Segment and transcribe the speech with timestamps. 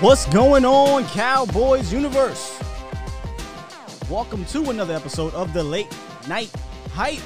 [0.00, 2.58] What's going on, Cowboys Universe?
[4.08, 5.94] Welcome to another episode of the Late
[6.26, 6.50] Night
[6.94, 7.20] Hype.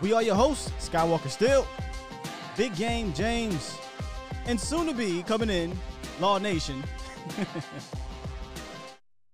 [0.00, 1.66] We are your hosts, Skywalker Still,
[2.56, 3.76] Big Game James,
[4.46, 5.78] and soon to be coming in,
[6.18, 6.82] Law Nation.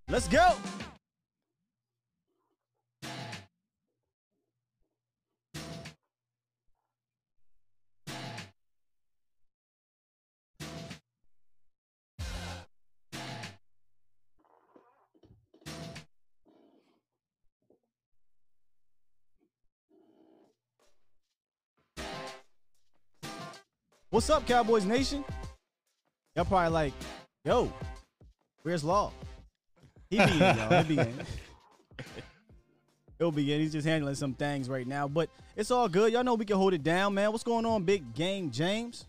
[0.08, 0.56] Let's go.
[24.14, 25.24] What's up, Cowboys Nation?
[26.36, 26.92] Y'all probably like,
[27.44, 27.72] yo,
[28.62, 29.10] where's Law?
[30.08, 30.82] He be in, y'all.
[30.84, 31.14] He be in.
[33.18, 33.60] He'll be in.
[33.60, 36.12] He's just handling some things right now, but it's all good.
[36.12, 37.32] Y'all know we can hold it down, man.
[37.32, 39.06] What's going on, Big Game James?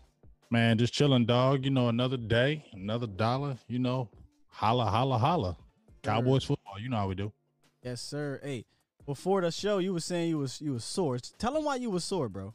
[0.50, 1.64] Man, just chilling, dog.
[1.64, 3.58] You know, another day, another dollar.
[3.68, 4.08] You know,
[4.48, 5.56] holla, holla, holla.
[6.02, 6.80] Cowboys football.
[6.80, 7.30] You know how we do.
[7.80, 8.40] Yes, sir.
[8.42, 8.64] Hey,
[9.06, 11.20] before the show, you were saying you was you was sore.
[11.38, 12.54] Tell them why you was sore, bro.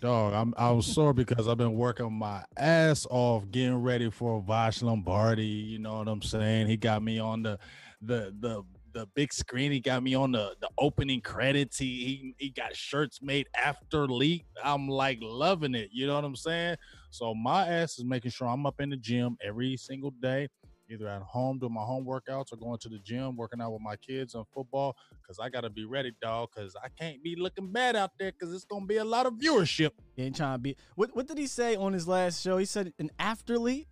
[0.00, 4.42] Dog, I'm I was sore because I've been working my ass off getting ready for
[4.42, 5.46] Vash Lombardi.
[5.46, 6.66] You know what I'm saying?
[6.66, 7.58] He got me on the
[8.02, 8.62] the the
[8.92, 9.72] the big screen.
[9.72, 11.78] He got me on the the opening credits.
[11.78, 14.44] He he, he got shirts made after leak.
[14.62, 15.88] I'm like loving it.
[15.92, 16.76] You know what I'm saying?
[17.10, 20.48] So my ass is making sure I'm up in the gym every single day,
[20.90, 23.82] either at home doing my home workouts or going to the gym working out with
[23.82, 24.96] my kids on football.
[25.26, 26.50] Cause I gotta be ready, dog.
[26.54, 28.32] Cause I can't be looking bad out there.
[28.32, 29.90] Cause it's gonna be a lot of viewership.
[30.14, 30.76] He ain't trying to be.
[30.94, 32.58] What What did he say on his last show?
[32.58, 33.86] He said an afterlead.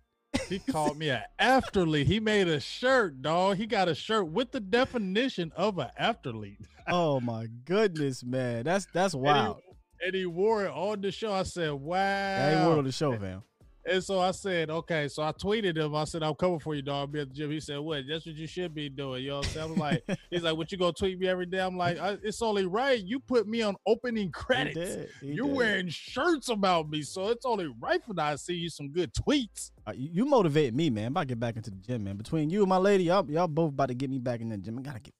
[0.49, 2.05] He called me an afterlead.
[2.05, 3.57] He made a shirt, dog.
[3.57, 6.57] He got a shirt with the definition of an afterlead.
[6.87, 9.57] Oh my goodness, man, that's that's And wild.
[9.99, 11.31] he, and he wore it on the show.
[11.33, 13.43] I said, "Wow!" Yeah, he wore it on the show, fam.
[13.87, 15.95] And so I said, "Okay." So I tweeted him.
[15.95, 16.95] I said, "I'm coming for you, dog.
[16.95, 18.03] I'll be at the gym." He said, "What?
[18.09, 19.71] That's what you should be doing." You know what I'm saying?
[19.73, 22.65] I'm like, he's like, "What you gonna tweet me every day?" I'm like, "It's only
[22.65, 22.99] right.
[22.99, 24.75] You put me on opening He credits.
[24.95, 25.55] did, he You're did.
[25.55, 29.13] wearing shirts about me, so it's only right for that I see you some good
[29.13, 31.05] tweets." Uh, you, you motivate me, man.
[31.07, 32.17] I'm about to get back into the gym, man.
[32.17, 34.57] Between you and my lady, y'all, y'all both about to get me back in the
[34.57, 34.79] gym.
[34.79, 35.13] I gotta get,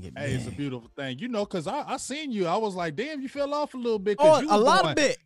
[0.00, 1.44] get Hey, it's a beautiful thing, you know.
[1.44, 2.46] Cause I I seen you.
[2.46, 4.16] I was like, "Damn, you fell off a little bit.
[4.18, 5.18] Oh, you a lot of bit.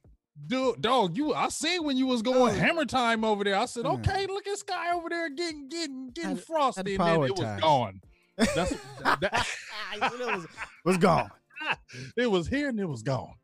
[0.47, 2.59] Dude, dog, you I seen when you was going Oh.
[2.59, 3.57] hammer time over there.
[3.57, 3.99] I said, Mm.
[4.01, 7.39] okay, look at Sky over there getting getting getting Had frosty, had and then it
[7.39, 8.01] was gone.
[8.37, 8.71] That's
[9.21, 9.47] that,
[9.95, 10.01] it
[10.37, 10.47] was,
[10.85, 11.31] was gone.
[12.17, 13.35] it was here and it was gone.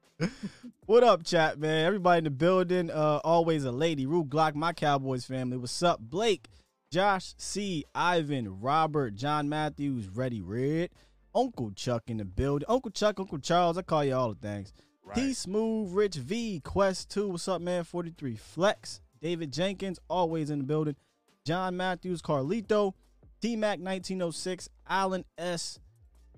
[0.86, 1.84] What up, chat, man?
[1.84, 2.90] Everybody in the building.
[2.90, 4.06] Uh, always a lady.
[4.06, 5.56] Root Glock, my Cowboys family.
[5.58, 6.48] What's up, Blake,
[6.90, 10.90] Josh, C, Ivan, Robert, John Matthews, Ready Red,
[11.34, 12.66] Uncle Chuck in the building.
[12.68, 13.78] Uncle Chuck, Uncle Charles.
[13.78, 14.72] I call you all the things.
[15.14, 17.28] T Smooth, Rich V, Quest 2.
[17.28, 17.84] What's up, man?
[17.84, 20.96] 43 Flex, David Jenkins, always in the building.
[21.44, 22.92] John Matthews, Carlito,
[23.40, 25.78] T Mac 1906, Alan S.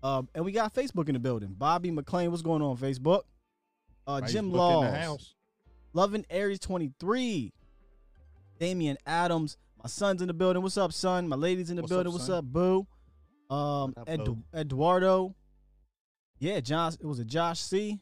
[0.02, 1.54] Uh, and we got Facebook in the building.
[1.56, 3.22] Bobby McLean, what's going on, Facebook?
[4.06, 5.34] Uh, Jim Facebook in the Laws.
[5.92, 7.52] Loving Aries 23,
[8.58, 10.62] Damian Adams, my son's in the building.
[10.62, 11.26] What's up, son?
[11.26, 12.12] My lady's in the What's up, building.
[12.12, 12.86] What's up, boo?
[13.50, 14.38] Um, What up, Ed- boo?
[14.54, 15.34] Eduardo.
[16.38, 16.94] Yeah, Josh.
[16.94, 17.98] It was a Josh C.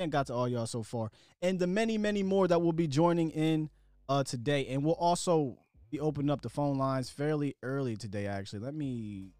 [0.00, 1.10] And got to all y'all so far,
[1.42, 3.68] and the many, many more that will be joining in
[4.08, 5.58] uh today, and we'll also
[5.90, 8.26] be opening up the phone lines fairly early today.
[8.26, 9.34] Actually, let me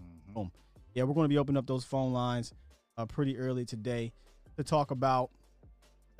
[0.00, 0.34] Mhm.
[0.34, 0.52] Boom.
[0.94, 2.52] Yeah, we're going to be opening up those phone lines
[2.96, 4.12] uh, pretty early today
[4.56, 5.30] to talk about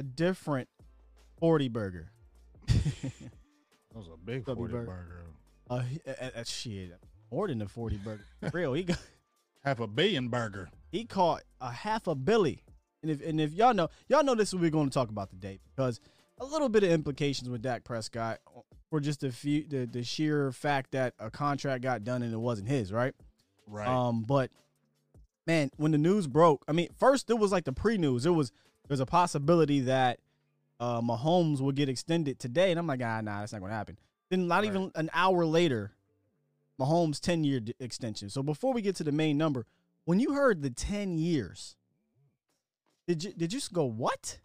[0.01, 0.69] a different
[1.39, 2.11] 40 burger.
[3.93, 4.85] That was a big 40 burger.
[4.85, 5.25] burger.
[5.71, 6.93] uh, he- uh, uh, shit,
[7.31, 8.25] more than a 40 burger.
[8.53, 8.99] Real, he got,
[9.65, 10.69] Half a billion burger.
[10.91, 12.65] he caught a half a billy.
[13.03, 15.09] And if and if y'all know, y'all know this is what we're going to talk
[15.09, 16.01] about today because
[16.41, 18.39] a little bit of implications with Dak Prescott
[18.91, 22.39] for just the few the, the sheer fact that a contract got done and it
[22.39, 23.15] wasn't his, right?
[23.67, 23.87] Right.
[23.89, 24.51] Um, but
[25.47, 28.27] man, when the news broke, I mean, first it was like the pre-news.
[28.27, 28.51] It was
[28.89, 30.19] there's a possibility that
[30.81, 33.97] uh Mahomes would get extended today, and I'm like, ah, nah, that's not gonna happen.
[34.31, 34.67] Then not Right.
[34.67, 35.93] even an hour later,
[36.81, 38.29] Mahomes 10 year d- extension.
[38.31, 39.67] So before we get to the main number,
[40.05, 41.77] when you heard the 10 years,
[43.09, 44.39] did you did you just go what?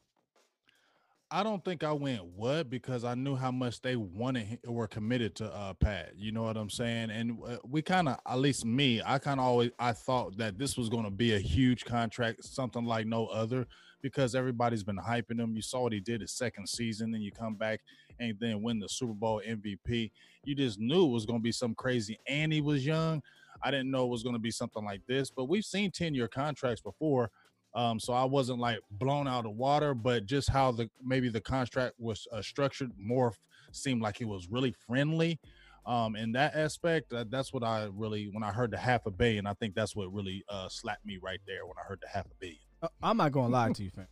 [1.29, 5.35] I don't think I went what because I knew how much they wanted or committed
[5.35, 6.13] to uh Pat.
[6.15, 7.09] You know what I'm saying?
[7.09, 10.57] And uh, we kind of, at least me, I kind of always I thought that
[10.57, 13.67] this was going to be a huge contract, something like no other,
[14.01, 15.57] because everybody's been hyping him.
[15.57, 17.81] You saw what he did his second season, then you come back
[18.19, 20.09] and then win the Super Bowl MVP.
[20.45, 22.17] You just knew it was going to be some crazy.
[22.27, 23.23] And he was young.
[23.61, 26.13] I didn't know it was going to be something like this, but we've seen 10
[26.15, 27.29] year contracts before.
[27.75, 31.41] Um, so I wasn't like blown out of water, but just how the maybe the
[31.41, 33.39] contract was uh, structured more f-
[33.71, 35.39] seemed like it was really friendly.
[35.85, 39.11] Um, in that aspect, uh, that's what I really when I heard the half a
[39.11, 42.07] billion, I think that's what really uh slapped me right there when I heard the
[42.07, 42.59] half a billion.
[42.81, 44.07] Uh, I'm not gonna lie to you, fam.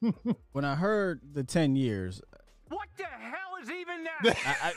[0.52, 2.20] when I heard the 10 years,
[2.68, 4.36] What the hell is even that?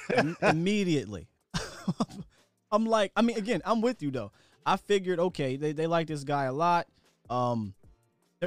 [0.16, 1.28] I, I, immediately.
[2.72, 4.32] I'm like, I mean, again, I'm with you though.
[4.66, 6.88] I figured, okay, they, they like this guy a lot.
[7.30, 7.74] Um,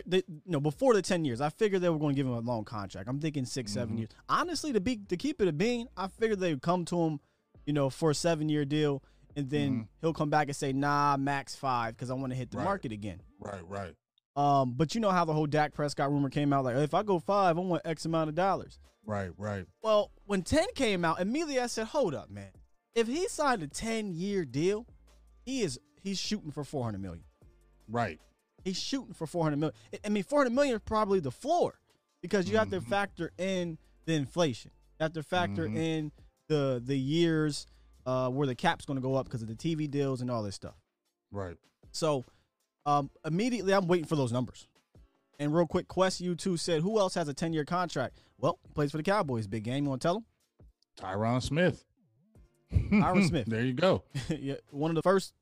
[0.06, 2.32] they, you know, before the ten years, I figured they were going to give him
[2.34, 3.08] a long contract.
[3.08, 3.98] I'm thinking 6 seven Mhm.
[3.98, 4.10] years.
[4.28, 7.20] Honestly, to be to keep it a bean, I figured they would come to him,
[7.66, 9.02] you know, for a seven year deal,
[9.36, 9.88] and then Mhm.
[10.00, 12.64] he'll come back and say, nah, max five, because I want to hit the Right.
[12.64, 13.20] market again.
[13.38, 13.94] Right, right,
[14.36, 17.02] Um, but you know how the whole Dak Prescott rumor came out, like if I
[17.04, 18.78] go five, I want X amount of dollars.
[19.06, 19.66] right, right.
[19.82, 22.50] Well, when 10 came out, immediately I said, hold up, man.
[22.94, 24.86] If he signed a 10 year deal,
[25.44, 27.24] he is he's shooting for 400 million.
[27.88, 28.20] Right.
[28.64, 29.75] He's shooting for 400 million.
[30.04, 31.78] I- mean, 400 million is probably the floor
[32.23, 32.88] because you have to Mhm.
[32.88, 34.71] factor in the inflation.
[34.99, 35.76] You have to factor Mhm.
[35.76, 36.12] in
[36.49, 37.66] the the years
[38.06, 40.42] uh, where the cap's going to go up because of the TV deals and all
[40.42, 40.76] this stuff.
[41.30, 41.56] Right.
[41.90, 42.25] So,
[42.85, 44.68] um, immediately I'm waiting for those numbers.
[45.38, 48.18] And real quick, Quest U2 said, Who else has a 10 year contract?
[48.38, 49.47] Well, he plays for the Cowboys.
[49.47, 49.85] Big game.
[49.85, 50.25] You want to tell him?
[50.99, 51.85] Tyron Smith.
[52.73, 53.47] Tyron Smith.
[53.47, 54.02] there you go.
[54.28, 55.33] yeah, one of the first.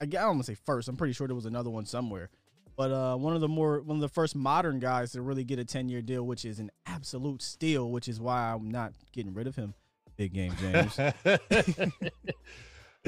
[0.00, 0.88] I don't want to say first.
[0.88, 2.28] I'm pretty sure there was another one somewhere,
[2.76, 5.58] but uh, one of the more one of the first modern guys to really get
[5.58, 7.90] a 10 year deal, which is an absolute steal.
[7.90, 9.74] Which is why I'm not getting rid of him.
[10.16, 10.98] Big game, James.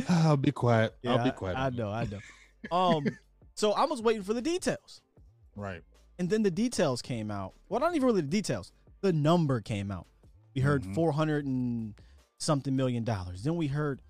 [0.08, 0.94] I'll be quiet.
[1.02, 1.56] Yeah, I'll be quiet.
[1.56, 2.18] I, know, I know.
[2.76, 3.04] Um,
[3.54, 5.00] so I was waiting for the details,
[5.54, 5.82] Right.
[6.18, 7.52] and then the details came out.
[7.68, 8.72] Well, not even really the details.
[9.02, 10.06] The number came out.
[10.54, 10.94] We heard Mhm.
[10.94, 11.94] 400 and
[12.38, 13.42] something million dollars.
[13.44, 14.00] Then we heard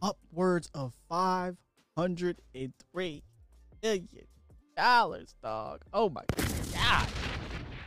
[0.00, 3.22] upwards of 503
[3.82, 4.08] million
[4.76, 5.82] dollars, dog.
[5.92, 6.22] Oh my
[6.72, 7.08] god.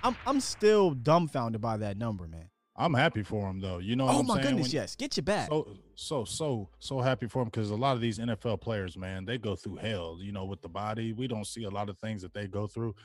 [0.03, 2.49] I'm I'm still dumbfounded by that number, man.
[2.75, 3.79] I'm happy for him though.
[3.79, 4.45] You know what Oh I'm my saying?
[4.47, 4.95] goodness, When- yes.
[4.95, 5.49] Get your back.
[5.49, 9.25] So so so so happy for him because a lot of these NFL players, man,
[9.25, 10.19] they go through hell.
[10.21, 12.67] You know, with the body, we don't see a lot of things that they go
[12.67, 12.95] through.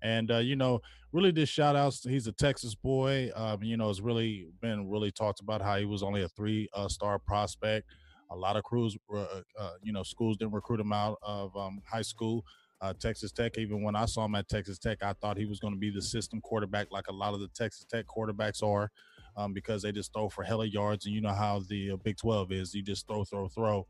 [0.00, 0.80] And uh, you know,
[1.12, 2.04] really, just shout outs.
[2.04, 3.30] He's a Texas boy.
[3.34, 6.68] Um, you know, it's really been really talked about how he was only a three
[6.72, 7.86] uh, star prospect.
[8.30, 9.24] A lot of crews, uh,
[9.58, 12.44] uh, you know, schools didn't recruit him out of um, high school.
[12.80, 15.58] Uh, Texas Tech, even when I saw him at Texas Tech, I thought he was
[15.58, 18.90] going to be the system quarterback, like a lot of the Texas Tech quarterbacks are
[19.36, 22.16] um, because they just throw for hella yards, and you know how the uh, Big
[22.16, 22.74] Twelve is.
[22.74, 23.86] You just throw, throw, throw.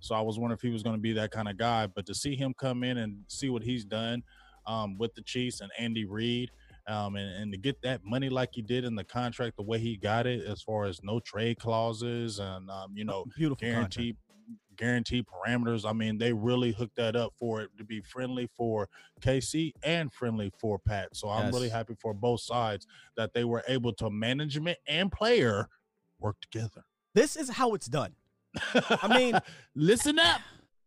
[0.00, 1.86] So I was wondering if he was going to be that kind of guy.
[1.86, 4.22] But to see him come in and see what he's done
[4.66, 6.50] um, with the Chiefs and Andy Reid,
[6.88, 9.78] um, and, and to get that money like he did in the contract, the way
[9.78, 14.16] he got it, as far as no trade clauses and um, you know Beautiful contract.
[14.82, 15.88] Guaranteed parameters.
[15.88, 18.88] I mean, they really hooked that up for it to be friendly for
[19.20, 21.14] KC and friendly for Pat.
[21.14, 22.86] So I'm really happy for both sides
[23.16, 25.68] that they were able to management and player
[26.18, 26.82] work together.
[27.14, 28.14] This is how it's done.
[28.74, 29.38] I mean,
[29.76, 30.40] listen up.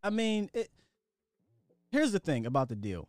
[0.04, 0.70] I mean, it,
[1.90, 3.08] here's the thing about the deal.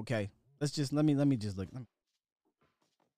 [0.00, 0.30] Okay,
[0.60, 1.68] let's just let me let me just look.
[1.72, 1.86] Let me,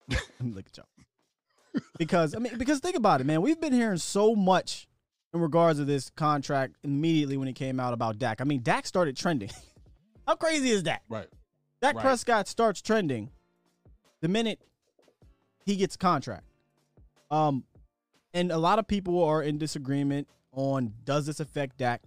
[0.10, 1.82] let me look at y'all.
[1.96, 3.40] Because I mean, because think about it, man.
[3.40, 4.88] We've been hearing so much
[5.34, 8.40] in regards to this contract immediately when it came out about Dak.
[8.40, 9.50] I mean, Dak started trending.
[10.26, 11.02] How crazy is that?
[11.08, 11.26] Right.
[11.80, 12.02] Dak Right.
[12.02, 13.30] Prescott starts trending
[14.20, 14.60] the minute
[15.64, 16.44] he gets a contract.
[17.30, 17.64] Um,
[18.34, 22.02] and a lot of people are in disagreement on does this affect Dak?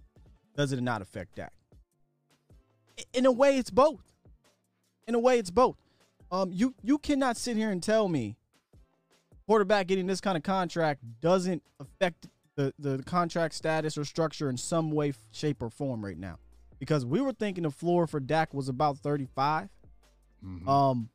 [0.56, 1.54] Does it not affect Dak?
[3.13, 4.04] In a way, it's both.
[5.08, 5.78] In a way, it's both.
[6.32, 8.36] Um, you you cannot sit here and tell me
[9.48, 14.58] quarterback getting this kind of contract doesn't affect the, the contract status or structure in
[14.58, 16.38] some way, shape, or form right now.
[16.79, 19.70] Because we were thinking the floor for Dak was about 35.
[20.43, 20.67] Mhm.
[20.67, 21.10] Um,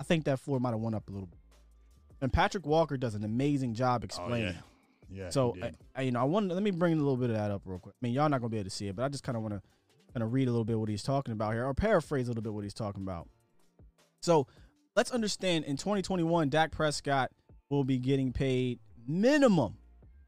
[0.00, 1.38] I think that floor might have went up a little bit.
[2.20, 4.54] And Patrick Walker does an amazing job Oh, explaining.
[4.54, 4.60] yeah.
[5.24, 5.30] Yeah.
[5.30, 5.72] So I.
[5.96, 7.62] I, you know, I want to let me bring a little bit of that up
[7.64, 7.94] real quick.
[8.00, 9.42] I mean, y'all not gonna be able to see it, but I just kind of
[9.42, 9.62] want to
[10.12, 12.42] kind of read a little bit what he's talking about here, or paraphrase a little
[12.42, 13.26] bit what he's talking about.
[14.20, 14.46] So
[14.96, 17.30] let's understand: in 2021, Dak Prescott
[17.70, 19.78] will be getting paid minimum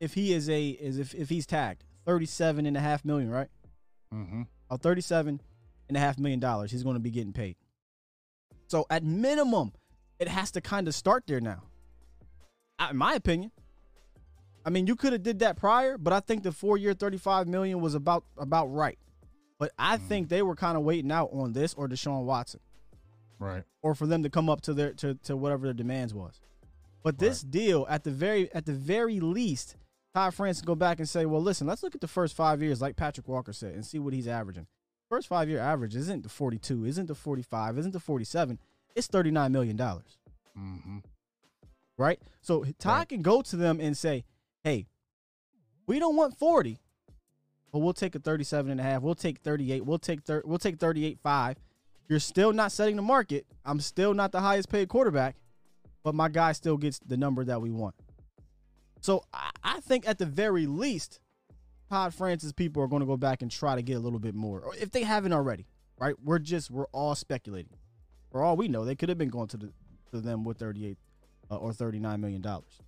[0.01, 3.49] if he is a is if if he's tagged 37 and a half million, right?
[4.13, 4.47] Mhm.
[4.71, 5.41] Or 37
[5.89, 7.57] and a half million dollars he's going to be getting paid.
[8.69, 9.73] So at minimum,
[10.19, 11.63] it has to kind of start there now.
[12.79, 13.53] I- In my opinion.
[14.65, 17.49] I mean, you could have did that prior, but I think the four year 35
[17.49, 18.99] million was about about right.
[19.59, 22.61] But I think they were kind of waiting out on this or Deshaun Watson
[23.39, 23.63] right.
[23.83, 26.41] or for them to come up to their to, to whatever their demands was.
[27.03, 29.77] But this deal, at the very at the very least,
[30.15, 32.61] Todd France can go back and say, well, listen, let's look at the first five
[32.63, 34.67] years, like Patrick Walker said, and see what he's averaging.
[35.09, 38.59] First five year average isn't the 42, isn't the 45, isn't the 47.
[38.95, 40.19] It's 39 million dollars,
[40.59, 40.99] Mm-hmm.
[41.97, 42.21] right?
[42.43, 43.09] So Todd Right.
[43.09, 44.25] can go to them and say,
[44.65, 44.87] hey,
[45.87, 46.79] we don't want 40,
[47.73, 49.03] but we'll take a 37 and a half.
[49.03, 49.85] We'll take 38.
[49.87, 51.57] We'll take thir- we'll take 38 5.
[52.09, 53.47] You're still not setting the market.
[53.65, 55.37] I'm still not the highest paid quarterback,
[56.03, 57.95] but my guy still gets the number that we want.
[59.01, 61.21] So I, I think at the very least,
[61.89, 64.35] Todd France's people are going to go back and try to get a little bit
[64.35, 65.67] more, or if they haven't already.
[65.99, 66.15] Right?
[66.25, 67.77] We're just we're all speculating.
[68.33, 69.73] For all we know, they could have been going to the
[70.13, 70.97] to them with 38
[71.51, 72.81] uh, or 39 million dollars.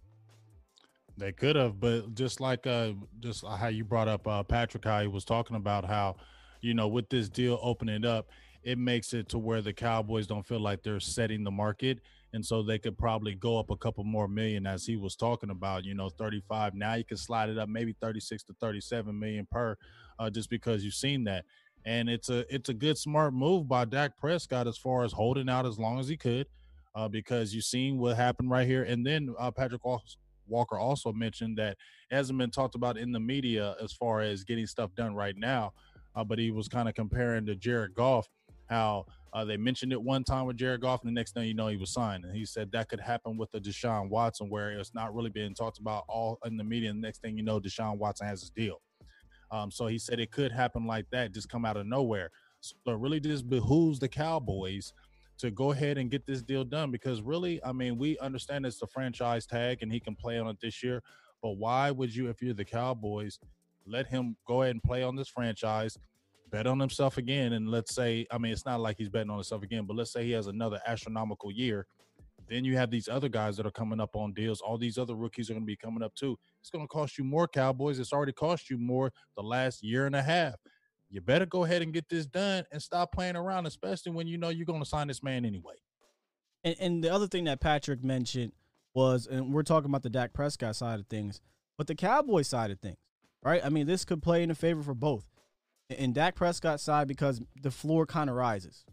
[1.16, 5.02] They could have, but just like uh, just how you brought up uh, Patrick, how
[5.02, 6.16] he was talking about how,
[6.62, 8.28] you know, with this deal opening up,
[8.62, 12.00] it makes it to where the Cowboys don't feel like they're setting the market,
[12.32, 15.50] and so they could probably go up a couple more million, as he was talking
[15.50, 15.84] about.
[15.84, 16.74] You know, thirty-five.
[16.74, 19.76] Now you can slide it up, maybe thirty-six to thirty-seven million per,
[20.18, 21.44] uh, just because you've seen that.
[21.84, 25.48] And it's a it's a good smart move by Dak Prescott as far as holding
[25.48, 26.46] out as long as he could,
[26.94, 28.84] uh, because you've seen what happened right here.
[28.84, 29.82] And then uh, Patrick
[30.46, 31.76] Walker also mentioned that
[32.10, 35.72] hasn't been talked about in the media as far as getting stuff done right now,
[36.14, 38.28] uh, but he was kind of comparing to Jared Goff,
[38.68, 41.54] how Uh, they mentioned it one time with Jared Goff, and the next thing you
[41.54, 42.24] know, he was signed.
[42.24, 45.54] And he said that could happen with the Deshaun Watson, where it's not really being
[45.54, 46.90] talked about all in the media.
[46.90, 48.80] And the next thing you know, Deshaun Watson has his deal.
[49.50, 52.30] Um, so he said it could happen like that, just come out of nowhere.
[52.60, 54.92] So it really just behooves the Cowboys
[55.38, 58.80] to go ahead and get this deal done because really, I mean, we understand it's
[58.82, 61.02] a franchise tag and he can play on it this year.
[61.42, 63.38] But why would you, if you're the Cowboys,
[63.86, 65.98] let him go ahead and play on this franchise,
[66.52, 69.38] bet on himself again, and let's say, I mean, it's not like he's betting on
[69.38, 71.86] himself again, but let's say he has another astronomical year.
[72.48, 74.60] Then you have these other guys that are coming up on deals.
[74.60, 76.38] All these other rookies are going to be coming up too.
[76.60, 77.98] It's going to cost you more, Cowboys.
[77.98, 80.54] It's already cost you more the last year and a half.
[81.08, 84.38] You better go ahead and get this done and stop playing around, especially when you
[84.38, 85.74] know you're going to sign this man anyway.
[86.64, 88.52] And, and the other thing that Patrick mentioned
[88.94, 91.40] was, and we're talking about the Dak Prescott side of things,
[91.78, 92.98] but the Cowboy side of things,
[93.42, 93.64] right?
[93.64, 95.31] I mean, this could play in a favor for both.
[95.92, 98.84] In Dak Prescott's side, because the floor kind of rises.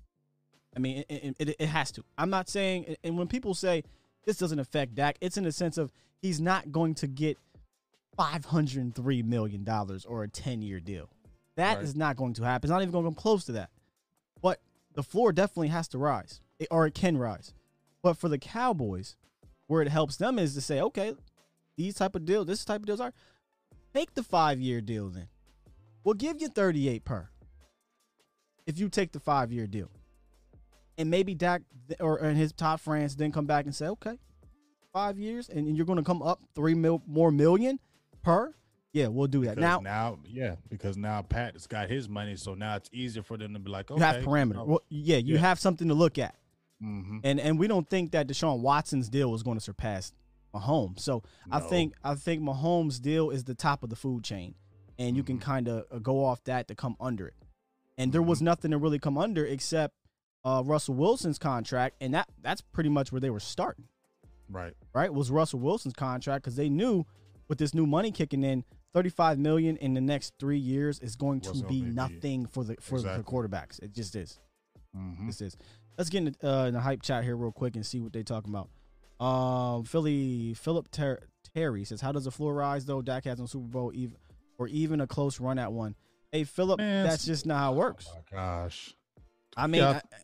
[0.75, 2.03] I mean, it, it, it, has to.
[2.17, 3.83] I'm not saying, and when people say
[4.25, 7.37] this doesn't affect Dak, it's in the sense of he's not going to get
[8.17, 9.65] $503 million
[10.07, 11.09] or a 10 year deal.
[11.55, 11.83] That right.
[11.83, 12.67] is not going to happen.
[12.67, 13.69] It's not even going to come close to that.
[14.41, 14.61] But
[14.93, 17.53] the floor definitely has to rise, or it can rise.
[18.01, 19.15] But for the Cowboys,
[19.67, 21.13] where it helps them is to say, okay,
[21.75, 23.13] these type of deals, this type of deals are,
[23.93, 25.27] make the five year deal then.
[26.03, 27.29] We'll give you 38 per
[28.65, 29.89] if you take the five year deal.
[30.97, 31.61] And maybe Dak
[31.99, 34.17] or and his top friends then come back and say, okay,
[34.91, 37.79] five years, and you're going to come up three mil, more million
[38.21, 38.53] per.
[38.91, 39.79] Yeah, we'll do that because now.
[39.79, 43.53] Now, yeah, because now Pat has got his money, so now it's easier for them
[43.53, 44.65] to be like, okay, you have parameter.
[44.65, 45.41] Well, yeah, you Yeah.
[45.41, 46.35] have something to look at.
[46.81, 47.19] Mhm.
[47.25, 50.13] and and we don't think that Deshaun Watson's deal was going to surpass
[50.55, 51.01] Mahomes.
[51.01, 54.55] So I think I think Mahomes' deal is the top of the food chain,
[54.99, 55.41] and you can Mhm.
[55.41, 57.33] kind of go off that to come under it.
[57.97, 58.29] And there Mm-hmm.
[58.29, 59.95] was nothing to really come under except
[60.45, 63.87] uh, Russell Wilson's contract, and that that's pretty much where they were starting.
[64.49, 64.73] right.
[64.93, 67.05] Right, was Russell Wilson's contract because they knew
[67.49, 71.15] with this new money kicking in, thirty five million in the next three years is
[71.17, 73.81] going to be gonna be- nothing for the for the quarterbacks.
[73.83, 74.39] It just is.
[74.95, 75.27] Mhm.
[75.27, 75.57] This is.
[75.97, 78.13] Let's get in the, uh, in the hype chat here real quick and see what
[78.13, 78.69] they talking about.
[79.23, 83.01] Um, Philly Philip Ter- Terry says, "How does the floor rise though?
[83.01, 84.15] Dak has no Super Bowl even
[84.59, 85.95] or even a close run at one."
[86.31, 88.05] Hey Philip, Man, that's just not how it works.
[88.11, 88.93] Oh my gosh.
[89.57, 89.89] I mean, Yeah.
[90.13, 90.17] I-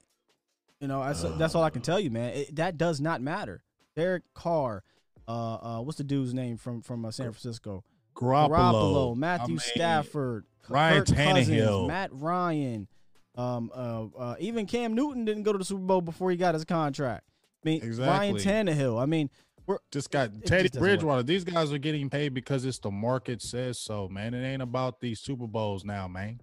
[0.82, 2.34] you know, that's, that's all I can tell you, man.
[2.34, 3.64] It, that does not matter.
[3.96, 4.84] Derek Carr,
[5.28, 7.84] uh, uh, what's the dude's name from from uh, San Francisco?
[8.14, 11.88] Garoppolo, Garoppolo, Matthew I mean, Stafford, Ryan Kirk Cousins, Tannehill.
[11.88, 12.88] Matt Ryan,
[13.36, 16.54] um, uh, uh, even Cam Newton didn't go to the Super Bowl before he got
[16.54, 17.24] his contract.
[17.66, 18.44] I mean, Ryan Exactly.
[18.44, 19.02] Tannehill.
[19.02, 19.30] I mean,
[19.68, 21.00] we're Just got It Teddy just doesn't work.
[21.00, 21.24] Bridgewater.
[21.24, 24.34] These guys are getting paid because it's the market says so, man.
[24.34, 26.42] It ain't about these Super Bowls now, man.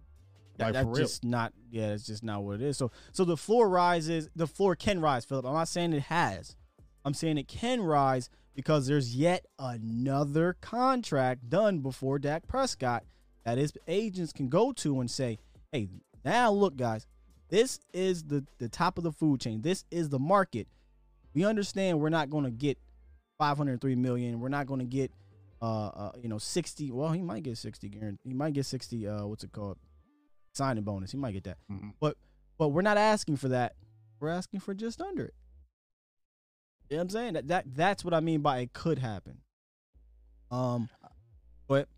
[0.58, 1.04] that, Like that's for real.
[1.04, 1.52] just not.
[1.70, 2.76] Yeah, it's just not what it is.
[2.76, 4.28] So, so the floor rises.
[4.36, 5.46] The floor can rise, Philip.
[5.46, 6.56] I'm not saying it has.
[7.04, 13.04] I'm saying it can rise because there's yet another contract done before Dak Prescott
[13.44, 15.38] that his agents can go to and say,
[15.72, 15.88] "Hey,
[16.24, 17.06] now look, guys,
[17.48, 19.62] this is the the top of the food chain.
[19.62, 20.68] This is the market.
[21.34, 22.78] We understand we're not going to get
[23.46, 24.38] 503 million.
[24.38, 25.10] We're not going to get,
[25.60, 26.92] uh, uh, you know, 60.
[26.92, 27.88] Well, he might get 60.
[27.88, 28.20] guaranteed.
[28.24, 29.08] He might get 60.
[29.08, 29.78] Uh, what's it called?
[30.54, 31.10] Signing bonus.
[31.10, 31.58] He might get that.
[31.70, 31.94] Mhm.
[31.98, 32.16] But
[32.56, 33.74] but we're not asking for that.
[34.20, 35.34] We're asking for just under it.
[36.88, 37.32] You know what I'm saying?
[37.32, 39.38] That, that that's what I mean by it could happen.
[40.52, 40.88] Um,
[41.66, 41.88] but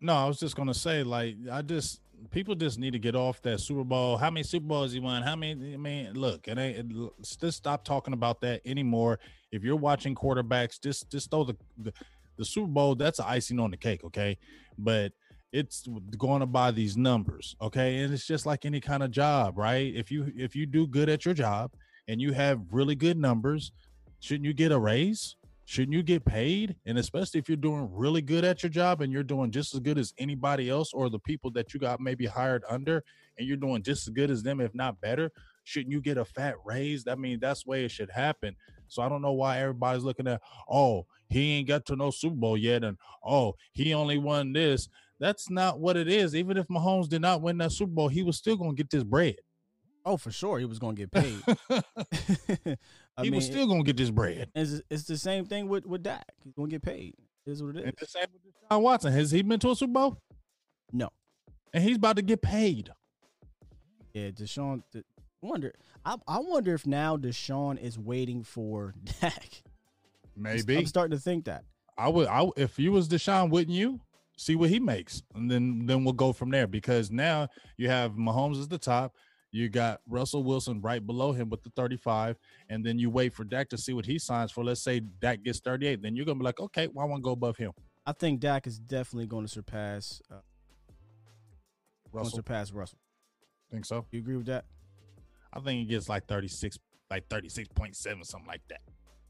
[0.00, 3.40] No, I was just gonna say, like, I just people just need to get off
[3.42, 4.16] that Super Bowl.
[4.16, 5.22] How many Super Bowls he won?
[5.22, 5.74] How many?
[5.74, 6.78] I mean, look, it ain't.
[6.78, 9.18] It, just stop talking about that anymore.
[9.52, 11.92] If you're watching quarterbacks, just just throw the the,
[12.36, 12.94] the Super Bowl.
[12.94, 14.38] That's an icing on the cake, okay?
[14.78, 15.12] But
[15.52, 17.98] it's going to buy these numbers, okay?
[17.98, 19.92] And it's just like any kind of job, right?
[19.94, 21.72] If you if you do good at your job
[22.08, 23.72] and you have really good numbers,
[24.20, 25.36] shouldn't you get a raise?
[25.70, 26.74] Shouldn't you get paid?
[26.84, 29.78] And especially if you're doing really good at your job and you're doing just as
[29.78, 33.04] good as anybody else or the people that you got maybe hired under
[33.38, 35.30] and you're doing just as good as them, if not better,
[35.62, 37.06] shouldn't you get a fat raise?
[37.06, 38.56] I mean, that's the way it should happen.
[38.88, 42.34] So I don't know why everybody's looking at, oh, he ain't got to no Super
[42.34, 44.88] Bowl yet, and oh, he only won this.
[45.20, 46.34] That's not what it is.
[46.34, 49.04] Even if Mahomes did not win that Super Bowl, he was still gonna get this
[49.04, 49.36] bread.
[50.10, 51.40] Oh, for sure, he was going to get paid.
[53.16, 54.50] I he mean, was still gonna get this bread.
[54.54, 56.24] it's, it's the same thing with with Dak.
[56.42, 57.14] He's going to get paid.
[57.46, 57.86] It is what it is.
[57.86, 57.94] Is.
[58.00, 59.12] the same with Deshaun Watson.
[59.12, 60.18] Has he been to a Super Bowl?
[60.92, 61.10] No.
[61.72, 62.90] And he's about to get paid.
[64.12, 64.82] Yeah, Deshaun.
[64.94, 65.02] I
[65.40, 65.72] wonder.
[66.04, 69.62] I, I wonder if now Deshaun is waiting for Dak.
[70.36, 70.76] Maybe.
[70.76, 71.64] I'm starting to think that.
[71.96, 72.26] I would.
[72.26, 74.00] I if you was Deshaun, wouldn't you
[74.36, 76.66] see what he makes, and then then we'll go from there.
[76.66, 79.14] Because now you have Mahomes as the top,
[79.52, 83.44] You got Russell Wilson right below him with the 35, and then you wait for
[83.44, 84.62] Dak to see what he signs for.
[84.62, 87.24] Let's say Dak gets 38, then you're gonna be like, okay, well, I want to
[87.24, 87.72] go above him.
[88.06, 90.36] I think Dak is definitely going to surpass uh,
[92.12, 92.98] Russell, surpass Russell.
[93.70, 94.06] think so?
[94.10, 94.64] You agree with that?
[95.52, 96.78] I think he gets like 36,
[97.10, 98.80] like 36.7, something like that.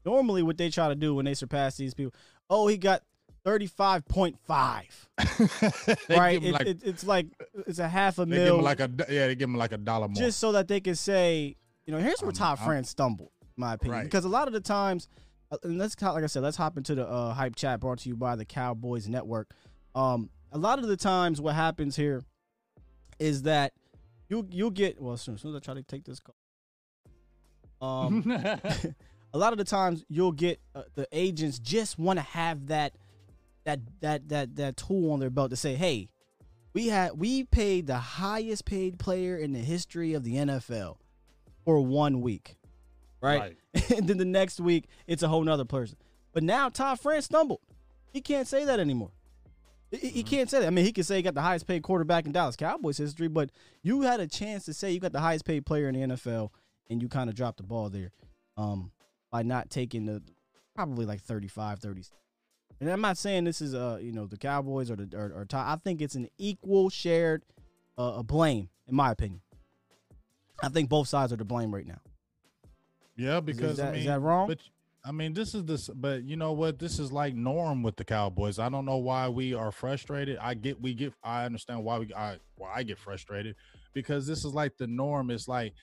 [0.05, 2.13] Normally, what they try to do when they surpass these people,
[2.49, 3.03] oh, he got
[3.43, 5.09] thirty-five point five.
[6.09, 6.43] Right?
[6.43, 7.27] It, like, it, it's like
[7.67, 9.77] it's a half a they give mil, like a yeah, they give him like a
[9.77, 10.15] dollar more.
[10.15, 13.31] just so that they can say, you know, here's where I'm- Todd I'm- France stumbled,
[13.41, 14.03] in my opinion, Right.
[14.03, 15.07] because a lot of the times,
[15.51, 18.09] uh, and let's like I said, let's hop into the uh, hype chat brought to
[18.09, 19.51] you by the Cowboys Network.
[19.95, 22.23] Um, a lot of the times, what happens here
[23.19, 23.73] is that
[24.29, 26.35] you you'll get well as soon, as soon as I try to take this call.
[27.81, 28.23] Um,
[29.33, 32.93] a lot of the times you'll get uh, the agents just want to have that
[33.63, 36.09] that that that that tool on their belt to say, "Hey,
[36.73, 40.97] we had we paid the highest paid player in the history of the NFL
[41.65, 42.57] for one week."
[43.21, 43.39] Right?
[43.95, 45.97] and then the next week it's a whole nother person.
[46.33, 47.59] But now Todd France stumbled.
[48.11, 49.11] He can't say that anymore.
[49.91, 50.67] He- He, he can't say that.
[50.67, 53.27] I mean, he can say he got the highest paid quarterback in Dallas Cowboys history,
[53.27, 53.49] but
[53.83, 56.49] you had a chance to say you got the highest paid player in the NFL,
[56.89, 58.11] and you kind of dropped the ball there
[58.57, 58.91] um,
[59.31, 60.23] by not taking the
[60.75, 62.03] probably like 35, 30.
[62.81, 65.47] And I'm not saying this is uh you know the Cowboys or the or, or.
[65.53, 67.43] I think it's an equal shared
[67.97, 69.41] uh, blame in my opinion.
[70.63, 71.99] I think both sides are to blame right now.
[73.15, 74.47] Yeah, because that- I is that wrong?
[74.47, 74.59] But
[75.03, 76.77] I mean, this is this, but you know what?
[76.77, 78.59] This is like norm with the Cowboys.
[78.59, 80.37] I don't know why we are frustrated.
[80.39, 83.55] I get, we get, I understand why we, I, why I get frustrated
[83.93, 85.31] because this is like the norm.
[85.31, 85.73] It's like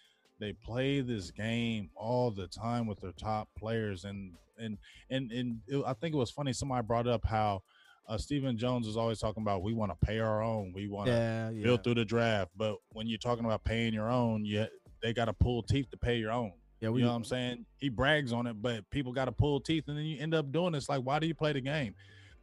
[0.40, 4.78] they play this game all the time with their top players, and and
[5.10, 6.52] and and it, I think it was funny.
[6.52, 7.62] Somebody brought up how
[8.08, 11.06] uh, Stephen Jones is always talking about we want to pay our own, we want
[11.06, 11.62] to Yeah, yeah.
[11.62, 14.66] build through the draft, but when you're talking about paying your own, you
[15.02, 16.52] they got to pull teeth to pay your own.
[16.80, 17.66] yeah, you know what I'm saying?
[17.76, 20.50] He brags on it, but people got to pull teeth, and then you end up
[20.50, 20.88] doing this.
[20.88, 21.94] Like, why do you play the game?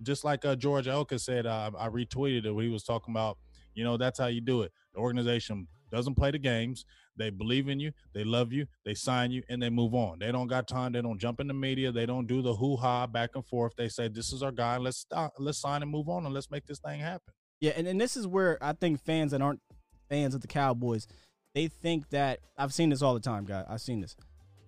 [0.04, 3.38] Just like uh, George Elka said, uh, I retweeted it he was talking about,
[3.74, 4.72] you know, that's how you do it.
[4.94, 6.86] The organization doesn't play the games.
[7.18, 10.20] They believe in you, they love you, they sign you, and they move on.
[10.20, 10.92] They don't got time.
[10.92, 11.92] They don't jump in the media.
[11.92, 13.74] They don't do the hoo ha back and forth.
[13.78, 14.78] They say, "This is our guy.
[14.78, 15.34] Let's stop.
[15.40, 18.18] Let's sign and move on, and let's make this thing happen." Yeah, and, and this
[18.18, 19.62] is where I think fans that aren't
[20.10, 21.08] fans of the Cowboys,
[21.54, 23.66] they think that I've seen this all the time, guys.
[23.70, 24.16] I've seen this.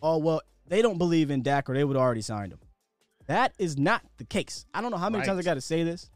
[0.02, 2.60] Oh well, they don't believe in Dak or they would already signed him.
[3.28, 4.66] That is not the case.
[4.74, 6.10] I don't know how many times I got to say this.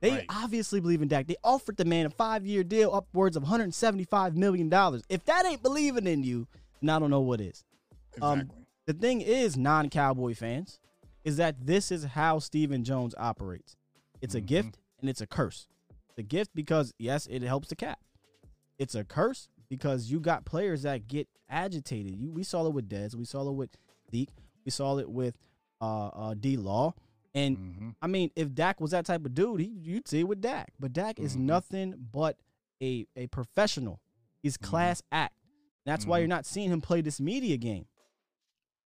[0.00, 0.26] They Right.
[0.28, 1.26] obviously believe in Dak.
[1.26, 5.02] They offered the man a five year deal, upwards of 175 million dollars.
[5.08, 6.46] If that ain't believing in you,
[6.80, 7.64] then I don't know what is.
[8.22, 8.64] Um, Exactly.
[8.86, 10.80] The thing is, non Cowboy fans,
[11.24, 13.76] is that this is how Stephen Jones operates.
[14.22, 14.46] It's a Mhm.
[14.46, 15.68] gift and it's a curse.
[16.16, 18.00] The gift because yes, it helps the cap.
[18.78, 22.14] It's a curse because you got players that get agitated.
[22.16, 23.70] You we saw it with Dez, we saw it with
[24.10, 24.30] Zeke,
[24.64, 25.36] we saw it with
[25.80, 26.94] uh, uh D Law.
[27.34, 27.94] And Mhm.
[28.02, 30.72] I mean, if Dak was that type of dude, he, you'd see it with Dak.
[30.80, 31.40] But Dak is Mhm.
[31.40, 32.38] nothing but
[32.82, 34.00] a a professional.
[34.42, 34.70] He's Mm-hmm.
[34.70, 35.34] class act.
[35.84, 37.86] That's why you're not seeing him play this media game.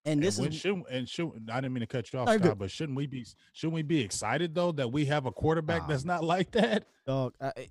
[0.06, 2.58] And this and is should and should I didn't mean to cut you off, Scott,
[2.58, 6.06] but shouldn't we be shouldn't we be excited though that we have a quarterback that's
[6.06, 6.88] not like that?
[7.06, 7.34] dog.
[7.42, 7.70] I,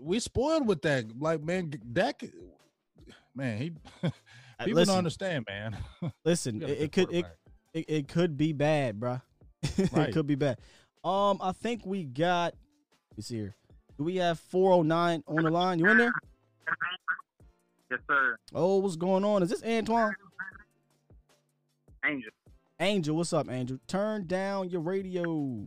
[0.00, 1.18] We spoiled with that.
[1.20, 2.22] Like man, Dak,
[3.34, 3.70] man, he
[4.02, 4.12] people
[4.74, 5.76] listen, don't understand, man.
[6.24, 7.26] listen, We got a it, it could it,
[7.74, 8.98] it, it could be bad,
[9.62, 10.08] bruh.
[10.08, 10.58] it could be bad.
[11.04, 12.54] Um, I think we got.
[13.10, 13.56] Let me see here.
[13.98, 15.78] Do we have 409 on the line?
[15.78, 16.12] You in there?
[17.90, 18.36] Yes, sir.
[18.54, 19.42] Oh, what's going on?
[19.42, 20.14] Is this Antoine?
[22.04, 22.30] Angel.
[22.80, 23.78] Angel, what's up, Angel?
[23.86, 25.62] Turn down your radio.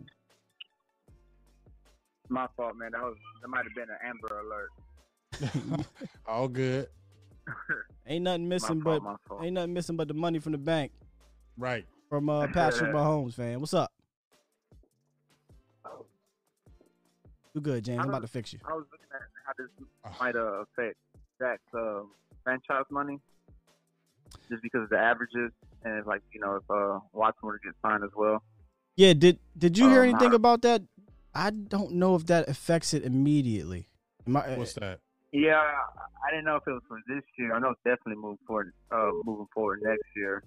[2.28, 2.92] My fault, man.
[2.92, 5.86] That was that might have been an Amber alert.
[6.28, 6.88] All good,
[8.08, 9.44] Ain't nothing missing my but fault, my fault.
[9.44, 10.92] ain't nothing missing but the money from the bank
[11.58, 11.86] right?
[12.10, 13.60] From uh, Patrick Mahomes, fan.
[13.60, 13.92] What's up?
[17.54, 18.00] You good, James?
[18.02, 18.60] I'm about to fix you.
[18.68, 19.70] I was looking at how this
[20.08, 20.12] Oh.
[20.20, 20.98] might uh, affect
[21.40, 22.02] Dak's uh,
[22.44, 23.20] franchise money,
[24.50, 25.52] just because of the averages,
[25.84, 28.44] and if, like you know if uh, Watson were to get signed as well.
[28.98, 30.84] Yeah, did did you hear Um, anything I- about that?
[31.34, 33.90] I don't know if that affects it immediately.
[34.26, 35.00] Am I, What's that?
[35.34, 37.54] Yeah, I didn't know if it was for this year.
[37.54, 40.44] I know it's definitely moving forward, uh, moving forward next year.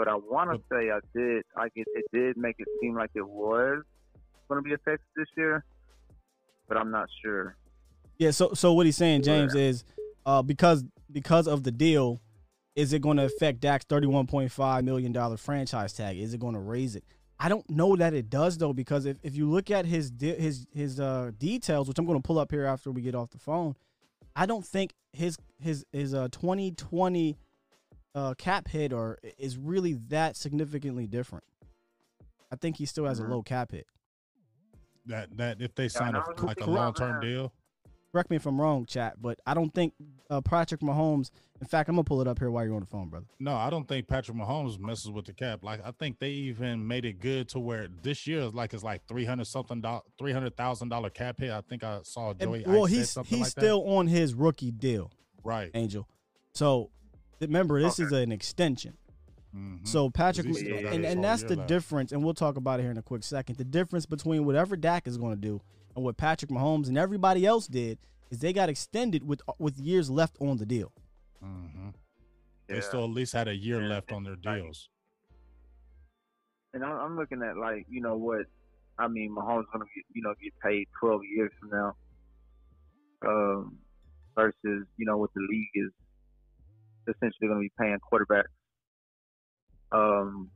[0.00, 1.44] But I want to say I did.
[1.54, 3.82] I get it did make it seem like it was
[4.48, 5.62] going to be affected this year,
[6.68, 7.54] but I'm not sure.
[8.16, 9.84] Yeah, so so what he's saying, James, is
[10.24, 12.22] uh because because of the deal,
[12.74, 16.16] is it going to affect Dak's thirty one point five million dollar franchise tag?
[16.16, 17.04] Is it going to raise it?
[17.38, 20.40] I don't know that it does though, because if, if you look at his de-
[20.40, 23.28] his his uh details, which I'm going to pull up here after we get off
[23.28, 23.76] the phone,
[24.34, 27.36] I don't think his his his uh 2020
[28.14, 31.44] uh cap hit or is really that significantly different.
[32.52, 33.26] I think he still has Mhm.
[33.28, 33.86] a low cap hit.
[35.06, 37.52] That that if they sign I a, was like a long term deal,
[38.12, 39.94] Correct me if I'm wrong, chat, but I don't think
[40.28, 41.30] uh, Patrick Mahomes.
[41.60, 43.26] In fact, I'm gonna pull it up here while you're on the phone, brother.
[43.38, 45.62] no, I don't think Patrick Mahomes messes with the cap.
[45.62, 48.82] Like I think they even made it good to where this year is like it's
[48.82, 51.52] like three hundred something dollar, three hundred thousand dollar cap hit.
[51.52, 53.60] I think I saw And- well, Ike said he's something he's like that.
[53.60, 55.12] still on his rookie deal,
[55.44, 55.70] right.
[55.74, 56.08] Angel.
[56.52, 56.90] So
[57.40, 58.96] remember, this is an extension.
[59.54, 59.86] Mhm.
[59.86, 61.68] So Patrick, He's and, and, that's the left.
[61.68, 63.56] difference, and we'll talk about it here in a quick second.
[63.56, 65.60] The difference between whatever Dak is going to do
[65.96, 67.98] and what Patrick Mahomes and everybody else did
[68.30, 70.92] is they got extended with with years left on the deal.
[71.42, 71.94] Mhm.
[72.68, 72.74] Yeah.
[72.76, 73.88] They still at least had a year Yeah.
[73.88, 74.88] left on their deals.
[76.72, 78.46] And I'm, I'm looking at like you know what
[78.98, 79.34] I mean.
[79.34, 81.96] Mahomes gonna get you know get paid 12 years from now,
[83.26, 83.78] um,
[84.36, 85.90] versus you know what the league is
[87.08, 88.44] essentially going to be paying quarterbacks.
[89.92, 90.50] Um,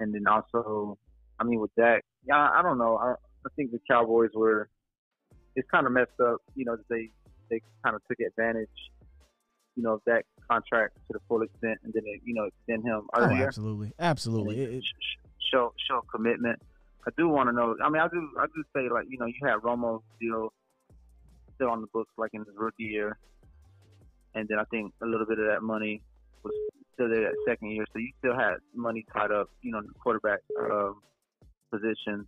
[0.00, 0.98] and then also,
[1.38, 2.96] I mean with Dak, yeah, I don't know.
[2.96, 4.68] I, I think the Cowboys were.
[5.56, 6.76] It's kind of messed up, you know.
[6.76, 7.10] that They
[7.50, 8.68] they kind of took advantage,
[9.76, 12.84] you know, of that contract to the full extent, and then they, you know extend
[12.84, 14.60] him Oh, earlier absolutely, absolutely.
[14.60, 16.60] It- it- sh- sh- show show commitment.
[17.06, 17.76] I do want to know.
[17.84, 20.52] I mean, I do I do say like you know you had Romo still
[21.54, 23.16] still on the books like in his rookie year,
[24.34, 26.02] and then I think a little bit of that money
[26.42, 26.52] was
[26.94, 29.86] still there that second year, so you still had money tied up, you know, in
[29.86, 31.00] the quarterback um,
[31.70, 32.26] position.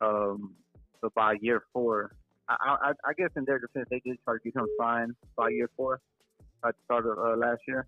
[0.00, 0.54] Um,
[1.00, 2.10] but by year four,
[2.48, 2.56] I,
[2.88, 5.70] I I guess in their defense they did try to get him signed by year
[5.76, 6.00] four
[6.64, 7.86] at the start of uh, last year.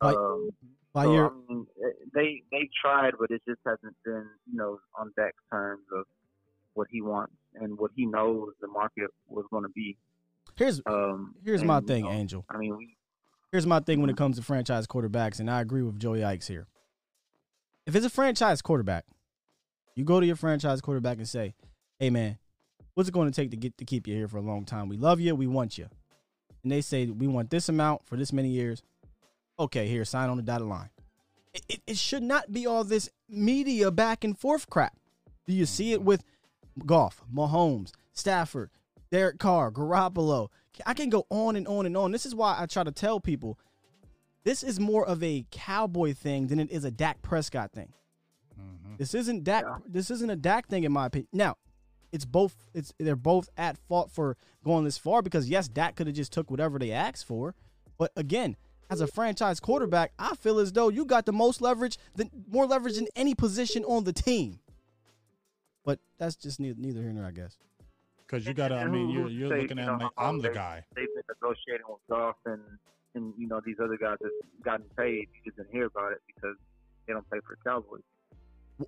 [0.00, 0.50] By- Um,
[0.92, 1.66] by so, your I mean,
[2.14, 6.04] they they tried, but it just hasn't been you know on Dak's terms of
[6.74, 9.96] what he wants and what he knows the market was going to be.
[10.56, 12.44] Here's Um, here's my thing, know, Angel.
[12.48, 12.96] I mean, we
[13.50, 16.46] Here's my thing when it comes to franchise quarterbacks, and I agree with Joey Ickes
[16.48, 16.66] here.
[17.84, 19.04] If it's a franchise quarterback,
[19.94, 21.54] you go to your franchise quarterback and say,
[21.98, 22.38] "Hey, man,
[22.94, 24.88] what's it going to take to get to keep you here for a long time?
[24.88, 25.88] We love you, we want you."
[26.62, 28.82] And they say, "We want this amount for this many years."
[29.58, 30.88] Okay, here, sign on the dotted line.
[31.52, 34.96] It, it, it should not be all this media back and forth crap.
[35.46, 36.24] Do you see it with
[36.86, 38.70] Goff, Mahomes, Stafford,
[39.12, 40.48] Derek Carr, Garoppolo?
[40.86, 42.12] I can go on and on and on.
[42.12, 43.58] This is why I try to tell people
[44.42, 47.92] this is more of a cowboy thing than it is a Dak Prescott thing.
[48.58, 48.96] Mhm.
[48.96, 49.64] This isn't Dak.
[49.64, 49.78] Yeah.
[49.86, 51.28] This isn't a Dak thing, in my opinion.
[51.30, 51.58] Now,
[52.10, 52.56] it's both.
[52.72, 56.32] It's they're both at fault for going this far because yes, Dak could have just
[56.32, 57.54] took whatever they asked for,
[57.98, 58.56] but again,
[58.88, 62.66] as a franchise quarterback, I feel as though you got the most leverage, than more
[62.66, 64.60] leverage than any position on the team.
[65.84, 67.56] But that's just neither, neither here nor I guess.
[68.32, 70.06] Because you gotta, I mean, you're you're to say, looking you at know, me.
[70.16, 70.82] I'm the they- guy.
[70.96, 72.62] they've been negotiating with Goff and
[73.14, 74.32] and you know these other guys that's
[74.64, 75.28] gotten paid.
[75.34, 76.56] You just didn't hear about it because
[77.06, 78.00] they don't pay for the Cowboys.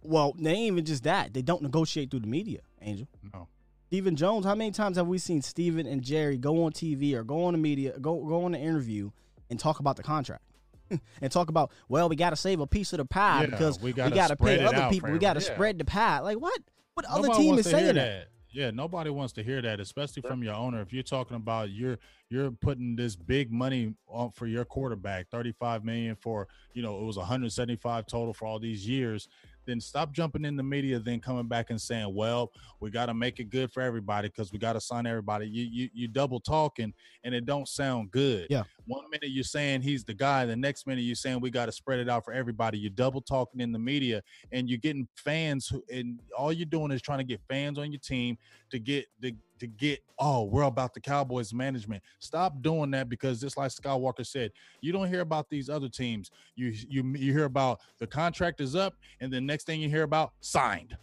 [0.02, 1.34] Well, they ain't even just that.
[1.34, 3.06] They don't negotiate through the media, Angel.
[3.34, 3.48] No.
[3.88, 7.22] Stephen Jones, how many times have we seen Stephen and Jerry go on TV or
[7.22, 9.10] go on the media, go go on an interview
[9.50, 10.42] and talk about the contract?
[11.20, 13.78] and talk about, well, we got to save a piece of the pie Yeah, because
[13.78, 15.10] we we gotta got to pay other people.
[15.10, 15.40] We got to.
[15.40, 15.54] Yeah.
[15.54, 16.20] spread the pie.
[16.20, 16.58] Like what?
[16.94, 18.28] What other Nobody team is to hear saying that?
[18.54, 20.80] Yeah, nobody wants to hear that, especially from your owner.
[20.80, 21.98] If you're talking about you're
[22.30, 27.04] you're putting this big money on for your quarterback, 35 million for, you know, it
[27.04, 29.28] was 175 total for all these years,
[29.66, 33.14] then stop jumping in the media then coming back and saying, "Well, we got to
[33.14, 36.38] make it good for everybody because we got to sign everybody." You you you double
[36.38, 38.46] talking and it don't sound good.
[38.50, 38.62] Yeah.
[38.86, 41.72] One minute you're saying he's the guy, the next minute you're saying we got to
[41.72, 42.78] spread it out for everybody.
[42.78, 46.90] You're double talking in the media and you're getting fans who and all you're doing
[46.90, 48.36] is trying to get fans on your team
[48.70, 53.40] to get to, to get oh we're about the cowboys management stop doing that because
[53.40, 57.44] just like skywalker said you don't hear about these other teams you you you hear
[57.44, 60.96] about the contract is up and the next thing you hear about signed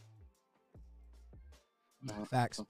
[2.30, 2.62] Facts.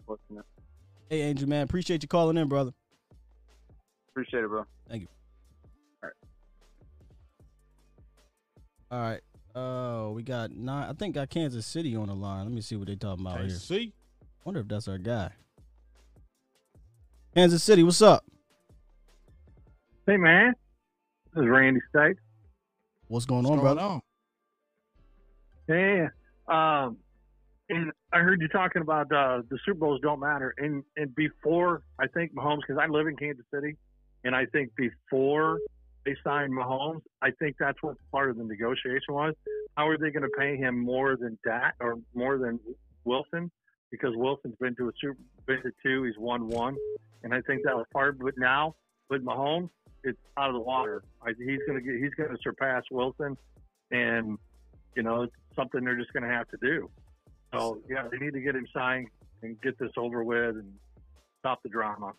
[1.09, 2.71] Hey, Angel, man, appreciate you calling in, brother.
[4.09, 4.65] Appreciate it, bro.
[8.91, 9.21] All right.
[9.55, 10.89] Uh, we got nine.
[10.89, 12.43] I think got Kansas City on the line.
[12.43, 13.55] Let me see what they talking about okay, here.
[13.55, 13.93] see
[14.43, 15.31] Wonder if that's our guy.
[17.35, 18.25] Kansas City, what's up?
[20.07, 20.53] Hey man,
[21.33, 22.17] this is Randy State.
[23.07, 24.01] What's going what's on, going brother?
[25.69, 26.07] on
[26.49, 26.97] Yeah, um,
[27.69, 30.53] and I heard you talking about uh, the Super Bowls don't matter.
[30.57, 33.77] And and before I think Mahomes, because I live in Kansas City,
[34.23, 35.59] and I think before
[36.05, 39.33] they signed Mahomes, I think that's what part of the negotiation was.
[39.77, 42.59] How are they going to pay him more than that or more than
[43.05, 43.51] Wilson?
[43.91, 46.77] because Wilson's been to a Super been to two, he's won one,
[47.23, 48.17] and I think that was part.
[48.17, 48.75] But now
[49.09, 49.69] with Mahomes,
[50.03, 51.03] it's out of the water.
[51.21, 53.37] I, he's gonna get he's gonna surpass Wilson,
[53.91, 54.37] and
[54.95, 56.89] you know it's something they're just gonna have to do.
[57.53, 59.07] So yeah, they need to get him signed
[59.43, 60.71] and get this over with and
[61.39, 62.13] stop the drama.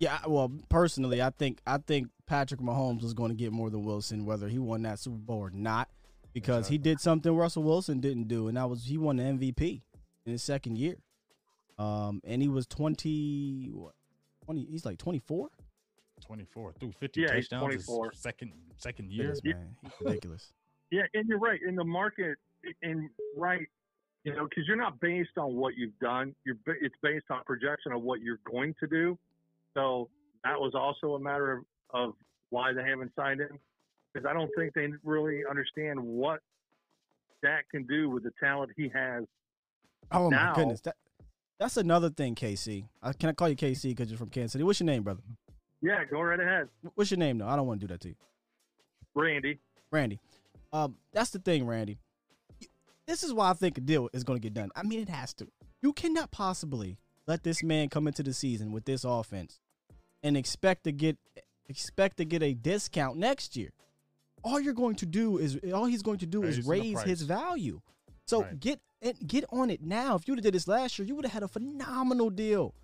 [0.00, 3.84] Yeah, well, personally, I think I think Patrick Mahomes was going to get more than
[3.84, 5.90] Wilson, whether he won that Super Bowl or not,
[6.32, 9.82] because he did something Russell Wilson didn't do, and that was he won the MVP
[10.24, 10.96] in his second year.
[11.78, 13.92] Um, and he was twenty, what,
[14.42, 14.64] twenty?
[14.64, 15.50] He's like twenty four.
[16.26, 18.12] 24 through 50 Yeah, he's touchdowns his 24.
[18.12, 19.28] second second year.
[19.28, 20.52] Yes, man, he's ridiculous.
[20.90, 21.58] Yeah, and you're right.
[21.66, 22.36] In the market,
[22.82, 23.66] and right,
[24.24, 26.34] you know, because you're not based on what you've done.
[26.44, 29.18] You're it's based on projection of what you're going to do.
[29.74, 30.08] So
[30.44, 32.14] that was also a matter of, of
[32.50, 33.58] why they haven't signed him,
[34.12, 36.40] because I don't think they really understand what
[37.42, 39.24] Dak can do with the talent he has.
[40.12, 40.96] Oh Now- my goodness, that
[41.58, 42.86] that's another thing, KC.
[43.02, 44.64] Uh, can I call you KC because you're from Kansas City?
[44.64, 45.20] What's your name, brother?
[45.82, 47.48] Yeah, go right ahead, What's your name, though?
[47.48, 48.14] I don't want to do that to you.
[49.14, 49.58] Randy.
[49.90, 50.18] Randy.
[50.72, 51.98] Um, that's the thing, Randy.
[53.06, 54.70] This is why I think a deal is going to get done.
[54.76, 55.48] I mean, it has to.
[55.82, 59.60] You cannot possibly let this man come into the season with this offense
[60.22, 61.18] and expect to get
[61.68, 63.70] expect to get a discount next year.
[64.42, 67.02] All you're going to do is all he's going to do is Raise the raise
[67.02, 67.80] his value.
[68.26, 68.58] So Right.
[68.58, 70.14] get and get on it now.
[70.16, 72.74] If you would have did this last year, you would have had a phenomenal deal.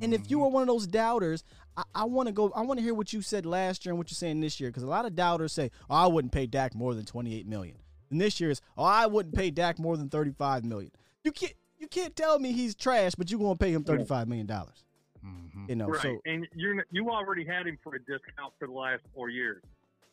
[0.00, 0.44] And if you Mm-hmm.
[0.44, 1.44] were one of those doubters,
[1.76, 2.50] I, I want to go.
[2.56, 4.70] I want to hear what you said last year and what you're saying this year,
[4.70, 7.76] because a lot of doubters say, "Oh, I wouldn't pay Dak more than 28 million."
[8.10, 10.90] And this year is, "Oh, I wouldn't pay Dak more than 35 million."
[11.24, 11.52] You can't.
[11.78, 14.84] You can't tell me he's trash, but you're gonna pay him 35 million dollars.
[15.24, 15.68] Mhm.
[15.68, 18.66] You know, right, so and you're n- you already had him for a discount for
[18.66, 19.62] the last four years.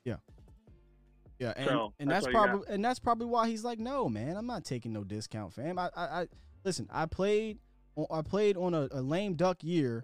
[0.05, 2.51] yeah, and, so, and that's that's all you got.
[2.51, 5.79] probably and that's probably why he's like, "No, man, I'm not taking no discount, fam."
[5.79, 6.27] I, I, I
[6.65, 6.87] listen.
[6.91, 7.59] I played,
[7.95, 10.03] on- I played on a, a lame duck year,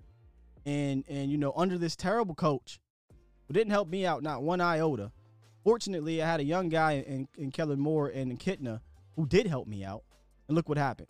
[0.65, 2.79] and and you know under this terrible coach,
[3.47, 5.11] who didn't help me out not one iota.
[5.63, 8.81] Fortunately, I had a young guy in, in Kellen Moore and in Kitna
[9.17, 10.03] who did help me out,
[10.47, 11.07] and look what happened.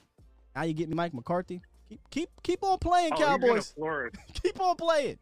[0.56, 1.62] Now you get me Mike McCarthy.
[1.90, 3.72] Keep keep keep on playing, Oh, he's gonna Cowboys.
[3.78, 4.14] flourish.
[4.44, 5.20] Keep on playing.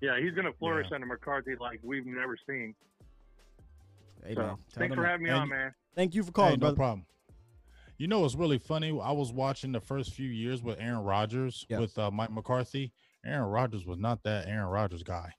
[0.00, 0.96] Yeah, he's going to flourish Yeah.
[0.96, 2.74] under McCarthy like we've never seen.
[4.26, 5.74] Hey, So, man, tell thanks them for having me And on, you- man.
[5.94, 6.76] Thank you for Hey, calling, no brother.
[6.76, 7.06] problem.
[7.98, 8.88] You know what's really funny?
[9.00, 11.78] I was watching the first few years with Aaron Rodgers Yeah.
[11.80, 12.92] with uh, Mike McCarthy.
[13.24, 15.32] Aaron Rodgers was not that Aaron Rodgers guy.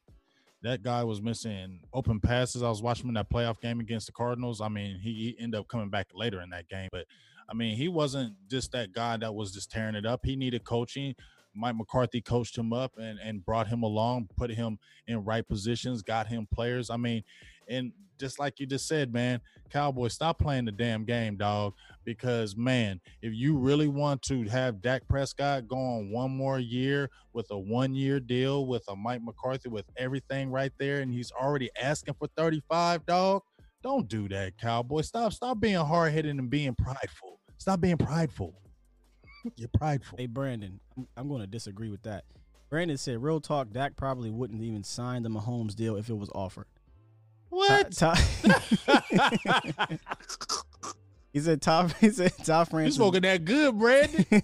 [0.61, 2.63] That guy was missing open passes.
[2.63, 4.61] I was watching him in that playoff game against the Cardinals.
[4.61, 7.05] I mean, he, he ended up coming back later in that game, but
[7.53, 10.21] I mean, he wasn't just that guy that was just tearing it up.
[10.25, 11.13] He needed coaching.
[11.53, 16.01] Mike McCarthy coached him up and, and brought him along, put him in right positions,
[16.01, 16.89] got him players.
[16.89, 17.23] I mean,
[17.69, 19.39] and just like you just said, man,
[19.69, 21.75] Cowboys, stop playing the damn game, dog.
[22.03, 27.11] Because man, if you really want to have Dak Prescott go on one more year
[27.33, 31.69] with a one-year deal with a Mike McCarthy with everything right there, and he's already
[31.79, 33.43] asking for 35, dog.
[33.83, 35.01] Don't do that, Cowboy.
[35.01, 37.41] Stop, stop being hard-headed and being prideful.
[37.63, 38.53] Stop being prideful.
[39.55, 40.17] You're prideful.
[40.17, 42.25] Hey, Brandon, I'm, I'm going to disagree with that.
[42.69, 46.29] Brandon said, real talk, Dak probably wouldn't even sign the Mahomes deal if it was
[46.35, 46.65] offered.
[47.51, 47.93] What?
[47.93, 48.15] Ty-
[51.31, 54.25] he said, Top, he said, Top you smoking that good, Brandon?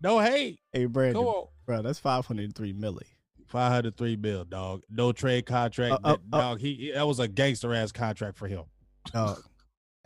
[0.00, 0.60] No hate.
[0.72, 1.46] hey, Brandon, Come on.
[1.66, 3.02] bro, that's 503 milli.
[3.48, 4.82] 503 bill, dog.
[4.88, 5.92] No trade contract.
[5.92, 6.40] Uh, uh, That- uh.
[6.40, 8.62] dog, he, he- that was a gangster ass contract for him.
[9.12, 9.34] Uh,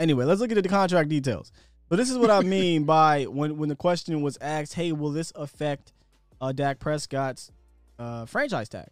[0.01, 1.53] anyway, let's look at the contract details.
[1.89, 5.11] So this is what I mean by when when the question was asked, "Hey, will
[5.11, 5.93] this affect
[6.41, 7.51] uh, Dak Prescott's
[7.99, 8.89] uh, franchise tag?"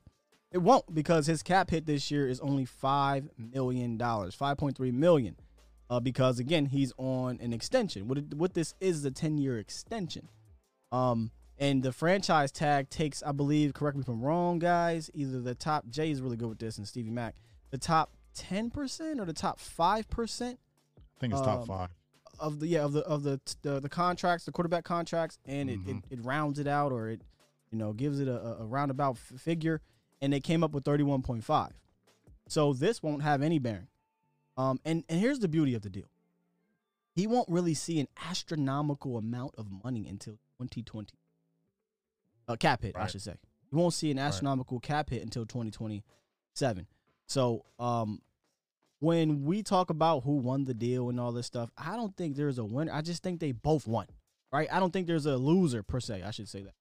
[0.52, 4.76] It won't because his cap hit this year is only five million dollars, five point
[4.76, 5.36] three million.
[5.88, 8.08] Uh, because again, he's on an extension.
[8.08, 10.28] What it, what this is a ten year extension.
[10.90, 15.10] Um, and the franchise tag takes, I believe, correct me if I'm wrong, guys.
[15.14, 17.34] Either the top Jay is really good with this, and Stevie Mack,
[17.70, 20.58] the top ten percent or the top five percent
[20.98, 21.88] I think it's top Um, five.
[22.38, 25.78] Of the yeah of the of the the, the contracts, the quarterback contracts, and it,
[25.80, 25.98] Mhm.
[26.10, 27.22] it, it rounds it out or it
[27.70, 29.80] you know gives it a, a- a roundabout f- figure,
[30.20, 31.72] and they came up with thirty one point five.
[32.48, 33.88] So this won't have any bearing.
[34.56, 36.08] Um, and and here's the beauty of the deal.
[37.14, 41.14] He won't really see an astronomical amount of money until 2020.
[42.48, 43.10] Uh, cap hit, I Right.
[43.10, 43.36] should say.
[43.70, 46.86] He won't see an astronomical cap hit until 2027.
[47.26, 48.20] So, um,
[49.00, 52.36] when we talk about who won the deal and all this stuff, I don't think
[52.36, 52.92] there's a winner.
[52.92, 54.06] I just think they both won,
[54.52, 54.68] right?
[54.72, 56.22] I don't think there's a loser per se.
[56.24, 56.74] I should say that.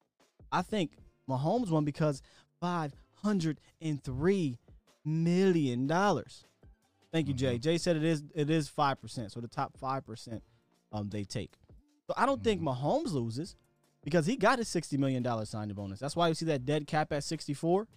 [0.51, 0.91] I think
[1.29, 2.21] Mahomes won because
[2.61, 2.93] five
[3.23, 4.57] hundred and three
[5.03, 6.43] million dollars.
[7.11, 7.57] Thank you, Jay.
[7.57, 10.43] Jay said it is it is five percent, so the top five percent
[10.91, 11.53] um they take.
[12.07, 13.55] So I don't think Mahomes loses
[14.03, 15.99] because he got his sixty million dollar signing bonus.
[15.99, 17.87] That's why you see that dead cap at sixty four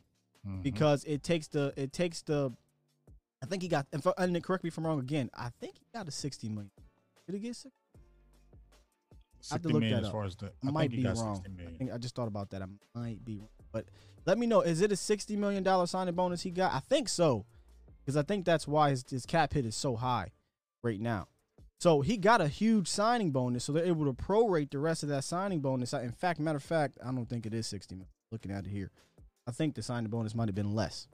[0.46, 0.62] Mhm.
[0.62, 2.52] because it takes the it takes the.
[3.42, 5.30] I think he got and, for, and correct me if I'm wrong again.
[5.34, 6.70] I think he got a sixty million.
[7.26, 7.74] Did he get six?
[9.50, 10.12] I have to look million that as up.
[10.12, 10.50] far as the.
[10.66, 11.36] I might be wrong.
[11.36, 12.62] 60 I think I just thought about that.
[12.62, 12.66] I
[12.98, 13.86] might be wrong, but
[14.26, 14.62] let me know.
[14.62, 16.72] Is it a sixty million dollar signing bonus he got?
[16.72, 17.46] I think so,
[18.00, 20.32] because I think that's why his, his cap hit is so high
[20.82, 21.28] right now.
[21.80, 25.08] So he got a huge signing bonus, so they're able to prorate the rest of
[25.10, 25.92] that signing bonus.
[25.92, 28.10] In fact, matter of fact, I don't think it is sixty million.
[28.32, 28.90] Looking at it here,
[29.46, 31.06] I think the signing bonus might have been less.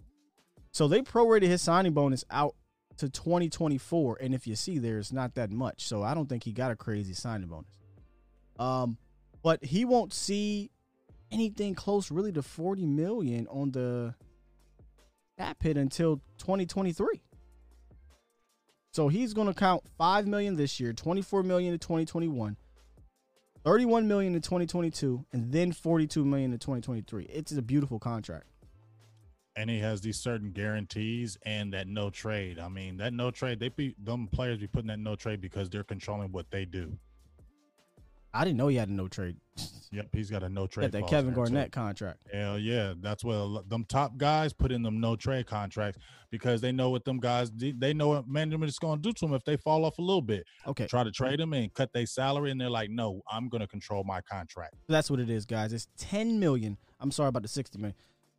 [0.74, 2.56] So they prorated his signing bonus out
[2.96, 5.86] to 2024, and if you see there, it's not that much.
[5.86, 7.78] So I don't think he got a crazy signing bonus.
[8.58, 8.98] Um,
[9.44, 10.72] but he won't see
[11.30, 14.16] anything close really to 40 million on the
[15.38, 17.22] cap hit until 2023.
[18.90, 22.56] So he's going to count 5 million this year, 24 million in 2021,
[23.64, 27.26] 31 million in 2022, and then 42 million in 2023.
[27.26, 28.48] It's a beautiful contract.
[29.56, 32.58] And he has these certain guarantees and that no trade.
[32.58, 35.70] I mean, that no trade, they be them players be putting that no trade because
[35.70, 36.96] they're controlling what they do.
[38.36, 39.36] I didn't know he had a no trade.
[39.92, 40.92] Yep, he's got a no Got trade.
[40.92, 41.52] that Kevin there, too.
[41.52, 42.24] Garnett contract.
[42.32, 46.00] Hell yeah, that's what them top guys put in them no trade contracts
[46.32, 49.26] because they know what them guys they know what management is going to do to
[49.26, 50.44] them if they fall off a little bit.
[50.66, 50.88] Okay.
[50.88, 53.68] Try to trade them and cut their salary, and they're like, no, I'm going to
[53.68, 54.74] control my contract.
[54.88, 55.72] That's what it is, guys.
[55.72, 56.76] It's 10 million.
[56.98, 57.94] I'm sorry about the 60 million.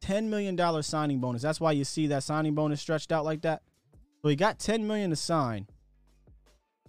[0.05, 1.41] 10 million dollar signing bonus.
[1.41, 3.63] That's why you see that signing bonus stretched out like that.
[4.21, 5.65] So he got 10 million to sign.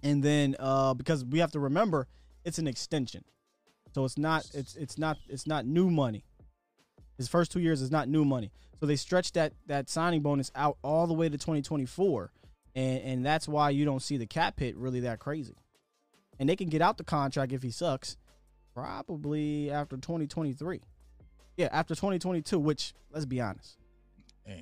[0.03, 2.09] And then uh because we have to remember
[2.45, 3.25] it's an extension.
[3.95, 6.25] So it's not it's it's not it's not new money.
[7.17, 8.53] His first 2 years is not new money.
[8.81, 12.31] So they stretched that that signing bonus out all the way to 2024.
[12.75, 15.57] And and that's why you don't see the cap hit really that crazy.
[16.39, 18.19] And they can get out the contract if he sucks
[18.75, 20.83] probably after 2023.
[21.57, 23.79] Yeah, after 2022, which let's be honest.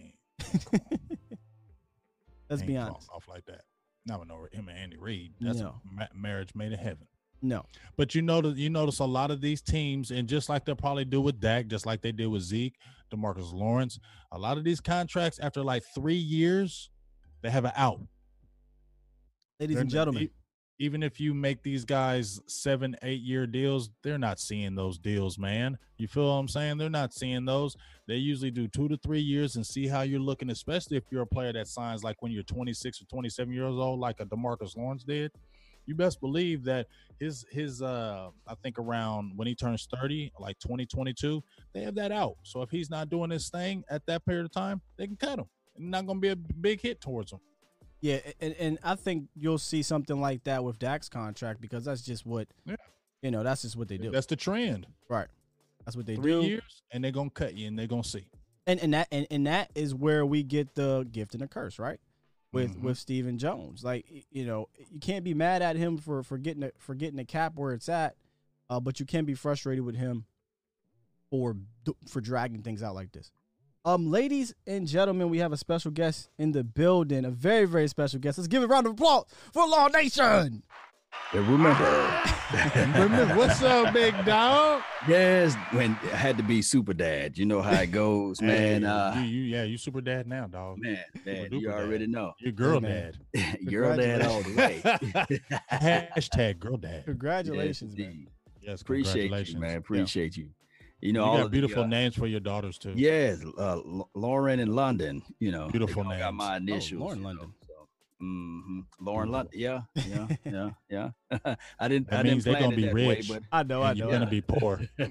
[2.51, 3.09] Let's ain't be honest.
[3.12, 3.62] Off like that.
[4.07, 5.32] Now I know him and Andy Reid.
[5.40, 5.80] That's No.
[5.90, 7.07] a ma- marriage made in heaven.
[7.42, 7.64] No.
[7.97, 11.05] But you notice you notice a lot of these teams, and just like they'll probably
[11.05, 12.76] do with Dak, just like they did with Zeke,
[13.12, 13.99] Demarcus Lawrence,
[14.32, 16.90] a lot of these contracts after like three years,
[17.42, 18.01] they have an out.
[19.61, 20.30] Ladies They're and gentlemen,
[20.79, 25.39] even if you make these guys seven, eight year deals, they're not seeing those deals,
[25.39, 25.79] man.
[25.99, 26.79] You feel what I'm saying?
[26.79, 27.77] They're not seeing those.
[28.09, 31.22] They usually do two to three years and see how you're looking, especially if you're
[31.22, 34.77] a player that signs like when you're 26 or 27 years old, like a Demarcus
[34.77, 35.31] Lawrence did.
[35.87, 36.87] You best believe that
[37.20, 42.11] his his uh I think around when he turns 30, like 2022, they have that
[42.11, 42.37] out.
[42.43, 45.39] So if he's not doing his thing at that period of time, they can cut
[45.39, 45.45] him.
[45.77, 47.41] And not gonna be a big hit towards him.
[48.05, 52.03] Yeah, and, and I think you'll see something like that with Dak's contract because that's
[52.03, 52.77] just what, Yeah.
[53.23, 54.11] you know, that's just what they do.
[54.11, 54.87] That's the trend.
[55.09, 55.29] right.
[55.87, 56.43] That's what they Three do.
[56.43, 58.27] years, and they're gonna cut you, and they're gonna see.
[58.67, 61.79] And and that and, and that is where we get the gift and the curse,
[61.79, 61.99] right?
[62.53, 62.83] With Mhm.
[62.83, 63.83] with Stephen Jones.
[63.85, 67.17] Like you know, you can't be mad at him for for getting the, for getting
[67.17, 68.17] the cap where it's at,
[68.69, 70.27] uh, but you can be frustrated with him
[71.31, 71.57] for
[72.07, 73.31] for dragging things out like this.
[73.87, 77.87] Um, ladies and gentlemen, we have a special guest in the building, a very very
[77.89, 78.39] special guest.
[78.39, 80.62] Let's give a round of applause for Law Nation.
[81.32, 82.22] Yeah, remember,
[82.99, 84.82] Remember, what's up, big dog?
[85.07, 87.37] yes, when it had to be super dad.
[87.39, 88.82] You know how it goes, man.
[88.82, 90.78] Hey, uh, you, you, yeah, you super dad now, dog.
[90.78, 91.80] man, man, duper you dad.
[91.80, 92.32] already know.
[92.41, 93.12] You're girl man.
[93.35, 93.59] dad.
[93.66, 94.80] Girl dad all the way.
[95.72, 97.05] Hashtag girl dad.
[97.05, 98.11] Congratulations, Yes, man.
[98.11, 98.28] indeed.
[98.61, 99.76] Yes, Appreciate you, man.
[99.76, 100.45] Appreciate you.
[100.45, 100.51] You
[101.05, 102.95] You, know, all got beautiful the, uh, names for your daughters too.
[102.97, 103.79] Yes, uh,
[104.15, 105.23] Lauren and London.
[105.39, 106.35] You know, Beautiful all got names.
[106.39, 107.01] my Oh, initials.
[107.01, 107.55] Lauren you know, London.
[107.67, 107.89] so,
[108.23, 108.85] mhm.
[109.01, 109.53] Lauren London.
[109.55, 110.29] Yeah, yeah,
[110.89, 111.57] yeah, yeah.
[111.79, 112.09] I didn't.
[112.09, 113.29] That I means didn't they're gonna be rich.
[113.29, 114.07] way, I know, I And know.
[114.07, 114.81] you're I gonna be poor.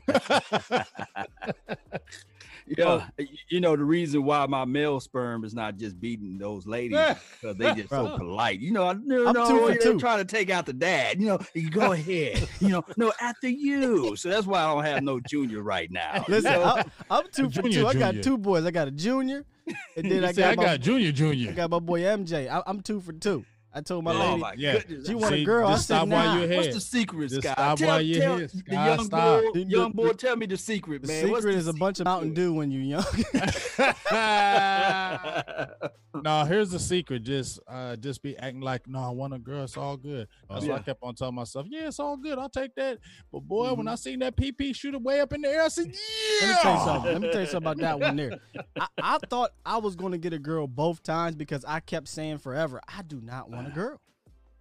[2.67, 5.99] but yeah, uh, y- you know the reason why my male sperm is not just
[5.99, 6.97] beating those ladies
[7.41, 8.59] because they just so polite.
[8.59, 9.99] You know, no, I'm no, two for you're two.
[9.99, 11.19] trying to take out the dad.
[11.19, 12.47] You know, you go ahead.
[12.59, 14.15] you know, no, after you.
[14.15, 16.23] So that's why I don't have no junior right now.
[16.27, 16.63] you Listen, know?
[16.63, 17.87] I'm, I'm two for Junior, two.
[17.87, 18.65] I got two boys.
[18.65, 19.75] I got a junior, and
[20.11, 22.49] then You I say, got I my got junior, I got my boy MJ.
[22.49, 23.45] I, I'm two for two.
[23.75, 24.73] I told my oh lady my yeah.
[24.73, 25.07] goodness.
[25.07, 25.67] she want a See, girl.
[25.67, 26.35] I said stop nah.
[26.35, 26.57] you're ahead.
[26.57, 27.57] What's the secret, Just Scott?
[27.57, 29.41] stop tell, while you're tell here, the Scott, young stop.
[29.41, 31.29] boy, The- young the- boy, tell me the secret, The man.
[31.31, 33.03] What's secret the is a bunch of Mountain Dew when you're young.
[36.23, 37.23] no, here's the secret.
[37.23, 40.27] Just uh just be acting like, no, I want a girl, it's all good.
[40.49, 42.37] That's why I kept on telling myself, yeah, it's all good.
[42.37, 42.99] I'll take that.
[43.31, 43.91] But boy, when Mhm.
[43.91, 46.47] I seen that PP shoot it way up in the air, I said, yeah.
[46.47, 47.13] Let me tell you something.
[47.13, 48.39] Let me tell you something about that one there.
[48.79, 52.07] I, I thought I was going to get a girl both times because I kept
[52.07, 53.99] saying forever, I do not want a girl.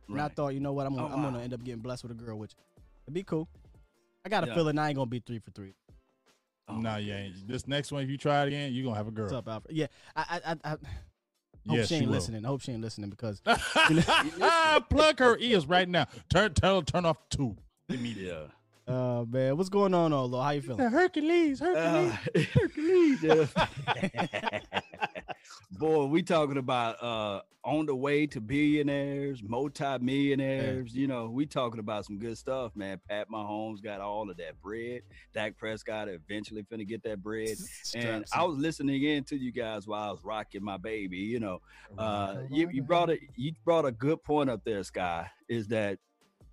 [0.09, 2.03] And I thought, you know what, I'm gonna, Oh, I'm gonna end up getting blessed
[2.05, 2.53] with a girl, which
[3.07, 3.49] It'd be cool.
[4.25, 4.55] I got a Yeah.
[4.55, 5.75] feeling I ain't gonna be three for three.
[6.69, 7.49] Oh, nah, you ain't.
[7.49, 9.25] This next one, if you try it again, you're gonna have a girl.
[9.25, 9.75] What's up, Alfred?
[9.77, 10.77] Yeah, I, I, I, I
[11.69, 12.15] hope Yes, she she ain't will.
[12.15, 12.45] listening.
[12.45, 16.07] I hope she ain't listening because I Plug her ears right now.
[16.29, 18.29] Turn, tell turn off the tube immediately.
[18.29, 18.47] Yeah.
[18.93, 20.41] Uh man, what's going on, Olo?
[20.41, 20.89] How you feeling?
[20.91, 22.13] Hercules, Hercules.
[22.35, 23.47] Uh, Hercules, yeah.
[25.79, 30.95] Boy, we talking about uh on the way to billionaires, multi-millionaires.
[30.95, 33.01] You know, we talking about some good stuff, man.
[33.09, 35.03] Pat Mahomes got all of that bread.
[35.33, 37.57] Dak Prescott eventually finna get that bread.
[37.95, 41.19] And I was listening in to you guys while I was rocking my baby.
[41.19, 41.61] You know,
[41.99, 45.29] uh, you, you brought a you brought a good point up there, Sky.
[45.49, 45.99] Is that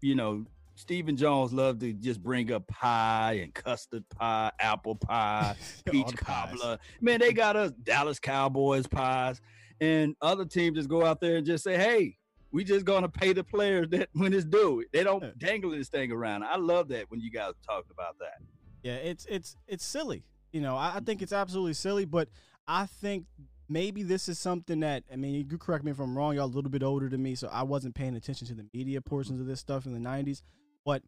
[0.02, 0.46] you know
[0.80, 5.54] Stephen Jones loved to just bring up pie and custard pie, apple pie,
[5.86, 6.80] peach cobbler.
[7.02, 9.42] Man, they got us Dallas Cowboys pies,
[9.82, 12.16] and other teams just go out there and just say, "Hey,
[12.54, 16.14] we just gonna pay the players that when it's due." They don't dangle this thing
[16.14, 16.44] around.
[16.44, 18.42] I love that when you guys talked about that.
[18.82, 20.24] Yeah, it's it's it's silly.
[20.54, 21.24] You know, I, I think mm-hmm.
[21.24, 22.30] it's absolutely silly, but
[22.70, 23.26] I think
[23.68, 26.36] maybe this is something that I mean, you correct me if I'm wrong.
[26.36, 29.02] Y'all a little bit older than me, so I wasn't paying attention to the media
[29.02, 30.42] portions of this stuff in the '90s.
[30.86, 31.04] But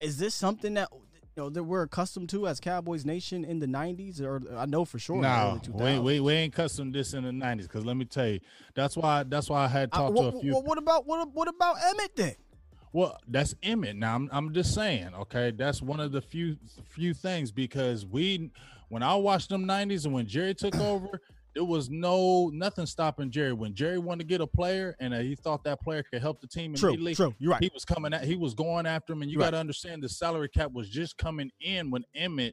[0.00, 1.00] is this something that you
[1.36, 4.98] know that we're accustomed to as Cowboys Nation in the '90s, or I know for
[4.98, 5.20] sure?
[5.22, 6.02] No, we, 2000s.
[6.04, 7.66] we we ain't custom this in the nineties.
[7.68, 8.40] Cause let me tell you,
[8.74, 10.54] that's why that's why I had I- talked what, to a few.
[10.54, 12.34] what- what about what what about Emmitt then?
[12.92, 13.96] Well, that's Emmitt.
[13.96, 16.56] Now I'm I'm just saying, okay, that's one of the few
[16.88, 18.50] few things because we
[18.90, 21.22] when I watched them '90s and when Jerry took over,
[21.54, 23.52] there was no nothing stopping Jerry.
[23.52, 26.40] When Jerry wanted to get a player and uh, he thought that player could help
[26.40, 27.34] the team True, immediately, true.
[27.38, 27.62] You're right.
[27.62, 30.08] he was coming at he was going after him, and you got to understand the
[30.08, 32.52] salary cap was just coming in when Emmitt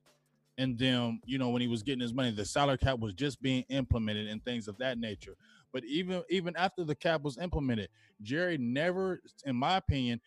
[0.58, 3.42] and them, you know, when he was getting his money, the salary cap was just
[3.42, 5.36] being implemented and things of that nature.
[5.72, 7.90] But even even after the cap was implemented,
[8.22, 10.20] Jerry never, in my opinion,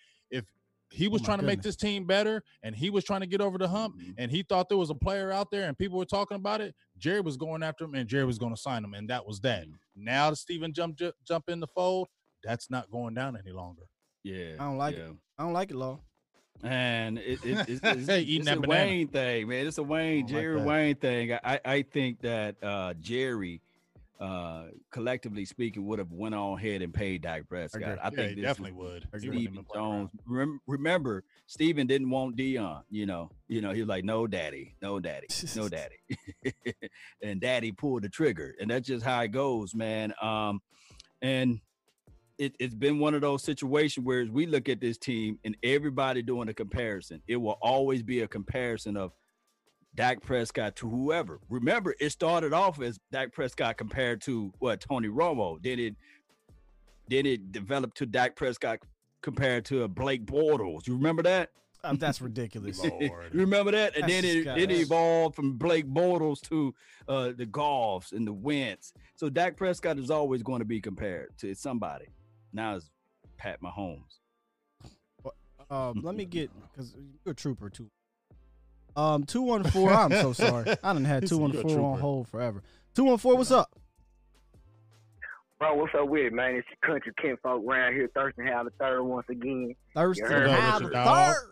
[0.92, 3.40] he was Oh trying to make this team better and he was trying to get
[3.40, 4.14] over the hump Mhm.
[4.18, 6.74] and he thought there was a player out there and people were talking about it,
[6.98, 9.40] Jerry was going after him and Jerry was going to sign him, and that was
[9.40, 9.66] that.
[9.96, 12.08] Now that Stephen jump ju- jump in the fold,
[12.44, 13.82] that's not going down any longer.
[14.22, 15.04] Yeah, I don't like yeah.
[15.04, 15.16] it.
[15.38, 16.00] I don't like it, Law.
[16.62, 18.68] And it, it, it's, it's, Hey, it's a banana.
[18.68, 19.66] Wayne thing, man.
[19.66, 20.66] It's a Wayne, Jerry that.
[20.66, 21.32] Wayne thing.
[21.32, 23.60] I, I think that uh, Jerry,
[24.22, 27.98] uh, collectively speaking, would have went on ahead and paid Dak Prescott.
[28.00, 29.08] I Yeah, think definitely would.
[29.18, 30.10] Stephen even play around.
[30.10, 30.10] Jones.
[30.26, 32.84] Rem- remember, Stephen didn't want Deion.
[32.88, 35.96] You know, you know, he was like, "No, daddy, no, daddy, no, daddy,"
[37.22, 40.14] and daddy pulled the trigger, and that's just how it goes, man.
[40.22, 40.62] Um,
[41.20, 41.60] and
[42.38, 45.56] it, it's been one of those situations where as we look at this team and
[45.64, 49.12] everybody doing a comparison, it will always be a comparison of
[49.94, 51.40] Dak Prescott to whoever.
[51.48, 55.62] Remember, it started off as Dak Prescott compared to what Tony Romo.
[55.62, 55.96] Then it
[57.08, 58.78] then it developed to Dak Prescott
[59.20, 60.86] compared to a Blake Bortles.
[60.86, 61.50] You remember that?
[61.84, 62.80] Uh, that's ridiculous.
[63.00, 63.96] You remember that?
[63.96, 66.74] And That's then it, it evolved from Blake Bortles to
[67.08, 68.92] uh, the Goffs and the Wentz.
[69.16, 72.06] So Dak Prescott is always going to be compared to somebody.
[72.52, 72.90] Now it's
[73.36, 74.20] Pat Mahomes.
[75.70, 77.90] Um, let me get because you're a trooper too.
[78.96, 79.92] Um, two one four.
[79.92, 80.70] I'm so sorry.
[80.82, 82.62] I done had He two said one you're a four on hold forever.
[82.94, 83.36] Two one four.
[83.36, 83.70] What's up?
[85.58, 86.56] Bro, what's up with it, man?
[86.56, 89.74] It's your country kinfolk around here thirsting to have the third once again.
[89.94, 90.22] Thursday.
[90.24, 91.34] You heard Have the Dawg.
[91.34, 91.48] third.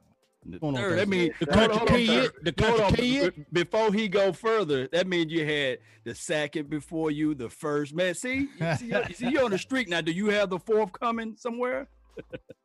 [0.47, 2.93] The on, third, that means The country hold on, kid, the country on.
[2.95, 3.47] kid.
[3.53, 7.95] Before he go further, that means you had the second before you, the first.
[7.95, 10.01] Man, see, you see, you see, you're on the street now.
[10.01, 11.89] Do you have the fourth coming somewhere?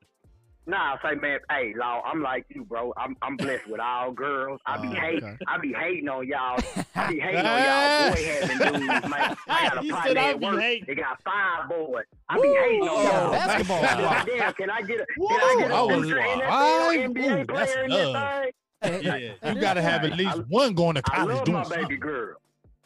[0.68, 2.92] Nah, I say, man, hey, Law, I'm like you, bro.
[2.98, 4.60] I'm I'm blessed with all girls.
[4.66, 5.38] I be Oh, hate, okay.
[5.48, 6.60] I be hating on y'all.
[6.96, 9.38] I be hating on y'all boy having dudes, man.
[9.48, 10.60] I got a partner at work.
[10.60, 12.06] hating." They got five boys.
[12.30, 13.32] I be hating on Oh, y'all.
[13.32, 13.82] basketball.
[13.84, 16.42] God damn, can I get a Whoa, can I get I a was future five?
[16.42, 18.44] NFL NBA Ooh, that's player in this love.
[18.82, 19.02] thing?
[19.04, 21.30] Yeah, you got to have at least I- one going to college.
[21.30, 21.82] I love doing my something.
[21.84, 22.36] baby girl.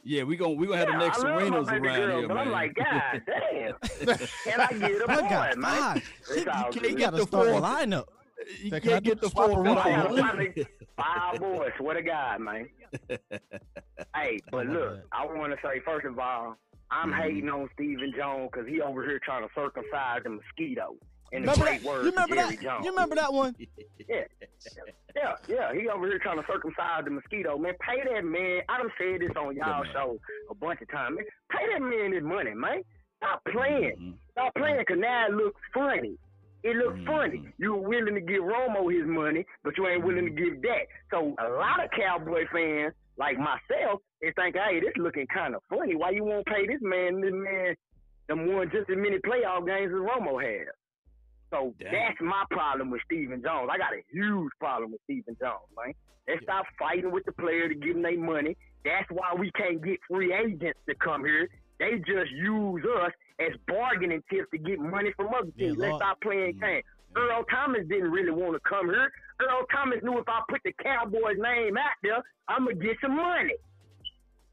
[0.04, 2.20] Yeah, we gonna we gonna have the next I love Serenos my baby around girl,
[2.20, 2.38] here, man.
[2.38, 5.62] I'm like, God damn, can I get a I boy, got man?
[5.62, 6.12] five.
[6.36, 8.06] You can't got get the start a lineup.
[8.64, 9.68] You can I can't get the the swap fourth.
[9.68, 9.78] around?
[9.78, 10.22] I got a one.
[10.22, 10.54] partner,
[10.95, 11.72] five boys.
[11.78, 12.70] Swear to God, man.
[14.16, 15.00] Hey, but look.
[15.12, 16.56] I want to say first of all,
[16.89, 17.22] I'm Mhm.
[17.22, 20.95] hating on Stephen Jones because he over here trying to circumcise the mosquito.
[21.32, 21.88] In the Remember great that?
[21.88, 22.63] words You of remember Jerry that?
[22.63, 22.86] Jones.
[22.86, 23.55] You remember that one?
[24.09, 24.25] Yeah,
[25.15, 25.36] yeah.
[25.47, 25.73] yeah.
[25.73, 27.57] He over here trying to circumcise the mosquito.
[27.57, 28.61] Man, pay that man.
[28.69, 29.93] I done said this on y'all man.
[29.93, 30.17] show
[30.49, 31.15] a bunch of times.
[31.17, 32.82] Man, pay that man his money, man.
[33.17, 33.95] Stop playing.
[33.99, 34.13] Mhm.
[34.32, 36.17] Stop playing because now it looks funny.
[36.63, 37.05] It looks Mhm.
[37.05, 37.53] funny.
[37.57, 40.88] You were willing to give Romo his money, but you ain't willing to give that.
[41.11, 45.61] So a lot of Cowboy fans, like myself, they think, hey, this looking kind of
[45.69, 45.95] funny.
[45.95, 47.75] Why you won't pay this man, this man,
[48.27, 50.67] them won just as many playoff games as Romo had?
[51.52, 51.91] So Damn.
[51.91, 53.70] that's my problem with Stephen Jones.
[53.72, 55.93] I got a huge problem with Stephen Jones, man.
[56.28, 58.56] Let's stop fighting with the player to give them their money.
[58.86, 61.50] That's why we can't get free agents to come here.
[61.80, 65.80] They just use us as bargaining chips to get money from other Yeah, teams.
[65.80, 66.62] Let's stop playing Mm.
[66.62, 66.84] games.
[67.16, 69.12] Earl Thomas didn't really want to come here.
[69.41, 73.16] Earl Thomas knew if I put the Cowboys name out there, I'm gonna get some
[73.16, 73.56] money.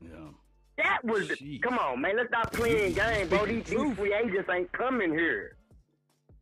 [0.01, 0.31] Yeah.
[0.79, 2.17] That was the come on, man.
[2.17, 3.45] Let's stop playing games, bro.
[3.47, 5.57] These, these free agents ain't coming here.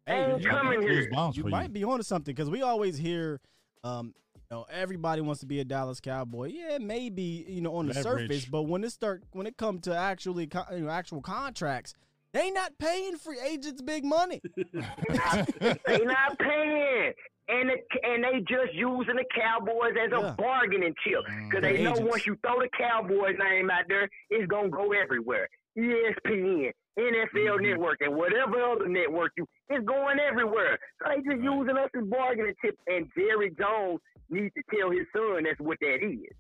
[0.07, 1.11] Hey, ain't you- coming Who's here.
[1.11, 3.41] bounce you might be onto something because we always hear,
[3.85, 6.49] um, you know, everybody wants to be a Dallas Cowboy.
[6.53, 8.29] Yeah, maybe you know on the Leverage.
[8.29, 11.95] surface, but when it start when it come to actually you know, actual contracts,
[12.33, 14.43] they not paying free agents big money.
[14.57, 17.13] they not paying.
[17.47, 17.75] And the,
[18.09, 20.35] and they just using the Cowboys as a Yeah.
[20.39, 24.71] bargaining chip because they know once you throw the Cowboys name out there, it's gonna
[24.71, 25.49] go everywhere.
[25.77, 27.65] ESPN, NFL mm-hmm.
[27.65, 30.79] Network, and whatever other network you, it's going everywhere.
[31.03, 32.79] So they just using us as bargaining chips.
[32.87, 36.33] And Jerry Jones needs to tell his son that's what that is.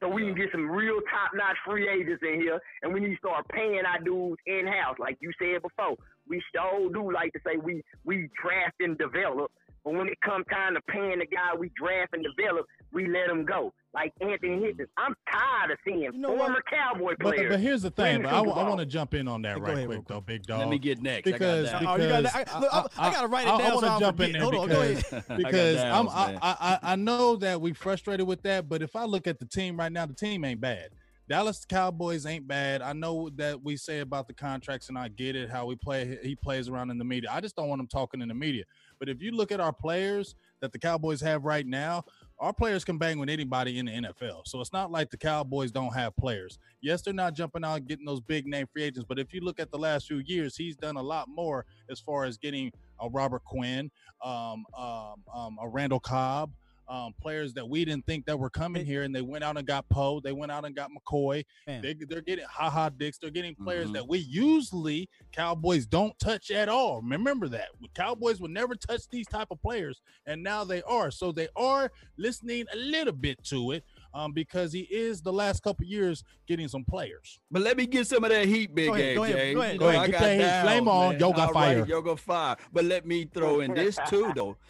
[0.00, 3.10] So we can get some real top notch free agents in here, and we need
[3.10, 5.96] to start paying our dudes in house, like you said before.
[6.26, 9.52] We sure do like to say we we draft and develop,
[9.84, 13.28] but when it comes time to paying the guy we draft and develop, we let
[13.28, 13.72] him go.
[13.92, 16.46] Like Anthony Hitchens, I'm tired of seeing You know what?
[16.46, 17.50] former Cowboy players.
[17.50, 19.74] but here's the thing, but the I, want to jump in on that Go right
[19.78, 20.60] ahead, quick, though, big dog.
[20.60, 21.24] Let me get next.
[21.24, 22.60] because I got Oh, you got because that.
[22.60, 24.32] Look, I- I gotta write it I, down want so I to don't jump in
[24.32, 26.38] there Hold on, go because I got because I'm, downs, I, man.
[26.42, 29.46] I I I know that we frustrated with that, but if I look at the
[29.46, 30.90] team right now, the team ain't bad.
[31.28, 32.82] Dallas Cowboys ain't bad.
[32.82, 36.18] I know that we say about the contracts, and I get it how we play.
[36.24, 37.30] He plays around in the media.
[37.32, 38.64] I just don't want him talking in the media.
[39.00, 42.04] But if you look at our players that the Cowboys have right now,
[42.38, 44.42] our players can bang with anybody in the NFL.
[44.46, 46.58] So it's not like the Cowboys don't have players.
[46.80, 49.58] Yes, they're not jumping out getting those big name free agents, but if you look
[49.58, 52.70] at the last few years, he's done a lot more as far as getting
[53.00, 53.90] a Robert Quinn,
[54.22, 56.52] um, um, um, a Randall Cobb,
[56.90, 59.56] um, players that we didn't think that were coming It- here, and they went out
[59.56, 60.18] and got Poe.
[60.20, 61.44] They went out and got McCoy.
[61.66, 61.82] Man.
[61.82, 63.16] They, they're getting Ha Ha Dix.
[63.18, 63.92] They're getting players Mhm.
[63.94, 67.00] that we usually Cowboys don't touch at all.
[67.00, 71.10] Remember that Cowboys would never touch these type of players, and now they are.
[71.12, 73.84] So they are listening a little bit to it.
[74.12, 77.38] Um, because he is the last couple years getting some players.
[77.48, 79.60] But let me get some of that heat, big Go ahead, game, go ahead, go
[79.62, 80.00] ahead, go ahead.
[80.00, 81.20] I Get got that heat flame on, man.
[81.20, 81.86] yoga All right, fire.
[81.86, 82.56] yoga fire.
[82.72, 84.56] But let me throw in this too, though.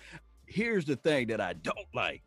[0.50, 2.22] Here's the thing that I don't like.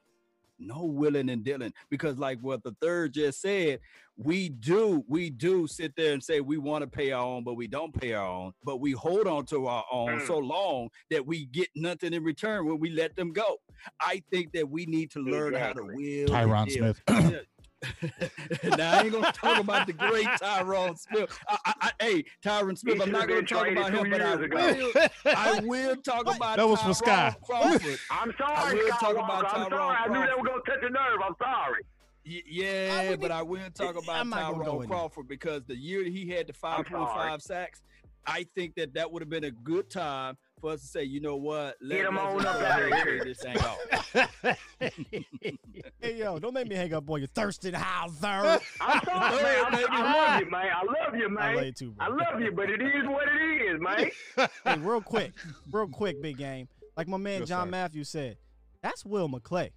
[0.59, 3.79] No willing and dealing because, like what the third just said,
[4.15, 7.55] we do we do sit there and say we want to pay our own, but
[7.55, 8.53] we don't pay our own.
[8.63, 10.27] But we hold on to our own Mm.
[10.27, 13.57] so long that we get nothing in return when we let them go.
[13.99, 16.23] I think that we need to learn how to Exactly.
[16.25, 16.35] will.
[16.35, 16.93] and Tyron deal.
[17.07, 17.45] Smith.
[18.77, 21.37] now I ain't gonna talk about the great Tyrone Smith.
[21.47, 24.91] I, I, I, hey, Tyron Smith, I'm not gonna talk about him, but I will.
[25.25, 26.37] I will talk What?
[26.37, 27.35] about That was for Tyrone Sky.
[27.43, 27.99] Crawford.
[28.11, 29.19] I'm I sorry, will Scott talk Walker.
[29.33, 29.97] about I'm Tyrone sorry.
[29.97, 30.43] I knew that Crawford.
[30.43, 31.19] was gonna touch a nerve.
[31.25, 31.83] I'm sorry.
[32.25, 34.87] Yeah, wouldn't but I will talk about I'm not gonna go Tyrone.
[34.87, 37.81] Crawford because the year he had the 5.5 sacks,
[38.25, 41.19] I think that that would have been a good time for us to say, you
[41.19, 43.23] know what, Get him on up go outta ahead and here.
[43.25, 44.57] this thing out.
[45.99, 48.59] Hey yo, don't make me hang up on you, Thurston Hauser.
[48.81, 49.65] I'm sorry, man.
[49.73, 49.85] I.
[49.89, 50.67] I love you, man.
[50.73, 51.55] I love you, I man.
[51.55, 52.05] love you too, bro.
[52.05, 54.09] I love you, but it is what it is, man.
[54.65, 55.31] hey, real quick,
[55.71, 56.67] real quick, big game.
[56.95, 57.71] Like my man Yes, John sir.
[57.71, 58.37] Matthews said,
[58.81, 59.71] that's Will McClay.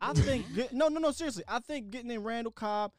[0.00, 1.44] I think no, no, no, seriously.
[1.48, 2.92] I think getting in Randall Cobb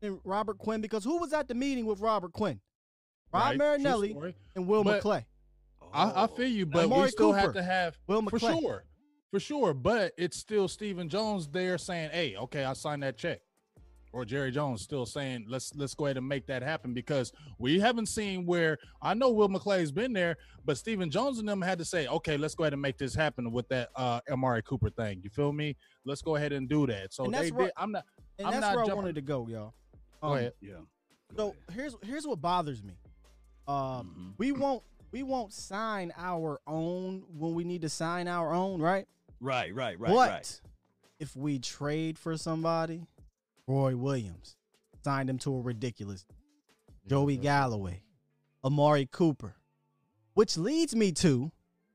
[0.00, 2.60] and Robert Quinn because who was at the meeting with Robert Quinn?
[3.32, 4.16] Rob Right, Marinelli
[4.56, 5.24] and Will But- McClay.
[5.94, 8.60] I, I feel you, but Amari we still have to have Will for McClay.
[8.60, 8.84] sure,
[9.30, 9.74] for sure.
[9.74, 13.40] But it's still Stephen Jones there saying, "Hey, okay, I signed that check,"
[14.12, 17.78] or Jerry Jones still saying, "Let's let's go ahead and make that happen," because we
[17.80, 21.78] haven't seen where I know Will McClay's been there, but Stephen Jones and them had
[21.78, 24.90] to say, "Okay, let's go ahead and make this happen with that uh Amari Cooper
[24.90, 25.76] thing." You feel me?
[26.04, 27.12] Let's go ahead and do that.
[27.12, 27.54] So they that's did.
[27.56, 28.04] where- I'm not.
[28.38, 29.74] And I'm that's not where I wanted to go, y'all.
[30.22, 30.52] Go Um, ahead.
[30.60, 30.72] Yeah.
[31.36, 32.94] So here's here's what bothers me.
[33.68, 34.34] Um, Mhm.
[34.38, 34.82] we won't
[35.12, 39.06] we won't sign our own when we need to sign our own, right?
[39.40, 40.60] Right, right, right, but right.
[41.20, 43.06] if we trade for somebody,
[43.66, 44.56] Roy Williams
[45.04, 46.24] signed him to a ridiculous
[47.08, 48.02] Joey Galloway,
[48.64, 49.56] Amari Cooper,
[50.34, 51.50] which leads me to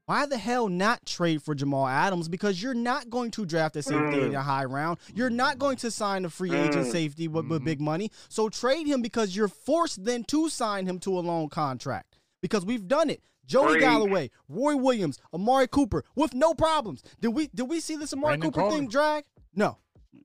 [0.06, 2.30] why the hell not trade for Jamal Adams?
[2.30, 5.00] Because you're not going to draft a safety in a high round.
[5.14, 6.92] You're not going to sign a free agent Mm.
[6.92, 7.66] safety with, with Mhm.
[7.66, 8.12] big money.
[8.30, 12.17] So trade him because you're forced then to sign him to a long contract.
[12.42, 13.22] Because we've done it.
[13.46, 13.82] Joey Preach.
[13.82, 17.02] Galloway, Roy Williams, Amari Cooper with no problems.
[17.22, 19.24] Did we did we see this Amari Brandon Cooper thing drag?
[19.56, 19.78] No.
[20.12, 20.22] Yeah.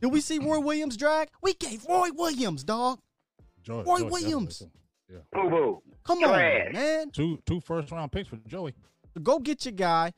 [0.00, 1.28] Did we see Roy Williams drag?
[1.42, 3.00] We gave Roy Williams, dog.
[3.64, 4.58] Joy, Roy Joy, Williams.
[4.60, 4.80] definitely.
[5.32, 5.82] Boo boo.
[6.04, 6.66] Come Trash.
[6.68, 7.10] on, man.
[7.10, 8.74] Two two first round picks for Joey.
[9.14, 10.12] So go get your guy,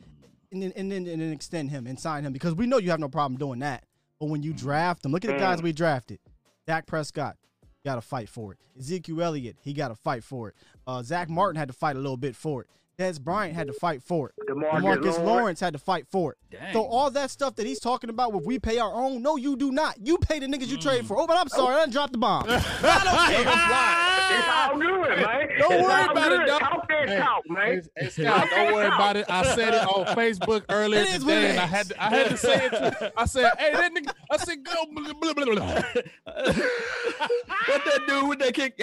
[0.53, 2.91] and then and then and then extend him and sign him because we know you
[2.91, 3.85] have no problem doing that.
[4.20, 4.66] But when you mm-hmm.
[4.66, 5.64] draft him, look at the guys mm.
[5.64, 6.18] we drafted.
[6.66, 7.37] Dak Prescott,
[7.85, 8.59] got to fight for it.
[8.78, 10.55] Ezekiel Elliott, he got to fight for it.
[10.87, 12.68] Uh, Zack Martin had to fight a little bit for it.
[12.99, 14.34] Dez Bryant had to fight for it.
[14.49, 15.18] DeMarcus Demarcus Lawrence.
[15.18, 16.38] Lawrence had to fight for it.
[16.51, 16.72] Dang.
[16.72, 19.57] So all that stuff that he's talking about, if we pay our own, no, you
[19.57, 19.97] do not.
[20.01, 21.07] You pay the niggas you trade mm.
[21.07, 21.18] for.
[21.18, 22.47] Oh, but I'm sorry, I done dropped the bomb.
[24.26, 25.49] It's all good, man.
[25.59, 26.47] Don't It's worry all about it, good.
[26.47, 26.61] dog.
[26.61, 27.82] Talk that Hey, talk, man.
[27.97, 29.26] Hey, hey, Scott, don't worry about it.
[29.28, 32.30] I said it on Facebook earlier It is today, and I had to, I had
[32.30, 32.70] to say it.
[32.70, 33.07] Too.
[33.16, 35.82] I said, "Hey, that nigga." I said, "Go." Blah, blah, blah, blah.
[35.84, 38.80] what that dude with that kick?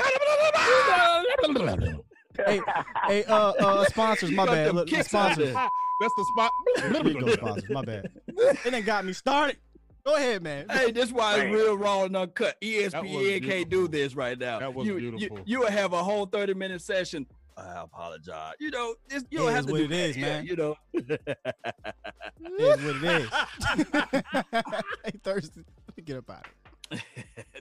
[2.46, 2.62] Hey,
[3.08, 4.74] hey, uh, uh, sponsors, my bad.
[4.76, 5.54] Look, sponsors.
[5.54, 6.52] That's the spot.
[6.78, 7.70] Here you go, sponsors.
[7.70, 8.12] My bad.
[8.28, 9.58] It ain't got me started.
[10.06, 10.66] Go ahead, man.
[10.70, 12.58] Hey, this why it's real raw and uncut.
[12.60, 14.60] That was ESPN can't do this right now.
[14.60, 15.38] That was you, beautiful.
[15.38, 17.28] You, you will have a whole 30 minute session.
[17.56, 18.54] I apologize.
[18.60, 20.46] You know, this, you It don't have to what do it that is, man.
[20.46, 21.22] You know, It
[22.60, 23.30] is what it is.
[25.06, 25.62] hey, Thursday.
[25.88, 26.48] Let me get up out
[26.92, 27.00] of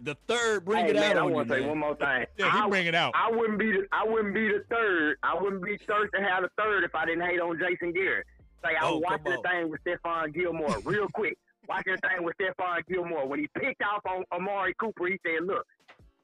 [0.03, 2.27] the third bring hey, it man, out I want to say one more thing.
[2.39, 3.13] Yeah, I, he bring it out.
[3.15, 5.17] I wouldn't be the I wouldn't be the third.
[5.23, 8.27] I wouldn't be first to have the third if I didn't hate on Jason Garrett.
[8.65, 11.39] Say I Oh, was watching the thing with Stephon Gilmore real quick.
[11.69, 15.07] Watching the thing with Stephon Gilmore when he picked off on Amari Cooper.
[15.07, 15.65] He said, "Look,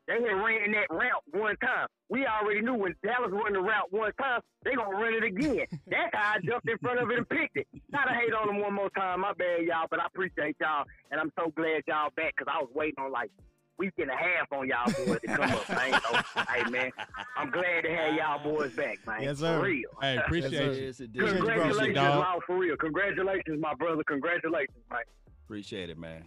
[0.07, 1.87] they had ran that route one time.
[2.09, 5.67] We already knew when Dallas run the route one time, they gonna run it again.
[5.89, 7.67] That's how I jumped in front of it and picked it.
[7.91, 9.21] Not to hate on them one more time.
[9.21, 12.61] My bad, y'all, but I appreciate y'all, and I'm so glad y'all back because I
[12.61, 13.31] was waiting on like
[13.79, 16.01] week and a half on y'all boys to come up, man.
[16.03, 16.91] So, hey, man,
[17.37, 19.23] I'm glad to have y'all boys back, man.
[19.23, 19.59] Yes, sir.
[19.59, 19.89] For real.
[20.01, 20.73] Hey, appreciate sir.
[20.73, 21.27] Yes, it you.
[21.27, 22.19] Congratulations, dog.
[22.19, 22.77] Law, for real.
[22.77, 24.03] Congratulations, my brother.
[24.07, 25.01] Congratulations, man.
[25.45, 26.25] Appreciate it, man.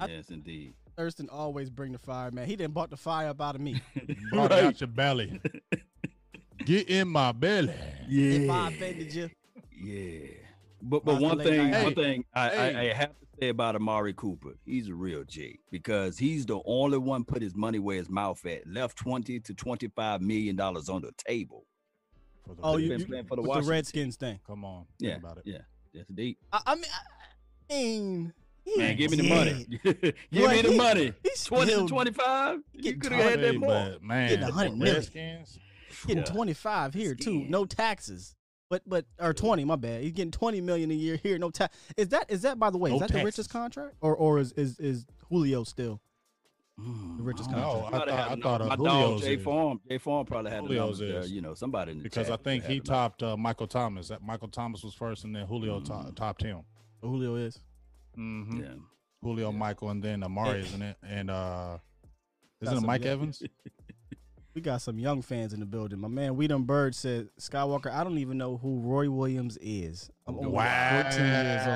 [0.00, 0.74] I- Yes, indeed.
[0.96, 2.46] Thurston always bring the fire, man.
[2.46, 3.80] He didn't bought the fire up out of me.
[4.30, 5.40] Brought it out your belly.
[6.64, 7.74] Get in my belly.
[8.08, 9.28] If I offended you,
[9.76, 10.28] Yeah.
[10.86, 11.84] But but one thing, Night.
[11.84, 12.74] one thing I, Hey.
[12.76, 16.60] I, I have to say about Amari Cooper, he's a real G because he's the
[16.66, 18.66] only one put his money where his mouth at.
[18.66, 21.64] Left twenty to twenty five million dollars on the table.
[22.46, 24.38] For the oh, you, been you playing for the with the Redskins thing.
[24.46, 24.84] Come on.
[24.98, 25.44] Yeah, about it.
[25.46, 25.58] yeah,
[25.94, 26.38] that's deep.
[26.52, 26.84] I, I mean,
[27.70, 28.32] I mean,
[28.64, 29.66] he Man, give me the money.
[29.82, 31.12] give Like, me the he- money.
[31.22, 32.60] he's Twenty to twenty five.
[32.74, 33.96] You could have had that more.
[34.02, 34.82] man, Getting a hundred.
[34.94, 35.58] Redskins.
[36.06, 36.24] getting Yeah.
[36.24, 37.44] 25 here too.
[37.48, 38.34] No taxes.
[38.70, 40.02] But but or 20, my bad.
[40.02, 41.76] He's getting 20 million a year here, no tax.
[41.96, 44.38] Is that is that by the way, No is that the richest contract or or
[44.38, 46.00] is is is Julio still?
[46.80, 47.80] Mm, The richest I don't know.
[47.82, 47.92] contract.
[47.92, 48.66] No, I Somebody thought- had I the thought, numbers.
[48.66, 49.44] uh, my dog Julio's Jay is.
[49.44, 49.80] Farm.
[49.88, 51.20] Jay Farm probably had the Julio's numbers there.
[51.22, 51.32] is.
[51.32, 54.08] You know, somebody in the Because I think he topped uh, Michael Thomas.
[54.08, 56.16] That Michael Thomas was first, and then Julio to- Mhm.
[56.16, 56.62] topped him.
[57.00, 57.60] Julio is.
[58.16, 58.68] hmm Yeah.
[59.22, 59.56] Julio, Yeah.
[59.58, 60.96] Michael, and then Amari, isn't it?
[61.02, 61.78] And uh,
[62.60, 63.42] isn't it Mike Evans?
[64.54, 65.98] We got some young fans in the building.
[65.98, 70.10] My man Weedham Bird said, Skywalker, I don't even know who Roy Williams is.
[70.28, 71.66] I'm only 14 years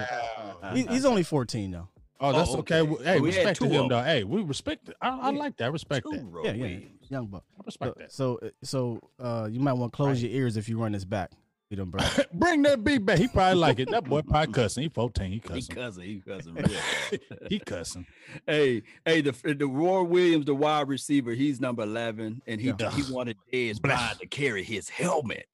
[0.62, 0.76] old.
[0.76, 1.88] He- he's only 14 though.
[2.20, 2.80] Oh, that's Oh, okay.
[2.80, 3.04] okay.
[3.04, 4.02] Hey, we respect to him though.
[4.02, 4.96] Hey, we respect it.
[5.00, 5.64] I, I like that.
[5.64, 6.24] I respect Two that.
[6.24, 7.44] Roy Yeah, yeah, young buck.
[7.58, 8.54] I respect So that.
[8.64, 10.30] so, so uh, you might want to close Right.
[10.30, 11.32] your ears if you run this back.
[11.70, 12.26] Weedham Bird.
[12.32, 13.18] Bring that beat back.
[13.18, 13.90] He probably like it.
[13.90, 14.84] That boy probably cussing.
[14.84, 15.26] He 14.
[15.26, 15.74] He He cussing.
[15.74, 16.02] cussing.
[16.04, 16.54] He cussing.
[16.54, 16.68] real
[17.50, 18.06] he cussing.
[18.46, 22.90] hey, hey, the the Roy Williams, the wide receiver, he's number eleven, and he Yeah.
[22.90, 25.46] he wanted Dez Bryant to carry his helmet.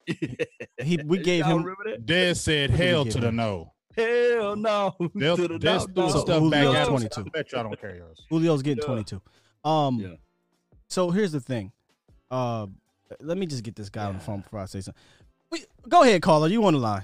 [0.81, 1.97] He we gave him remember?
[2.03, 3.35] Dez said What did we hell to the him?
[3.35, 3.71] no.
[3.97, 4.95] Hell no.
[5.15, 6.09] They'll, To the they'll no, no.
[6.09, 7.21] So stuff back Julio's at 22.
[7.21, 8.19] I bet y'all don't carry yours.
[8.29, 8.87] Julio's getting Yeah.
[8.87, 9.21] 22.
[9.63, 10.07] Um Yeah.
[10.89, 11.71] so here's the thing.
[12.31, 12.67] Uh
[13.21, 15.01] let me just get this guy on the phone before I say something.
[15.51, 16.47] Wait, Go ahead, caller.
[16.47, 17.03] You on the line.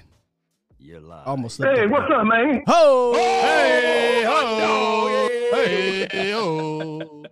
[0.78, 1.24] You're lying.
[1.26, 2.62] Almost slipped Hey, what's up, man?
[2.66, 3.12] Ho!
[3.14, 7.00] Hey, Oh, ho, hey, ho.
[7.02, 7.26] Oh,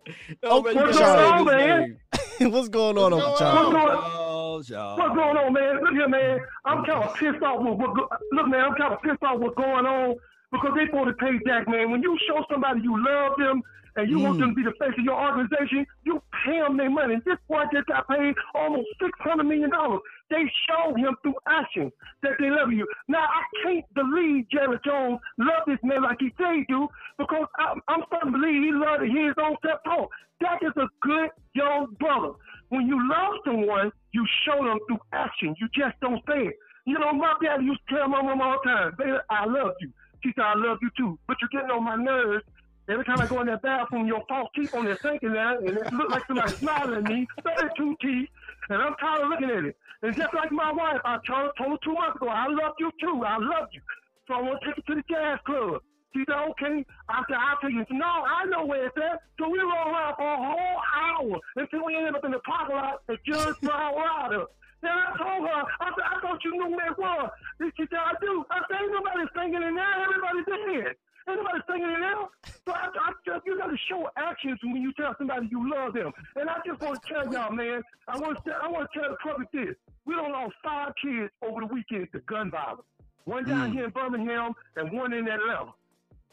[0.45, 1.97] Oh, man, you what's gotta going on, man?
[2.53, 3.75] What's going on, Uncle going Charles?
[3.75, 4.99] Charles, Charles.
[4.99, 5.81] What's going on, man?
[5.85, 6.41] Look here, man.
[6.65, 7.91] I'm kind of pissed off with what.
[8.33, 10.17] Look, man, I'm kind of pissed off what's going on
[10.51, 11.91] because they supposed to pay Jack, man.
[11.91, 13.63] When you show somebody you love them
[13.97, 14.41] and you want hmm.
[14.41, 17.17] them to be the face of your organization, you pay them their money.
[17.25, 20.01] This boy just got paid almost six hundred million dollars.
[20.31, 21.91] They showed him through action
[22.23, 22.87] that they love you.
[23.09, 26.89] Now I can't believe Jerry Jones love this man like he say he do
[27.19, 30.11] because I'm, I'm starting to believe he love to hear his own self talk.
[30.41, 32.33] That is a good young brother.
[32.71, 35.55] When you love someone, you show them through action.
[35.61, 36.57] You just don't say it.
[36.87, 39.75] You know, my dad used to tell my mom all the time, baby, I love
[39.81, 39.93] you.
[40.23, 41.19] She said, I love you too.
[41.27, 42.45] But you're getting on my nerves.
[42.91, 45.79] Every time I go in that bathroom, your false teeth on there thinking that, and
[45.79, 48.29] it look like somebody smiling at me, 32 teeth,
[48.69, 49.77] and I'm tired of looking at it.
[50.03, 52.91] And just like my wife, I told told her two months ago, I love you
[53.01, 53.23] too.
[53.23, 53.81] I love you.
[54.27, 55.83] So I want to take you to the jazz club.
[56.15, 56.83] She said, okay.
[57.07, 57.87] I said, I'll tell you.
[57.95, 59.23] No, I know where it's at.
[59.39, 62.75] So we rolled around for a whole hour until we ended up in the parking
[62.75, 64.51] lot at Judge Brown Rider.
[64.83, 67.31] Then I told her, I said, I thought you knew where it was.
[67.77, 68.43] She said, I do.
[68.51, 69.95] I said, ain't nobody in there.
[70.03, 70.97] Everybody's dead.
[71.29, 72.27] Ain't nobody singing in there.
[72.67, 75.95] So I, I just, you got to show actions when you tell somebody you love
[75.95, 76.13] them.
[76.37, 79.11] And I just want to tell y'all, man, I want to, I want to tell
[79.11, 79.75] the public this.
[80.07, 82.83] We don't lost five kids over the weekend to gun violence.
[83.25, 83.75] One down Mm.
[83.75, 85.73] here in Birmingham and one in Atlanta.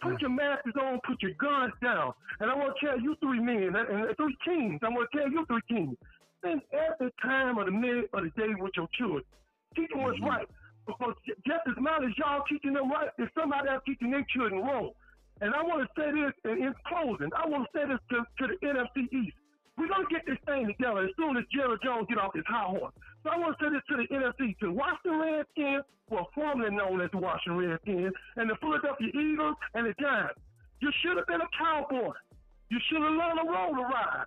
[0.01, 0.21] Put mm.
[0.21, 2.13] your masks on, put your guns down.
[2.39, 5.17] And I want to tell you three men, and and three kings, I want to
[5.17, 5.97] tell you three kings.
[6.39, 9.23] Spend every time of the minute of the day with your children.
[9.75, 10.07] Teach them mm-hmm.
[10.07, 10.47] what's right.
[10.87, 11.13] Because
[11.45, 14.91] just as much as y'all teaching them right, there's somebody else teaching their children wrong.
[15.41, 17.29] And I want to say this in, in closing.
[17.35, 19.37] I want to say this to, to the NFC East.
[19.77, 22.47] We're going to get this thing together as soon as Jerry Jones get off his
[22.49, 22.95] high horse.
[23.21, 27.01] So I want to say this to the NFC, to Washington Redskins, well, formerly known
[27.01, 30.41] as the Washington Redskins, and the Philadelphia Eagles and the Giants.
[30.81, 32.17] You should have been a cowboy.
[32.69, 34.25] You should have learned a roller ride.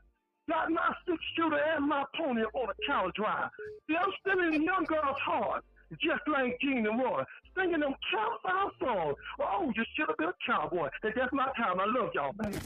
[0.48, 3.50] Got my six shooter and my pony on a college ride.
[3.88, 5.64] See, I'm still in young girl's heart,
[6.02, 7.22] just like Gene and Roy,
[7.56, 9.16] singing them cowboy songs.
[9.40, 10.88] Oh, you should have been a cowboy.
[11.02, 11.80] And that's my time.
[11.80, 12.60] I love y'all, man.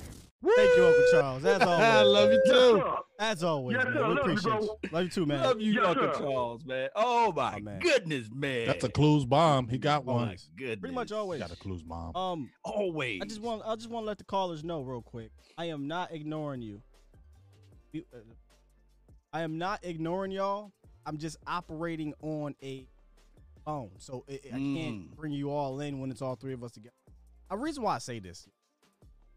[0.56, 1.44] Thank you, Uncle Charles.
[1.46, 1.80] As always.
[1.88, 2.52] I love you too.
[2.52, 2.94] sir.
[3.18, 3.94] As always, Yes, man.
[3.94, 4.00] sir.
[4.08, 4.60] We Love you, appreciate bro.
[4.60, 4.90] you.
[4.90, 5.42] Love you too, man.
[5.42, 6.18] Love you, Yes, Uncle sir.
[6.20, 6.88] Charles, man.
[6.94, 7.78] Oh my Oh, man.
[7.78, 8.66] goodness, man.
[8.66, 9.68] That's a clues bomb.
[9.68, 10.36] He got one.
[10.56, 10.80] Good.
[10.80, 11.40] Pretty much always.
[11.40, 12.14] Got a clues bomb.
[12.14, 13.20] Um, Always.
[13.22, 15.30] I just want I just want to let the callers know real quick.
[15.56, 16.82] I am not ignoring you.
[17.92, 18.18] You- uh,
[19.32, 20.72] I am not ignoring y'all.
[21.06, 22.86] I'm just operating on a
[23.64, 25.16] phone, so it, I can't Mm.
[25.16, 26.94] bring you all in when it's all three of us together.
[27.50, 28.48] A reason why I say this,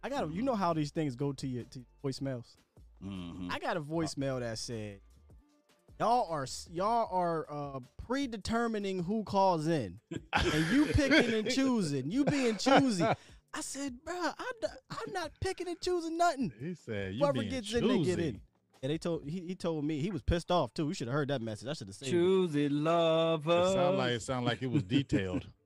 [0.04, 2.56] I got to you know how these things go to your to voicemails.
[3.04, 3.52] Mhm.
[3.52, 5.02] I got a voicemail that said,
[6.00, 10.00] "Y'all are y'all are uh, predetermining who calls in,
[10.34, 12.10] and you picking and choosing.
[12.12, 13.04] You being choosy."
[13.54, 14.52] I said, "Bruh, I,
[15.08, 16.52] am not picking and choosing nothing.
[16.60, 17.88] He said, "You Whoever being gets choosy.
[17.88, 18.42] in, they get in."
[18.84, 20.86] And they told he, he told me he was pissed off too.
[20.86, 21.68] We should have heard that message.
[21.68, 23.62] I should have said, Choosy lover.
[23.62, 25.48] It sound like it sound like it was detailed.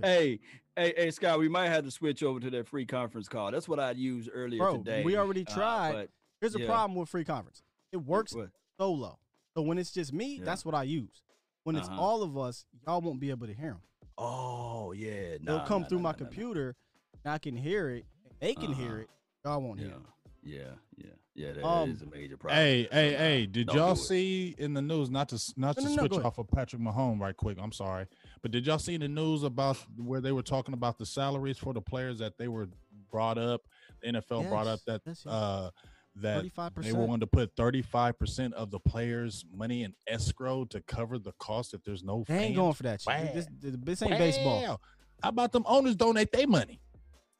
[0.00, 0.38] Hey,
[0.76, 3.50] hey, hey, Scott, we might have to switch over to that free conference call.
[3.50, 5.02] That's what I'd used earlier "Bro, today.
[5.02, 5.92] we already uh, tried.
[5.92, 6.10] but
[6.40, 6.66] Here's a yeah.
[6.66, 7.64] problem with free conference.
[7.90, 9.18] It works what- solo.
[9.56, 10.44] So when it's just me, Yeah.
[10.44, 11.22] that's what I use.
[11.64, 12.00] When it's Uh-huh.
[12.00, 13.80] all of us, y'all won't be able to hear them.
[14.18, 16.28] Oh yeah, They'll come nah, through nah, my nah, nah, nah.
[16.30, 16.76] computer,
[17.24, 18.04] and I can hear it.
[18.40, 19.00] They can hear Uh-huh.
[19.00, 19.08] it.
[19.44, 20.02] Y'all won't Yeah, hear it.
[20.42, 20.62] Yeah,
[20.96, 21.52] yeah, yeah.
[21.52, 21.64] That is
[22.02, 22.60] Um, a major problem.
[22.62, 23.46] Hey, hey, So, nah, hey!
[23.46, 24.04] Did y'all do it.
[24.04, 25.10] see in the news?
[25.10, 26.26] Not to not No, to no, no, switch go ahead.
[26.26, 27.58] off of Patrick Mahomes right quick.
[27.60, 28.06] I'm sorry,
[28.42, 31.72] but did y'all see the news about where they were talking about the salaries for
[31.72, 32.68] the players that they were
[33.10, 33.62] brought up?
[34.02, 35.32] The NFL brought up that yes, yes.
[35.32, 35.70] uh
[36.16, 40.66] that Thirty-five they were wanted to put 35 percent of the players' money in escrow
[40.66, 42.24] to cover the cost if there's no.
[42.28, 42.56] They ain't fans.
[42.56, 43.34] going for that shit.
[43.34, 44.80] This, this, this ain't baseball.
[45.22, 46.80] How about them owners donate their money?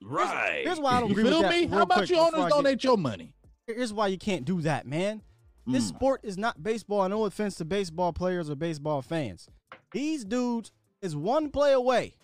[0.04, 0.62] Right.
[0.64, 1.50] Here's why I don't You agree with feel that.
[1.50, 1.66] me?
[1.66, 3.34] How about you owners I get- donate your money?
[3.66, 5.22] Here's why you can't do that, man.
[5.66, 5.94] This Mm.
[5.96, 7.08] sport is not baseball.
[7.08, 9.48] No offense to baseball players or baseball fans.
[9.92, 12.14] These dudes is one play away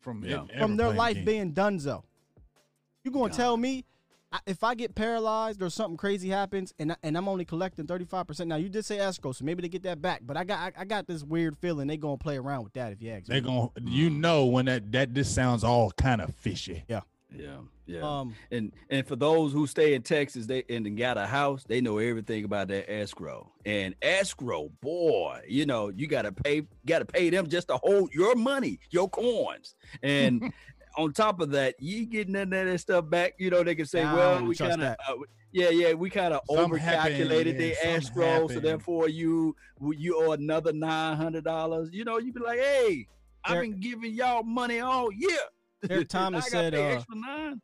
[0.00, 0.44] From Yeah.
[0.58, 1.24] from their life game.
[1.24, 2.04] being donezo.
[3.04, 3.36] You gonna God.
[3.36, 3.84] tell me
[4.46, 8.26] if I get paralyzed or something crazy happens and I, and I'm only collecting 35
[8.26, 8.48] percent?
[8.48, 10.20] Now you did say escrow, so maybe they get that back.
[10.24, 12.92] But I got I, I got this weird feeling they gonna play around with that
[12.92, 13.46] if you ask They me.
[13.48, 16.84] going you know when that that this sounds all kind of fishy.
[16.88, 17.00] Yeah,
[17.86, 18.02] yeah.
[18.02, 21.80] Um, and and for those who stay in Texas, they and got a house, they
[21.80, 23.52] know everything about that escrow.
[23.64, 28.34] And escrow, boy, you know, you gotta pay, gotta pay them just to hold your
[28.34, 29.76] money, your coins.
[30.02, 30.52] And
[30.96, 33.34] on top of that, you getting none of that stuff back.
[33.38, 35.14] You know, they can say, Nah, well, we kind of, uh,
[35.52, 40.32] yeah, yeah, we kind of happened, overcalculated yeah, the escrow, so therefore you you owe
[40.32, 41.90] another nine hundred dollars.
[41.92, 43.06] You know, you'd be like, hey,
[43.44, 45.38] I've been giving y'all money all year.
[45.88, 47.54] Derek Thomas said, pay uh.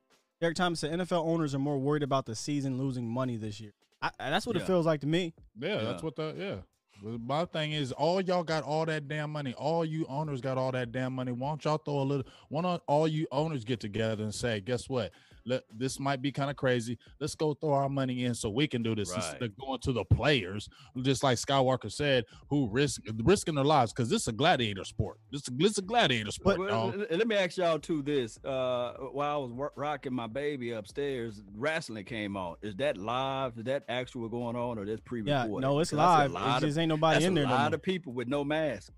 [0.40, 3.72] Derek Thomas said NFL owners are more worried about the season losing money this year.
[4.00, 4.62] I, that's what Yeah.
[4.62, 5.34] it feels like to me.
[5.58, 5.82] Yeah, Yeah.
[5.84, 6.56] that's what the yeah.
[7.02, 9.54] But My thing is, all y'all got all that damn money.
[9.54, 11.32] All you owners got all that damn money.
[11.32, 12.26] Why don't y'all throw a little?
[12.48, 15.10] Why don't all you owners get together and say, guess what?
[15.44, 16.98] Let this might be kind of crazy.
[17.20, 19.16] Let's go throw our money in so we can do this Right.
[19.18, 20.68] instead of going to the players,
[21.02, 25.18] just like Skywalker said, who risk risking their lives because this is a gladiator sport.
[25.30, 26.58] This this is a gladiator sport.
[26.58, 26.94] Well, dog.
[26.94, 28.38] l- l- let me ask y'all too this.
[28.44, 32.56] Uh, while I was wor- rocking my baby upstairs, wrestling came on.
[32.62, 33.58] Is that live?
[33.58, 35.60] Is that actual going on, or that's Yeah, pre-recorded?
[35.62, 36.42] no, it's Because I see a live.
[36.44, 37.74] It lot of- just ain't nobody that's in there a no lot more.
[37.76, 38.92] of people with no mask,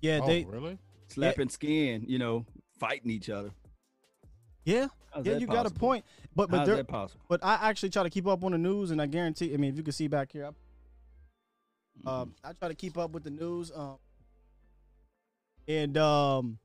[0.00, 0.44] Yeah, oh, they.
[0.44, 0.78] really?
[1.08, 2.04] slapping skin.
[2.08, 2.46] You know,
[2.78, 3.50] fighting each other.
[4.64, 6.04] Yeah, How's yeah, that you got a point.
[6.34, 7.24] But but How's there, that possible?
[7.28, 9.52] but I actually try to keep up on the news, and I guarantee.
[9.52, 10.50] I mean, if you can see back here, I,
[11.98, 12.08] Mm-hmm.
[12.08, 13.70] um, I try to keep up with the news.
[13.74, 13.98] Um,
[15.68, 16.58] and um,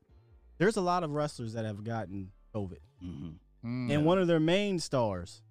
[0.58, 2.78] there's a lot of wrestlers that have gotten COVID.
[3.04, 3.34] Mhm.
[3.64, 3.90] Mm.
[3.92, 5.42] and one of their main stars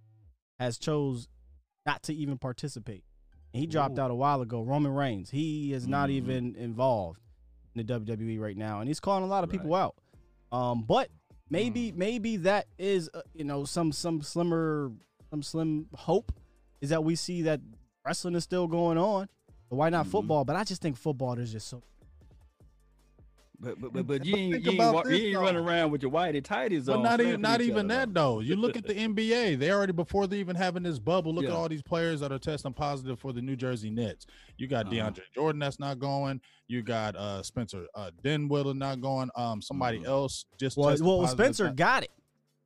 [0.60, 1.28] has chose
[1.86, 3.04] not to even participate.
[3.54, 4.02] And he dropped Ooh.
[4.02, 4.62] out a while ago.
[4.64, 5.30] Roman Reigns.
[5.30, 6.14] He is not Mhm.
[6.14, 7.22] even involved
[7.76, 9.82] in the WWE right now, and he's calling a lot of people Right.
[9.84, 9.95] out.
[10.52, 11.12] Um, but
[11.50, 11.98] maybe Hmm.
[12.00, 14.91] maybe that is uh, you know some some slimmer
[15.30, 16.32] some slim hope
[16.82, 17.60] is that we see that
[18.06, 19.28] wrestling is still going on.
[19.70, 20.12] But why not Mhm.
[20.12, 20.45] football?
[20.45, 21.82] But I just think football there's just so
[23.60, 25.64] But but but, but But you ain't, think you ain't, about this, you ain't running
[25.66, 27.03] around with your whitey tighties But on.
[27.03, 28.39] not even not even that though.
[28.39, 31.34] You look at the NBA; they already before they even having this bubble.
[31.34, 34.28] Look at all these players that are testing positive for the New Jersey Nets.
[34.58, 35.10] You got Uh-huh.
[35.10, 36.39] DeAndre Jordan that's not going.
[36.68, 39.30] You got uh Spencer uh Dinwiddie not going.
[39.36, 40.05] Um, somebody Mhm.
[40.05, 40.89] else just well.
[40.91, 41.45] tested Well, positive.
[41.55, 42.12] Spencer got it.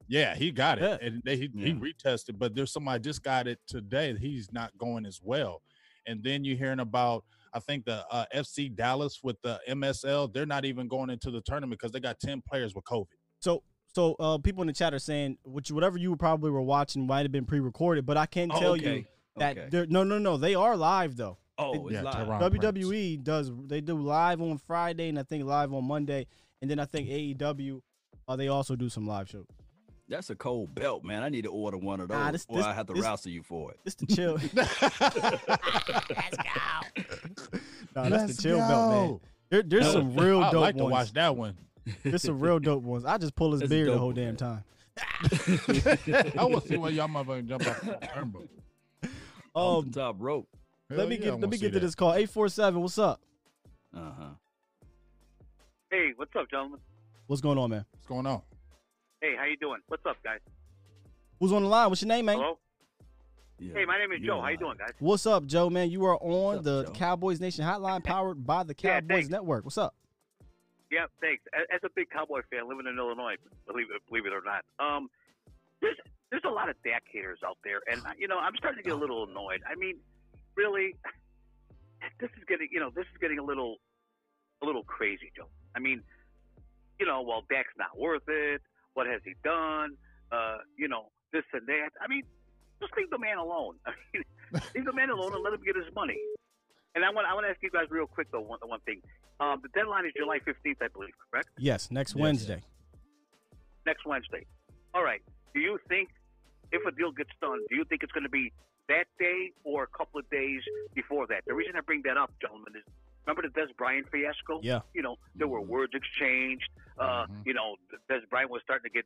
[0.10, 1.08] Yeah, he got it, Yeah.
[1.08, 2.38] and they, he, he retested.
[2.38, 4.14] But there's somebody just got it today.
[4.20, 5.62] He's not going as well.
[6.06, 7.24] And then you're hearing about,
[7.54, 10.32] I think the uh, FC Dallas with the MSL.
[10.34, 13.08] They're not even going into the tournament because they got ten players with COVID.
[13.42, 17.06] So, so uh, people in the chat are saying, which whatever you probably were watching
[17.08, 18.98] might have been pre-recorded, but I can Oh, tell okay.
[19.00, 19.06] you
[19.38, 19.68] that Okay.
[19.70, 21.38] they're no, no, no, they are live though.
[21.58, 22.28] Oh, it's Yeah, live.
[22.28, 22.42] Tehran.
[22.52, 26.28] WWE does they do live on Friday and I think live on Monday,
[26.62, 27.82] and then I think AEW,
[28.28, 29.46] uh, they also do some live shows.
[30.12, 31.24] That's a cold belt, man.
[31.24, 33.02] I need to order one of those, Nah, this- or this- I have to this-
[33.04, 33.80] wrestle you for it.
[33.86, 34.34] This the chill.
[34.54, 34.78] Let's
[36.38, 36.60] go.
[37.96, 39.08] no, that's Let's the chill belt, man.
[39.08, 39.22] go.
[39.50, 41.58] There, there's No, some real I'd dope like to watch that one.
[42.04, 43.06] There's some real dope ones.
[43.06, 44.64] I just pull his That's a beard the whole one, damn time.
[46.38, 48.48] I want to see where y'all motherfucking jump off the turnbuckle.
[49.54, 50.48] Off Um, the top rope.
[50.90, 51.86] let me yeah, I get wanna let me see get to that.
[51.86, 52.14] this call.
[52.14, 52.82] Eight four seven.
[52.82, 53.22] What's up?
[53.96, 54.30] Uh huh.
[55.90, 56.80] Hey, what's up, gentlemen?
[57.28, 57.86] What's going on, man?
[57.94, 58.42] What's going on?
[59.22, 59.80] Hey, how you doing?
[59.88, 60.40] What's up, guys?
[61.40, 61.90] Who's on the line?
[61.90, 62.38] What's your name, man?
[62.38, 62.58] Hello.
[63.60, 63.74] Yeah.
[63.76, 64.42] Hey, my name is You're Joe.
[64.42, 64.94] How you doing, guys?
[64.98, 65.70] What's up, Joe?
[65.70, 66.92] Man, you are on up, the Joe?
[66.94, 69.30] Cowboys Nation Hotline, powered by the Cowboys thanks.
[69.30, 69.64] Network.
[69.64, 69.94] What's up?
[70.90, 71.44] Yeah, thanks.
[71.54, 73.36] As, as a big Cowboy fan living in Illinois,
[73.68, 75.08] believe it, believe it or not, um,
[75.82, 75.96] there's
[76.32, 78.94] there's a lot of Dak haters out there, and you know I'm starting to get
[78.94, 79.62] a little annoyed.
[79.70, 79.98] I mean,
[80.56, 80.96] really,
[82.20, 83.78] this is getting you know this is getting a little
[84.64, 85.48] a little crazy, Joe.
[85.76, 86.02] I mean,
[87.00, 88.62] you know, well, Dak's not worth it.
[88.94, 89.96] What has he done?
[90.32, 91.90] Uh, you know, this and that.
[92.02, 92.24] I mean,
[92.82, 93.76] just leave the man alone.
[93.86, 94.24] I mean,
[94.76, 96.18] leave the man alone and let him get his money.
[96.96, 99.02] And I want I want to ask you guys real quick though one one thing.
[99.40, 101.50] Um, the deadline is July 15th, I believe, correct?
[101.58, 102.22] Yes, next Yes.
[102.22, 102.62] Wednesday.
[103.88, 104.46] Next Wednesday.
[104.94, 105.22] All right.
[105.56, 106.10] Do you think
[106.72, 108.52] if a deal gets done, do you think it's going to be
[108.88, 110.62] that day or a couple of days
[110.94, 111.42] before that?
[111.48, 112.84] The reason I bring that up, gentlemen, is
[113.26, 114.60] remember the Dez Bryant fiasco?
[114.64, 114.82] Yeah.
[114.94, 115.68] You know, there were Mhm.
[115.68, 116.70] words exchanged.
[116.98, 117.46] Uh, Mhm.
[117.46, 117.76] You know,
[118.10, 119.06] Dez Bryant was starting to get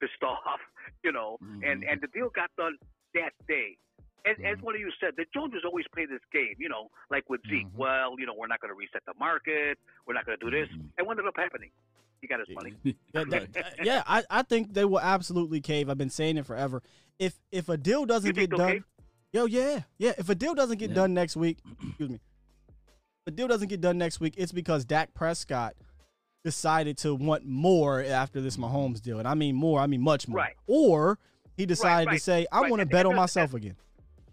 [0.00, 0.60] pissed off.
[1.04, 1.92] You know, and Mhm.
[1.92, 2.76] and the deal got done
[3.14, 3.76] that day.
[4.24, 4.62] As, as Mhm.
[4.62, 7.66] one of you said, the Joneses always play this game, you know, like with Zeke.
[7.66, 7.74] Mhm.
[7.74, 9.78] Well, you know, we're not going to reset the market.
[10.06, 10.68] We're not going to do this.
[10.68, 10.90] Mhm.
[10.98, 11.70] And what ended up happening?
[12.20, 12.72] He got his money.
[13.14, 15.90] Yeah, that- yeah, I, I think they will absolutely cave.
[15.90, 16.82] I've been saying it forever.
[17.18, 18.84] If if a deal doesn't get done, cave?
[19.32, 20.12] yo, yeah, yeah.
[20.16, 20.96] If a deal doesn't get Yeah.
[20.96, 21.58] done next week,
[21.88, 22.20] excuse me,
[23.26, 25.74] if a deal doesn't get done next week, it's because Dak Prescott
[26.44, 30.26] decided to want more after this Mahomes deal, and I mean more, I mean much
[30.26, 30.38] more.
[30.38, 30.54] Right.
[30.66, 31.18] Or
[31.56, 32.70] he decided to right, say, I right.
[32.70, 33.76] want to bet on there's- myself again.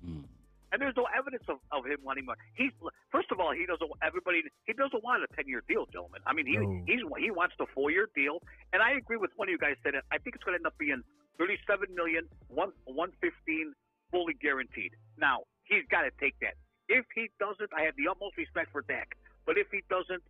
[0.06, 0.24] Mm.
[0.72, 2.38] And there's no evidence of, of him wanting more.
[2.54, 2.70] He's
[3.12, 3.90] first of all, he doesn't.
[4.04, 6.22] Everybody, he doesn't want a ten year deal, gentlemen.
[6.28, 6.84] I mean, he No.
[6.86, 8.38] he's he wants the four year deal,
[8.72, 10.04] and I agree with one of you guys said it.
[10.12, 11.02] I think it's going to end up being
[11.40, 13.74] thirty seven million, one one fifteen,
[14.12, 14.92] fully guaranteed.
[15.18, 16.54] Now he's got to take that.
[16.90, 19.16] If he doesn't, I have the utmost respect for Dak.
[19.46, 20.22] But if he doesn't,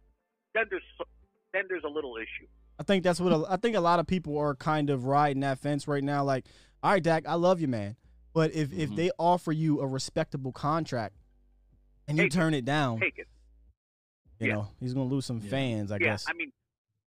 [0.53, 0.83] then there's
[1.53, 2.47] then there's a little issue.
[2.79, 5.41] I think that's what a, I think a lot of people are kind of riding
[5.41, 6.23] that fence right now.
[6.23, 6.45] Like,
[6.83, 7.95] all right, Dak, I love you, man,
[8.33, 8.95] but if if Mhm.
[8.95, 11.15] they offer you a respectable contract
[12.07, 12.35] and you Take it.
[12.35, 13.27] turn it down, Take it.
[14.39, 14.53] you yeah.
[14.53, 15.49] know he's gonna lose some Yeah.
[15.49, 15.91] fans.
[15.91, 16.25] I yeah, guess.
[16.29, 16.51] I mean,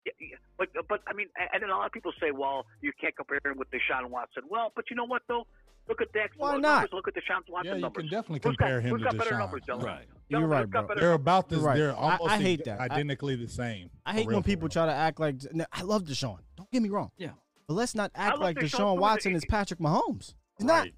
[0.06, 2.92] yeah, yeah, but but I mean, and then a lot of people say, well, you
[3.00, 4.44] can't compare him with Deshaun Watson.
[4.50, 5.48] Well, but you know what though?
[5.90, 6.62] Look at Dak's Why numbers.
[6.64, 6.94] not?
[6.94, 8.02] Look at Deshaun Watson Yeah, you numbers.
[8.04, 9.40] can definitely Who's got- compare him to got better Deshaun.
[9.40, 9.88] numbers, gentlemen?
[9.88, 10.06] Right.
[10.30, 10.96] You're Gentlemen, right, bro.
[10.98, 11.60] They're about this.
[11.60, 11.78] You're right.
[11.78, 12.82] They're I- I hate ex- that.
[12.82, 13.90] I- identically the same.
[14.06, 14.70] I hate when people real.
[14.70, 16.40] try to act like no, I love Deshaun.
[16.58, 17.12] Don't get me wrong.
[17.18, 17.32] Yeah.
[17.68, 19.00] But let's not act like Deshaun Deshaun.
[19.00, 20.34] Watson is Patrick Mahomes.
[20.58, 20.84] He's not.
[20.84, 20.94] Right.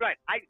[0.00, 0.16] Right.
[0.28, 0.40] I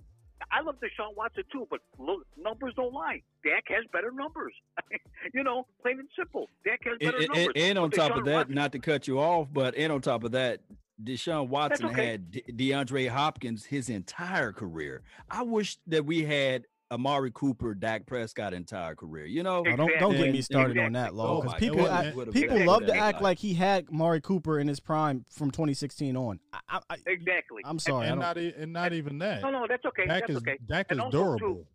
[0.51, 3.22] I love Deshaun Watson too, but look, numbers don't lie.
[3.45, 4.53] Dak has better numbers.
[5.35, 6.49] you know, plain and simple.
[6.64, 7.53] Dak has better and- numbers.
[7.57, 10.01] and on top Deshaun of that, Watson- not to cut you off, but and on
[10.01, 10.61] top of that,
[11.03, 12.07] Deshaun Watson okay.
[12.12, 15.03] had De- DeAndre Hopkins his entire career.
[15.30, 19.24] I wish that we had Amari Cooper, Dak Prescott entire career.
[19.24, 21.38] You know, Oh, don't don't get me And- started on that, Law.
[21.38, 24.20] Oh Because my people I- people been love to act like- like he had Mari
[24.20, 26.38] Cooper in his prime from 2016 on.
[26.53, 27.62] I, I, I, Exactly.
[27.64, 28.07] I'm sorry.
[28.07, 29.40] I And don't, not e- and not even that.
[29.43, 30.07] No, no, that's okay.
[30.07, 30.59] Dak that's is okay.
[30.66, 31.66] Dak is also, too, durable.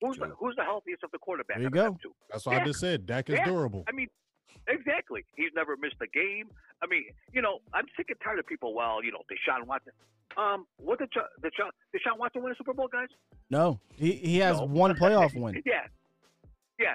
[0.00, 1.56] Who's the, who's the healthiest of the quarterbacks?
[1.56, 2.10] There you out of them go.
[2.30, 3.44] That's why I just said Dak is Dak.
[3.46, 3.84] durable.
[3.88, 4.06] I mean,
[4.66, 5.24] Exactly.
[5.36, 6.48] He's never missed a game.
[6.82, 8.74] I mean, you know, I'm sick and tired of people.
[8.74, 9.92] Well, you know, Deshaun Watson.
[10.36, 13.08] Um, what did Desha- Deshaun, Deshaun Watson win a Super Bowl, guys?
[13.50, 14.66] No, he he has No.
[14.66, 15.60] one playoff win.
[15.66, 15.86] yeah,
[16.78, 16.94] yeah,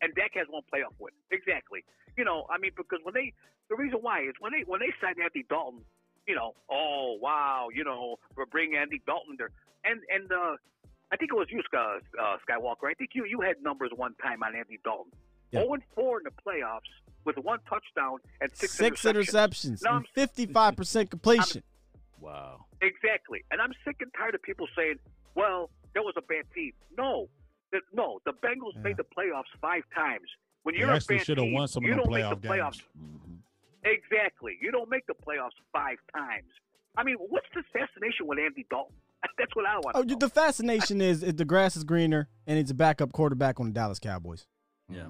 [0.00, 1.12] and Dak has one playoff win.
[1.30, 1.84] Exactly.
[2.16, 3.32] You know, I mean, because when they,
[3.68, 5.82] the reason why is when they when they signed Andy Dalton,
[6.26, 9.50] you know, oh wow, you know, we're bringing Andy Dalton there,
[9.84, 10.56] and and uh,
[11.12, 12.90] I think it was you, uh, Skywalker.
[12.90, 15.12] I think you you had numbers one time on Andy Dalton.
[15.52, 15.60] Yeah.
[15.62, 16.80] 0 and 4 in the playoffs
[17.24, 19.80] with one touchdown and six, Six interceptions.
[19.80, 21.62] interceptions No, and fifty-five percent completion.
[22.20, 22.64] Wow.
[22.82, 23.44] Exactly.
[23.50, 24.96] And I'm sick and tired of people saying,
[25.34, 26.72] well, that was a bad team.
[26.96, 27.28] No.
[27.72, 28.82] The, no, the Bengals Yeah.
[28.82, 30.26] made the playoffs five times.
[30.62, 32.40] When you're actually a bad should have team, won some of you don't make playoff
[32.42, 32.72] the playoffs.
[32.72, 32.82] games.
[32.98, 33.36] Mhm.
[33.84, 34.58] Exactly.
[34.60, 36.48] You don't make the playoffs five times.
[36.96, 38.94] I mean, what's the fascination with Andy Dalton?
[39.38, 40.16] That's what I want Oh, know.
[40.18, 43.72] the fascination is, is the grass is greener and it's a backup quarterback on the
[43.72, 44.46] Dallas Cowboys.
[44.88, 45.08] Yeah.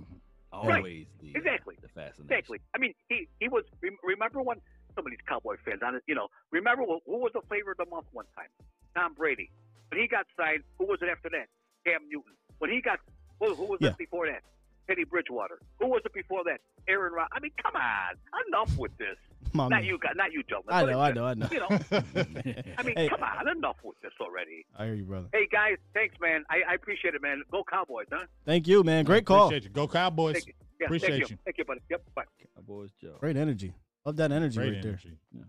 [0.53, 0.77] Right.
[0.79, 1.77] Always the, uh, Exactly.
[1.81, 2.25] the fascination.
[2.27, 2.59] Exactly.
[2.75, 3.65] I mean, he he was.
[4.03, 4.59] Remember when
[4.97, 7.71] some of these Cowboy fans, on it, you know, remember who, who was the flavor
[7.73, 8.49] of the month one time?
[8.97, 9.51] Tom Brady.
[9.91, 11.47] When he got signed, who was it after that?
[11.87, 12.35] Cam Newton.
[12.59, 12.99] When he got,
[13.41, 13.91] who, who was Yeah.
[13.91, 14.43] it before that?
[14.91, 15.61] Teddy Bridgewater.
[15.79, 16.59] Who was it before that?
[16.89, 17.29] Aaron Rodgers.
[17.33, 18.17] I mean, come on,
[18.49, 19.17] enough with this.
[19.53, 20.75] My not you, guys, not you, gentlemen.
[20.75, 21.49] I know, I know, I know.
[21.53, 21.69] You know,
[22.77, 23.09] I mean, Hey.
[23.09, 24.67] come on, enough with this already.
[24.77, 25.29] I hear you, brother.
[25.33, 26.45] Hey guys, thanks, man.
[26.51, 27.43] I, I appreciate it, man.
[27.53, 28.27] Go Cowboys, huh?
[28.45, 29.05] Thank you, man.
[29.05, 29.47] Great call.
[29.47, 29.71] Appreciate you.
[29.71, 30.35] Go Cowboys.
[30.35, 30.53] Thank you.
[30.81, 31.39] Yeah, Appreciate thank you.
[31.45, 31.81] Thank you, buddy.
[31.89, 32.03] Yep.
[32.17, 32.23] Bye.
[32.57, 33.17] Cowboys Joe.
[33.21, 33.73] Great energy.
[34.05, 35.19] Love that energy Great right energy.
[35.33, 35.43] Yeah.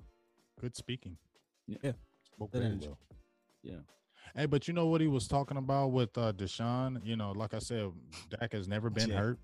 [0.60, 1.18] Good speaking.
[1.66, 1.94] Yeah.
[2.36, 2.88] Spoke Good very energy.
[2.88, 2.98] well.
[3.64, 3.76] Yeah.
[4.36, 7.06] Hey, but you know what he was talking about with uh Deshaun?
[7.06, 7.92] You know, like I said,
[8.30, 9.18] Dak has never been Yeah.
[9.18, 9.40] hurt.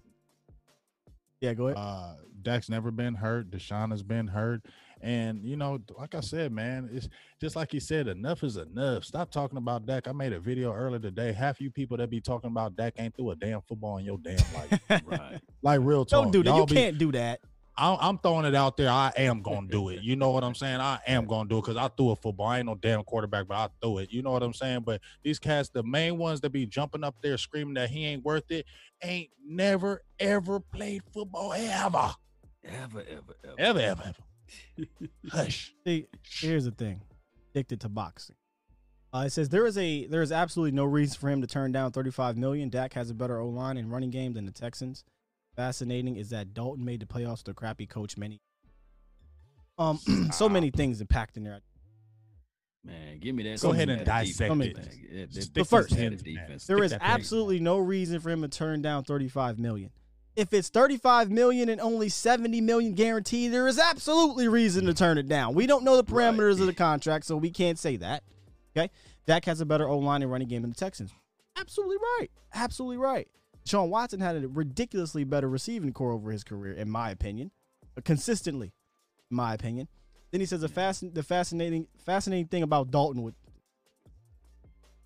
[1.41, 1.77] Yeah, go ahead.
[1.77, 3.51] Uh Dak's never been hurt.
[3.51, 4.61] Deshaun has been hurt.
[5.01, 7.07] And you know, like I said, man, it's
[7.39, 9.03] just like he said, enough is enough.
[9.03, 10.07] Stop talking about Dak.
[10.07, 11.31] I made a video earlier today.
[11.33, 14.17] Half you people that be talking about Dak ain't threw a damn football in your
[14.17, 14.79] damn life.
[15.05, 15.39] Right.
[15.61, 16.23] like real talk.
[16.23, 16.49] Don't do that.
[16.49, 17.41] Y'all You be- can't do that.
[17.77, 18.89] I'm, I'm throwing it out there.
[18.89, 20.01] I am gonna do it.
[20.01, 20.79] You know what I'm saying?
[20.79, 22.47] I am gonna do it because I threw a football.
[22.47, 24.11] I ain't no damn quarterback, but I threw it.
[24.11, 24.81] You know what I'm saying?
[24.81, 28.23] But these cats, the main ones that be jumping up there screaming that he ain't
[28.23, 28.65] worth it,
[29.03, 32.11] ain't never ever played football ever,
[32.65, 33.55] Ever, ever, ever.
[33.59, 34.13] ever, ever.
[34.79, 34.87] ever.
[35.29, 35.73] Hush.
[35.85, 37.01] See, here's the thing.
[37.51, 38.35] Addicted to boxing.
[39.13, 41.71] Uh, it says there is a there is absolutely no reason for him to turn
[41.71, 42.69] down 35 million.
[42.69, 45.03] Dak has a better O line and running game than the Texans.
[45.57, 48.39] Fascinating is that Dalton made the playoffs with a crappy coach many.
[49.77, 49.99] Um,
[50.31, 51.59] so many things impacting there.
[52.85, 53.59] Man, give me that.
[53.61, 55.11] Go ahead and dissect defense, it.
[55.11, 55.27] man.
[55.31, 56.33] Yeah, But first- these that hands, man.
[56.35, 56.67] defense.
[56.67, 57.09] There Stick is that thing.
[57.09, 59.89] absolutely no reason for him to turn down 35 million.
[60.35, 65.17] If it's 35 million and only 70 million guaranteed, there is absolutely reason to turn
[65.17, 65.55] it down.
[65.55, 68.23] We don't know the parameters of the contract, so we can't say that.
[68.77, 68.91] Okay?
[69.25, 71.11] Dak has a better O line and running game than the Texans.
[71.59, 72.29] Absolutely right.
[72.53, 73.27] Absolutely right.
[73.67, 77.51] Sean Watson had a ridiculously better receiving corps over his career, in my opinion.
[77.97, 78.73] Uh, Consistently,
[79.29, 79.87] in my opinion.
[80.31, 83.35] Then he says the fasc- the fascinating fascinating thing about Dalton would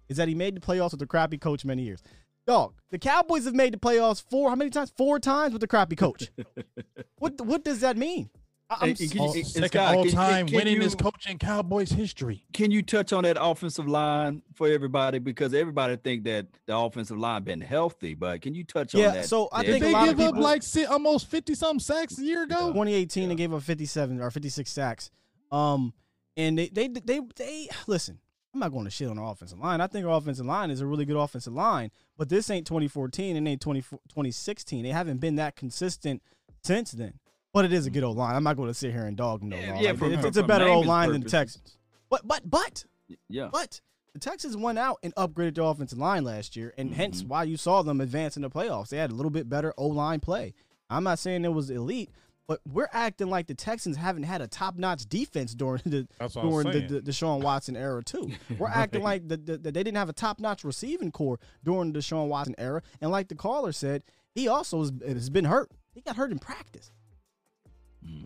[0.10, 2.02] is that he made the playoffs with a crappy coach many years.
[2.48, 4.92] Dog, the Cowboys have made the playoffs four how many times?
[4.98, 6.32] Four times with a crappy coach.
[7.20, 8.30] what what does that mean?
[8.72, 11.27] I- I'm Hey, s- can you- All- second Scott, all time can winningest you- coach
[11.30, 12.45] in Cowboys history.
[12.53, 15.19] Can you touch on that offensive line for everybody?
[15.19, 19.14] Because everybody think that the offensive line been healthy, but can you touch Yeah, on
[19.15, 19.26] that?
[19.26, 21.80] so I the think a They lot give of up like si- almost fifty something
[21.81, 22.68] sacks a year ago.
[22.72, 25.11] 2018 they gave up 57 or 56 sacks.
[25.52, 25.93] Um
[26.38, 28.19] and they they they they listen,
[28.53, 29.81] I'm not going to shit on our offensive line.
[29.81, 33.35] I think our offensive line is a really good offensive line, but this ain't 2014
[33.35, 34.84] and ain't 20, 2016.
[34.84, 36.22] They haven't been that consistent
[36.64, 37.19] since then.
[37.53, 38.36] But it is a good old line.
[38.36, 39.82] I'm not going to sit here and dog them no Yeah, more.
[39.84, 41.30] yeah, Like, for- it's, for- it's a better old line than the.
[41.30, 41.78] Texans.
[42.10, 42.86] But but but
[43.30, 43.82] yeah, but
[44.14, 47.57] the Texans went out and upgraded their offensive line last year, and hence why you
[47.57, 48.90] saw them advance in the playoffs.
[48.90, 50.53] They had a little bit better O line play.
[50.90, 52.10] I'm not saying it was elite,
[52.48, 56.36] but we're acting like the Texans haven't had a top notch defense during the That's
[56.36, 56.88] what during the, saying.
[56.88, 58.30] the Deshaun Watson era too.
[58.57, 61.94] We're acting like the, the, the- they didn't have a top notch receiving corps during
[61.94, 64.03] the Deshaun Watson era, and like the caller said,
[64.36, 65.69] he also has, has been hurt.
[65.94, 66.91] He got hurt in practice.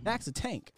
[0.04, 0.72] Dak's a tank.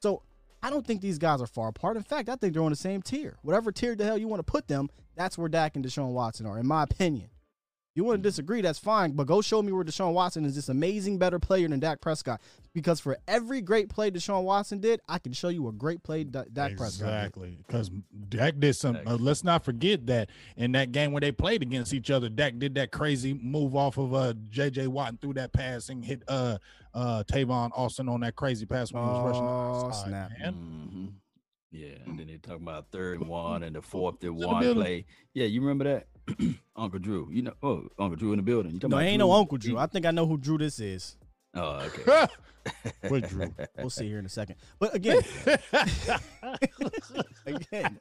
[0.00, 0.22] So
[0.62, 1.96] I don't think these guys are far apart.
[1.96, 3.36] In fact, I think they're on the same tier.
[3.42, 6.46] Whatever tier the hell you want to put them, that's where Dak and Deshaun Watson
[6.46, 7.28] are, in my opinion.
[7.94, 10.70] You want to disagree, that's fine, but go show me where Deshaun Watson is this
[10.70, 12.40] amazing better player than Dak Prescott.
[12.72, 16.24] Because for every great play Deshaun Watson did, I can show you a great play
[16.24, 17.08] Da- Dak Prescott.
[17.26, 17.90] Exactly, because
[18.30, 18.96] Dak did some.
[19.04, 22.58] Uh, let's not forget that in that game where they played against each other, Dak
[22.58, 24.86] did that crazy move off of uh J.J.
[24.86, 26.56] Watt and threw that pass and hit uh
[26.94, 29.44] uh Tavon Austin on that crazy pass when he was rushing.
[29.44, 30.30] Oh, outside, snap.
[30.40, 30.54] man.
[30.54, 31.06] hmm
[31.70, 35.06] Yeah, and then they talk about third and one and the fourth and one play.
[35.34, 36.06] Yeah, you remember that,
[36.76, 37.28] Uncle Drew?
[37.32, 38.72] You know, oh, Uncle Drew in the building.
[38.72, 39.78] You talking No, about ain't no Uncle Drew.
[39.78, 41.16] I think I know who Drew this is.
[41.54, 42.26] Oh, okay.
[43.10, 43.52] With Drew.
[43.78, 44.56] We'll see here in a second.
[44.78, 45.20] But again,
[47.46, 47.98] again,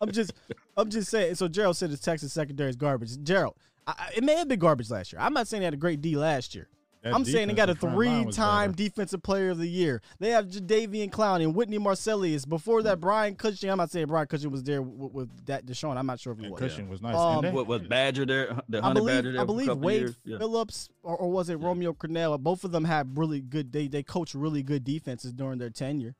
[0.00, 0.32] I'm just,
[0.76, 1.34] I'm just saying.
[1.36, 3.16] So Gerald said his Texas secondary is garbage.
[3.22, 3.54] Gerald,
[3.86, 5.20] I, I- it may have been garbage last year.
[5.20, 6.68] I'm not saying they had a great D last year.
[7.02, 9.66] That I'm saying they got a defensive front line was three-time defensive player of the
[9.68, 10.00] year.
[10.20, 12.48] They have Jadeveon Clown and Whitney Mercilus.
[12.48, 13.70] Before that, Brian Cushing.
[13.70, 15.96] I'm not saying Brian Cushing was there with, with that Deshaun.
[15.96, 16.60] I'm not sure if he And was.
[16.60, 17.16] Cushing was nice.
[17.16, 18.56] Um, what was Badger there?
[18.68, 20.16] The I believe, Badger there I believe Wade years?
[20.24, 20.38] Yeah.
[20.38, 22.38] Phillips or, or was it Romeo Crennel?
[22.38, 23.72] Both of them had really good.
[23.72, 26.14] They they coached really good defenses during their tenure.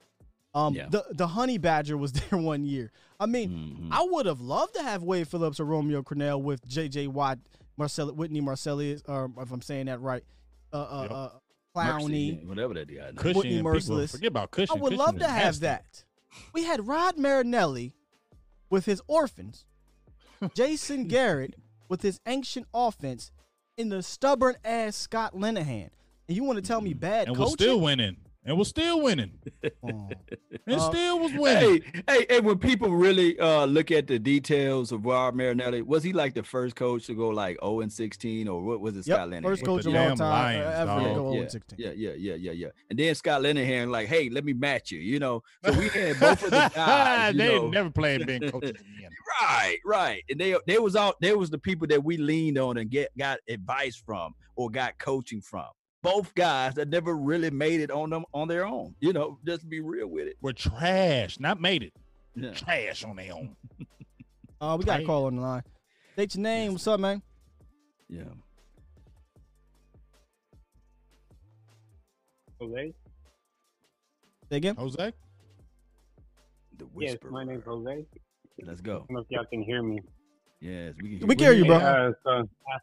[0.54, 0.88] Um, Yeah.
[0.90, 2.90] the the Honey Badger was there one year.
[3.20, 3.88] I mean, Mhm.
[3.92, 7.06] I would have loved to have Wade Phillips or Romeo Crennel with J.J.
[7.06, 7.38] Watt,
[7.76, 10.24] Marcel Whitney Marcellus, or if I'm saying that right,
[10.72, 11.10] uh, uh, Yep.
[11.12, 11.28] uh
[11.74, 12.94] Mercy, whatever that guy.
[13.12, 13.34] name.
[13.34, 14.10] Whitney and Mercilus.
[14.12, 14.76] forget about Cushing.
[14.76, 15.60] I would Cushing love to have nasty.
[15.62, 16.04] that.
[16.52, 17.94] We had Rod Marinelli
[18.68, 19.64] with his orphans,
[20.54, 21.54] Jason Garrett
[21.88, 23.30] with his ancient offense,
[23.78, 25.88] and the stubborn ass Scott Linehan.
[26.28, 28.16] And you want to tell me bad and we're still winning.
[28.44, 29.32] And we're still winning.
[29.84, 30.10] Oh.
[30.64, 31.82] And Uh, still was winning.
[31.82, 32.40] Hey, hey, hey!
[32.40, 36.44] When people really uh, look at the details of Rod Marinelli, was he like the
[36.44, 39.04] first coach to go like 0 and 16, or what was it?
[39.04, 39.42] Yep, Scott Linehan?
[39.42, 41.16] first coach the of all time Lions, uh, ever to dog.
[41.16, 41.78] go 0 yeah, and 16.
[41.80, 42.68] yeah, yeah, yeah, yeah, yeah.
[42.90, 45.42] And then Scott Linehan, like, hey, let me match you, you know.
[45.64, 47.34] So we had both of the guys.
[47.36, 47.68] they know.
[47.68, 49.10] never played being coaches again.
[49.42, 50.22] Right, right.
[50.30, 53.10] And they they was out they was the people that we leaned on and get
[53.18, 55.66] got advice from or got coaching from.
[56.02, 58.94] Both guys that never really made it on them on their own.
[59.00, 60.36] You know, just be real with it.
[60.40, 61.38] We're trash.
[61.38, 61.92] Not made it.
[62.34, 62.52] Yeah.
[62.52, 63.56] Trash on their own.
[64.60, 65.64] Uh, we got a call on the line.
[66.12, 66.70] State your name.
[66.70, 67.20] What's up, man?
[68.08, 68.22] Yeah.
[72.60, 72.94] Jose?
[74.48, 74.76] Say again.
[74.76, 75.12] Jose?
[76.78, 77.00] The whisper.
[77.00, 77.30] Yes, whisper.
[77.32, 78.06] my name's Jose.
[78.62, 78.92] Let's go.
[78.92, 78.98] I go.
[78.98, 80.00] don't know if y'all can hear me.
[80.60, 81.78] Yes, we can We can hear you, bro.
[81.78, 82.78] Uh, so, uh,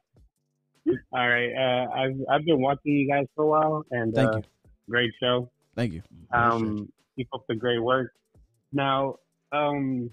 [1.12, 1.52] all right.
[1.54, 4.44] Uh, I've I've been watching you guys for a while, and Thank uh, you.
[4.90, 5.50] great show.
[5.76, 6.02] Thank you.
[6.32, 8.14] Um, keep up the great work.
[8.72, 9.16] Now,
[9.52, 10.10] um,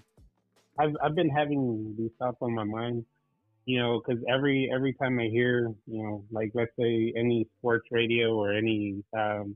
[0.79, 3.05] I've I've been having these thoughts on my mind,
[3.65, 7.87] you know, because every every time I hear, you know, like let's say any sports
[7.91, 9.55] radio or any um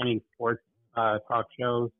[0.00, 0.62] any sports
[0.96, 1.90] uh talk shows,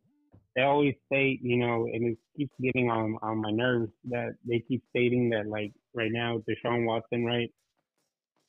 [0.55, 4.61] they always state, you know, and it keeps getting on on my nerves that they
[4.67, 7.53] keep stating that like right now Deshaun Watson, right,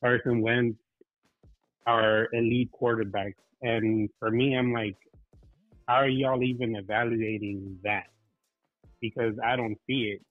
[0.02, 0.78] Carson Wentz
[1.86, 4.96] are elite quarterbacks, and for me, I'm like,
[5.88, 8.06] how are y'all even evaluating that?
[9.00, 10.22] Because I don't see it.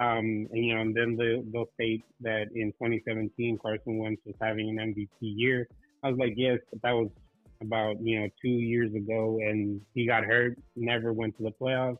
[0.00, 4.36] Um, and you know, and then they'll, they'll state that in 2017 Carson Wentz was
[4.40, 5.66] having an MVP year.
[6.04, 7.08] I was like, yes, but that was
[7.60, 11.98] about you know two years ago, and he got hurt, never went to the playoffs.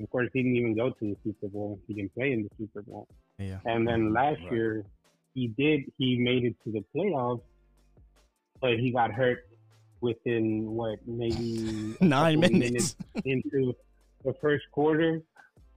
[0.00, 1.78] Of course, he didn't even go to the Super Bowl.
[1.86, 3.06] He didn't play in the Super Bowl.
[3.38, 3.58] Yeah.
[3.64, 4.52] And then last Right.
[4.52, 4.84] year,
[5.34, 5.80] he did.
[5.98, 7.42] He made it to the playoffs,
[8.60, 9.46] but he got hurt
[10.00, 12.96] within what maybe Nine couple minutes.
[13.24, 13.74] into
[14.24, 15.22] the first quarter.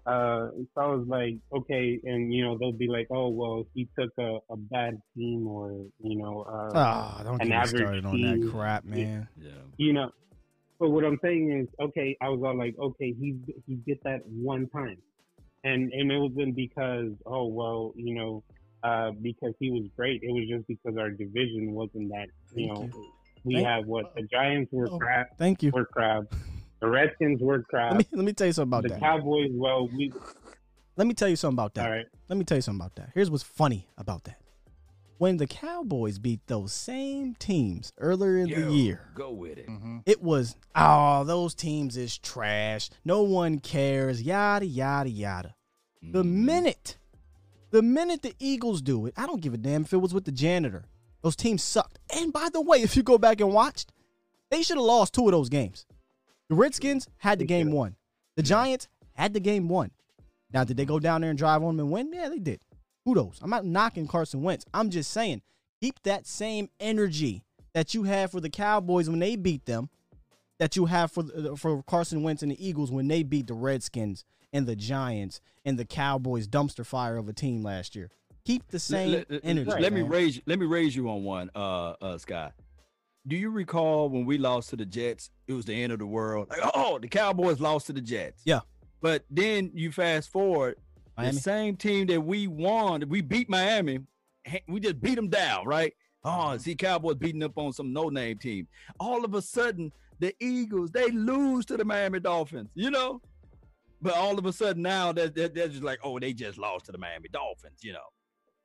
[0.05, 3.89] Uh, so I was like, okay, and you know they'll be like, oh well, he
[3.99, 5.71] took a, a bad team or
[6.01, 9.27] you know, uh, Ah, don't an get me average started on that crap, man.
[9.41, 9.49] Yeah.
[9.77, 10.11] you know.
[10.79, 13.35] But what I'm saying is, okay, I was all like, okay, he
[13.65, 14.97] he did that one time,
[15.65, 18.43] and and it wasn't because oh well, you know,
[18.83, 20.21] uh, because he was great.
[20.23, 23.01] It was just because our division wasn't that, you Thank know,
[23.43, 24.97] we Thank- have what the Giants were Oh.
[24.99, 25.71] crap, Thank you.
[25.71, 26.23] were crap,
[26.79, 28.99] the Redskins were crap, Let me let me tell you something about the that.
[28.99, 29.49] Cowboys.
[29.53, 30.11] Well, we
[30.95, 31.85] Let me tell you something about that.
[31.85, 32.05] all right.
[32.29, 33.11] Let me tell you something about that.
[33.13, 34.39] Here's what's funny about that.
[35.19, 39.67] When the Cowboys beat those same teams earlier in the year, Go with it.
[39.67, 40.03] Mhm.
[40.05, 42.89] it was, oh, those teams is trash.
[43.03, 44.21] No one cares.
[44.21, 45.55] Yada, yada, yada.
[46.03, 46.31] The Mhm.
[46.45, 46.97] minute,
[47.71, 50.25] the minute the Eagles do it, I don't give a damn if it was with
[50.25, 50.85] the janitor.
[51.21, 51.99] Those teams sucked.
[52.15, 53.91] And by the way, if you go back and watched,
[54.49, 55.85] they should have lost two of those games.
[56.49, 57.95] The Redskins had the game won.
[58.37, 59.91] The Giants had the game won.
[60.53, 62.13] Now, did they go down there and drive on them and win?
[62.13, 62.61] Yeah, they did.
[63.05, 63.39] Kudos.
[63.41, 64.65] I'm not knocking Carson Wentz.
[64.73, 65.41] I'm just saying,
[65.81, 69.89] keep that same energy that you had for the Cowboys when they beat them,
[70.59, 71.23] that you have for
[71.55, 75.77] for Carson Wentz and the Eagles when they beat the Redskins and the Giants and
[75.77, 78.09] the Cowboys dumpster fire of a team last year.
[78.45, 79.71] Keep the same let, let- energy.
[79.71, 82.53] Let me raise let me raise you on one, uh uh Scott.
[83.27, 85.31] Do you recall when we lost to the Jets?
[85.47, 86.47] It was the end of the world.
[86.49, 88.41] Like, oh, the Cowboys lost to the Jets.
[88.45, 88.61] Yeah.
[89.01, 90.77] But then you fast forward,
[91.17, 91.33] Miami.
[91.33, 93.99] the same team that we won, we beat Miami.
[94.69, 95.93] We just beat them down, right?
[96.23, 98.67] Oh, see Cowboys beating up on some no-name team.
[98.97, 102.69] All of a sudden, the Eagles they lose to the Miami Dolphins.
[102.75, 103.21] You know,
[104.07, 106.85] but all of a sudden now they're, they're, they're just like, oh, they just lost
[106.85, 107.83] to the Miami Dolphins.
[107.83, 107.99] You know.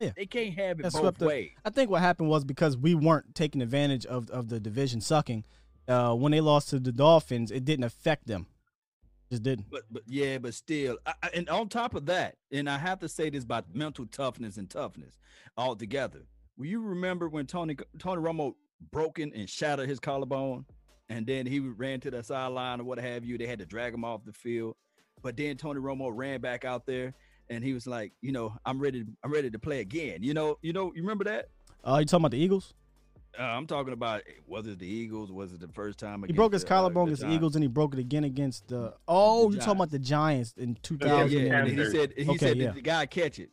[0.01, 0.10] Yeah.
[0.16, 1.51] They can't have it That both ways.
[1.64, 5.44] I think what happened was because we weren't taking advantage of, of the division sucking.
[5.86, 8.47] Uh, when they lost to the Dolphins, it didn't affect them.
[9.31, 9.70] Just didn't.
[9.70, 12.98] But but yeah, but still, I, I- and on top of that, and I have
[13.01, 15.19] to say this about mental toughness and toughness
[15.56, 16.20] altogether.
[16.59, 18.55] Will you remember when Tony Tony Romo
[18.90, 20.66] broken and shattered his collarbone,
[21.09, 23.39] and then he ran to the sideline or what have you?
[23.39, 24.77] They had to drag him off the field,
[25.22, 27.14] but then Tony Romo ran back out there,
[27.48, 29.04] and he was like, you know, I'm ready.
[29.24, 30.22] I'm ready to play again.
[30.22, 31.48] You know, you know, you remember that?
[31.84, 32.74] Uh, you talking about the Eagles?
[33.38, 35.32] Uh, I'm talking about was it the Eagles?
[35.32, 36.22] Was it the first time?
[36.26, 37.36] He broke his the, uh, collarbone the against the Giants?
[37.38, 38.92] Eagles, and he broke it again against the.
[39.08, 41.38] Oh, The you talking about the Giants in 2000?
[41.46, 41.58] yeah.
[41.58, 42.70] And he said he Okay, said yeah.
[42.72, 43.48] the guy catch it.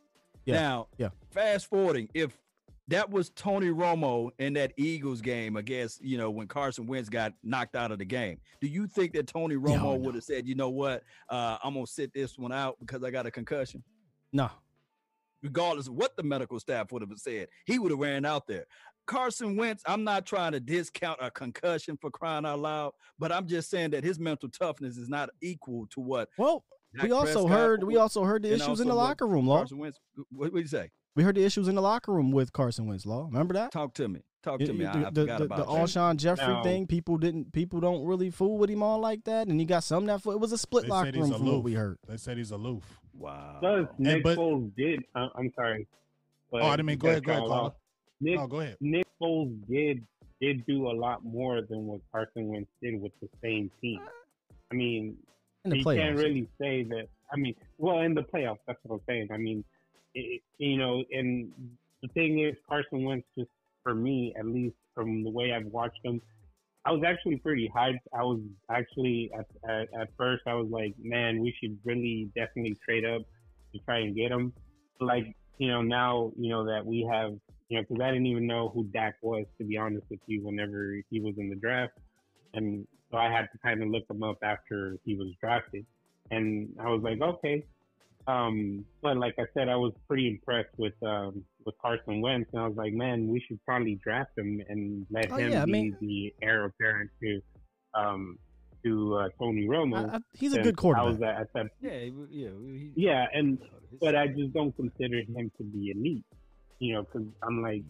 [0.45, 1.09] Yeah, Now, yeah.
[1.31, 2.37] fast forwarding, if
[2.89, 7.07] that was Tony Romo in that Eagles game, I guess, you know, when Carson Wentz
[7.07, 9.95] got knocked out of the game, do you think that Tony Romo no.
[9.95, 13.11] would have said, you know what, uh, I'm gonna sit this one out because I
[13.11, 13.83] got a concussion?
[14.33, 14.49] No.
[15.43, 18.65] Regardless of what the medical staff would have said, he would have ran out there.
[19.05, 23.47] Carson Wentz, I'm not trying to discount a concussion for crying out loud, but I'm
[23.47, 26.63] just saying that his mental toughness is not equal to what Well,
[26.95, 29.57] Dak we also Prescott heard we also heard the issues in the locker room, Law.
[29.57, 29.99] Carson Wentz.
[30.31, 30.89] What did you say?
[31.15, 33.25] We heard the issues in the locker room with Carson Wentz, Law.
[33.25, 33.71] Remember that?
[33.71, 34.21] Talk to me.
[34.41, 34.85] Talk Y- to me.
[34.85, 35.65] y- I, I the, forgot the, about the.
[35.65, 36.63] Alshon Jeffery No.
[36.63, 36.87] thing.
[36.87, 37.51] People didn't.
[37.51, 40.31] People don't really fool with him all like that, and he got some that fool.
[40.33, 41.63] It was a split They locker said he's room from what aloof.
[41.65, 41.97] we heard.
[42.07, 42.83] They said he's aloof.
[43.17, 43.57] Wow.
[43.59, 45.03] Plus, Nick but- Foles did.
[45.15, 45.87] Uh, I'm sorry.
[46.51, 46.97] But Oh, I didn't mean.
[46.99, 47.23] Go ahead.
[47.25, 47.67] Go ahead, cut y'all Carla.
[47.67, 47.73] off.
[48.21, 48.77] Nick, No, go ahead.
[48.79, 50.05] Nick Foles did
[50.41, 53.99] did do a lot more than what Carson Wentz did with the same team.
[54.71, 55.17] I mean,
[55.65, 55.97] you playoffs.
[56.01, 57.09] can't really say that.
[57.33, 59.27] I mean, well, in the playoffs, that's what I'm saying.
[59.33, 59.65] I mean,
[60.13, 61.51] it, you know, and
[62.01, 63.49] the thing is, Carson Wentz, just
[63.83, 66.21] for me, at least from the way I've watched him,
[66.85, 67.99] I was actually pretty hyped.
[68.13, 72.77] I was actually at, at at first, I was like, man, we should really definitely
[72.83, 73.21] trade up
[73.73, 74.53] to try and get him.
[74.99, 77.33] Like, you know, now you know that we have,
[77.67, 80.43] you know, because I didn't even know who Dak was to be honest with you
[80.43, 81.93] whenever he was in the draft,
[82.53, 85.85] and so I had to kind of look him up after he was drafted,
[86.31, 87.65] and I was like, okay.
[88.29, 92.61] Um, but like I said, I was pretty impressed with um, with Carson Wentz, and
[92.61, 95.65] I was like, man, we should probably draft him and let Oh, him yeah, I
[95.65, 97.41] be mean- the heir apparent to
[97.95, 98.37] um,
[98.83, 100.11] to uh, Tony Romo.
[100.11, 101.05] I, I, he's a good quarterback.
[101.05, 101.91] I was at, at that Yeah,
[102.29, 103.57] yeah, he- yeah, and
[103.99, 106.23] but I just don't consider him to be elite.
[106.79, 107.81] You know, because I'm like,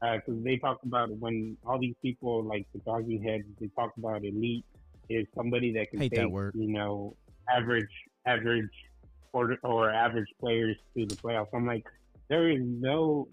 [0.00, 4.24] because they talk about when all these people like the doggy heads, they talk about
[4.24, 4.64] elite
[5.08, 6.54] is somebody that can Hate take word.
[6.54, 7.16] you know
[7.52, 7.90] average
[8.26, 8.70] average
[9.32, 11.48] or or average players to the playoffs.
[11.54, 11.84] I'm like,
[12.28, 13.28] there is no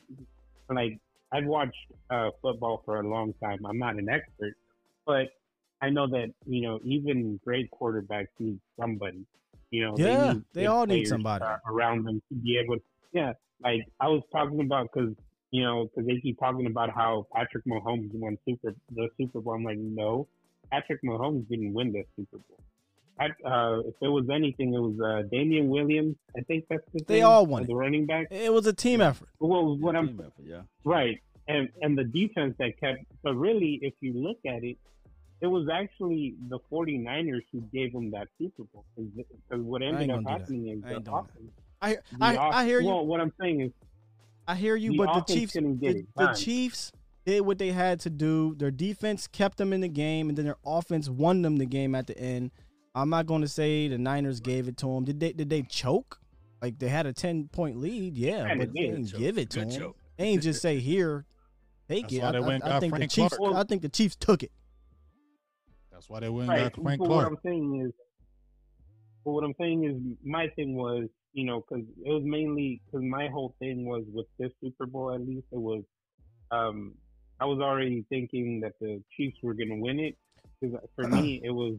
[0.69, 0.99] like
[1.31, 1.75] I've watched
[2.09, 3.65] uh, football for a long time.
[3.65, 4.53] I'm not an expert,
[5.05, 5.27] but
[5.81, 9.25] I know that you know even great quarterbacks need somebody.
[9.71, 11.43] You know, Yeah, need they all need somebody.
[11.43, 12.77] uh, around them to be able.
[12.77, 13.33] to, Yeah,
[13.63, 15.13] like I was talking about because
[15.51, 19.55] you know because they keep talking about how Patrick Mahomes won Super the Super Bowl.
[19.55, 20.27] I'm like, no,
[20.71, 22.59] Patrick Mahomes didn't win the Super Bowl.
[23.17, 26.15] Pat, uh, if there was anything, it was uh, Damien Williams.
[26.37, 27.05] I think that's the thing.
[27.07, 27.75] They all won the it.
[27.75, 28.27] running back.
[28.31, 29.29] It was a team effort.
[29.39, 30.61] Well, what I'm team effort, yeah.
[30.83, 31.21] Right.
[31.47, 34.77] And and the defense that kept but really if you look at it,
[35.39, 38.85] it was actually the 49ers who gave them that Super Bowl.
[38.95, 40.39] Because what ended up gonna do that.
[40.39, 41.51] happening is I the offense.
[41.81, 42.87] I, the I, offense, I hear you.
[42.87, 43.71] Well, what I'm saying is
[44.47, 46.33] I hear you, the but the Chiefs, the, the.
[46.33, 46.91] Chiefs
[47.25, 48.55] did what they had to do.
[48.55, 51.93] Their defense kept them in the game, and then their offense won them the game
[51.93, 52.51] at the end.
[53.01, 55.03] I'm not going to say the Niners gave it to them.
[55.05, 55.33] Did they?
[55.33, 56.19] Did they choke?
[56.61, 58.91] Like they had a ten point lead, yeah, Kinda but they did.
[58.91, 59.19] didn't Choke.
[59.19, 59.79] give it to Good them.
[59.79, 59.97] choke.
[60.17, 61.25] They ain't just say here,
[61.87, 62.21] take That's it.
[62.21, 63.37] why I, they went I- I got think the Chiefs.
[63.37, 63.55] Clark.
[63.55, 64.51] I think the Chiefs took it.
[65.91, 66.73] That's why they went right.
[66.73, 67.27] got Frank but what Clark.
[67.29, 67.93] I'm saying is
[69.25, 73.03] but what I'm saying is my thing was, you know, because it was mainly because
[73.05, 75.83] my whole thing was with this Super Bowl at least it was
[76.51, 76.93] um
[77.39, 80.17] I was already thinking that the Chiefs were going to win it
[80.59, 81.75] because for me it was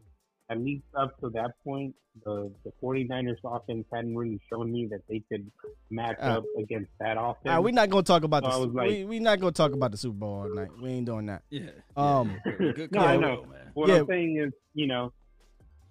[0.51, 1.95] at least up to that point
[2.25, 5.49] the the 49ers offense hadn't really shown me that they could
[5.91, 7.37] match Uh, up against that offense.
[7.47, 8.67] All right, we're not going to talk about So I the.
[8.67, 10.69] was like- we we not going to talk about the Super Bowl all night.
[10.83, 11.43] We ain't doing that.
[11.51, 11.71] Yeah.
[11.97, 12.73] Um, yeah, yeah.
[12.73, 13.45] Good No, I know.
[13.45, 13.71] man.
[13.75, 13.97] What Yeah.
[14.01, 15.13] I'm saying is, you know,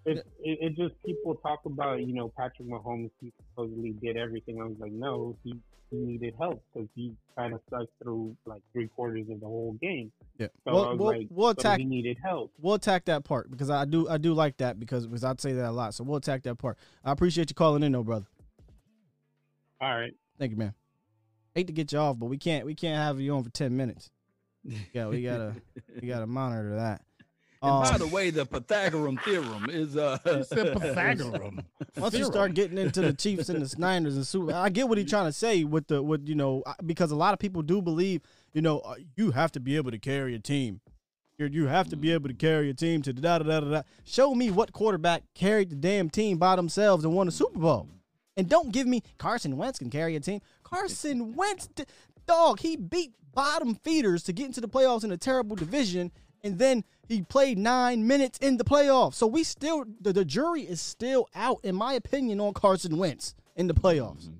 [0.05, 3.11] it, it, it just people talk about, you know, Patrick Mahomes.
[3.21, 4.59] He supposedly did everything.
[4.61, 5.53] I was like, no, he,
[5.89, 9.73] he needed help because he kind of sucked through like three quarters of the whole
[9.81, 10.11] game.
[10.37, 12.51] Yeah, So we'll we'll, like, we'll so attack he needed help.
[12.59, 15.53] we'll attack that part because I do I do like that because because I'd say
[15.53, 15.93] that a lot.
[15.93, 16.77] So we'll attack that part.
[17.03, 18.25] I appreciate you calling in, though, brother.
[19.81, 20.13] All right.
[20.39, 20.73] Thank you, man.
[21.55, 23.75] Hate to get you off, but we can't we can't have you on for ten
[23.77, 24.09] minutes.
[24.93, 25.55] Yeah, we gotta
[26.01, 27.01] we gotta monitor that.
[27.61, 31.63] And by Um, the way, the Pythagorean theorem is uh Pythagorean.
[31.97, 34.97] Once you start getting into the Chiefs and the Niners and Super, I get what
[34.97, 37.81] he's trying to say with the with you know because a lot of people do
[37.81, 38.21] believe
[38.53, 40.81] you know uh, you have to be able to carry a team.
[41.39, 43.69] You you have to be able to carry a team to da da da da
[43.69, 43.81] da.
[44.03, 47.87] Show me what quarterback carried the damn team by themselves and won a Super Bowl.
[48.35, 50.41] And don't give me Carson Wentz can carry a team.
[50.63, 51.67] Carson Wentz,
[52.27, 56.11] dog, he beat bottom feeders to get into the playoffs in a terrible division,
[56.47, 59.15] and then he played nine minutes in the playoffs.
[59.15, 63.35] So we still, the, the jury is still out, in my opinion, on Carson Wentz
[63.55, 64.23] in the playoffs.
[64.23, 64.35] Mm-hmm.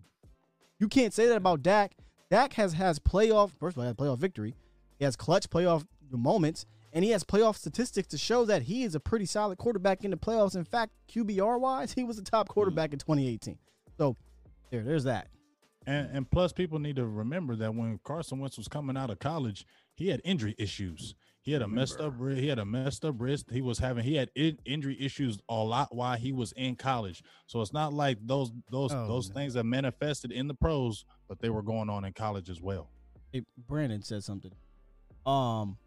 [0.80, 1.96] You can't say that about Dak.
[2.30, 4.56] Dak has has playoff first of all, he has playoff victory.
[5.00, 8.96] He has clutch playoff moments, and he has playoff statistics to show that he is
[8.96, 10.56] a pretty solid quarterback in the playoffs.
[10.56, 13.58] In fact, QBR wise, he was the top quarterback in 2018.
[13.98, 14.16] So
[14.72, 15.28] there, there's that.
[15.86, 19.20] And, and plus, people need to remember that when Carson Wentz was coming out of
[19.20, 21.16] college, he had injury issues.
[21.48, 22.14] He had a messed up.
[22.20, 23.46] He had a messed up wrist.
[23.50, 24.04] He was having.
[24.04, 27.24] He had in, injury issues a lot while he was in college.
[27.46, 29.34] So it's not like those those Oh, those no.
[29.36, 32.90] things that manifested in the pros, but they were going on in college as well.
[33.32, 34.52] Hey, Brandon said something.
[35.26, 35.78] Um,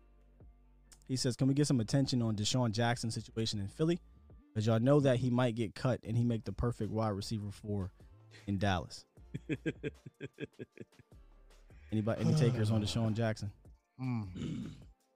[1.07, 4.01] he says, "Can we get some attention on DeSean Jackson's situation in Philly?
[4.55, 7.51] Because y'all know that he might get cut and he make the perfect wide receiver
[7.51, 7.93] for
[8.47, 9.05] in Dallas.
[11.93, 13.51] Anybody, any takers on DeSean Jackson?
[14.01, 14.71] Mm.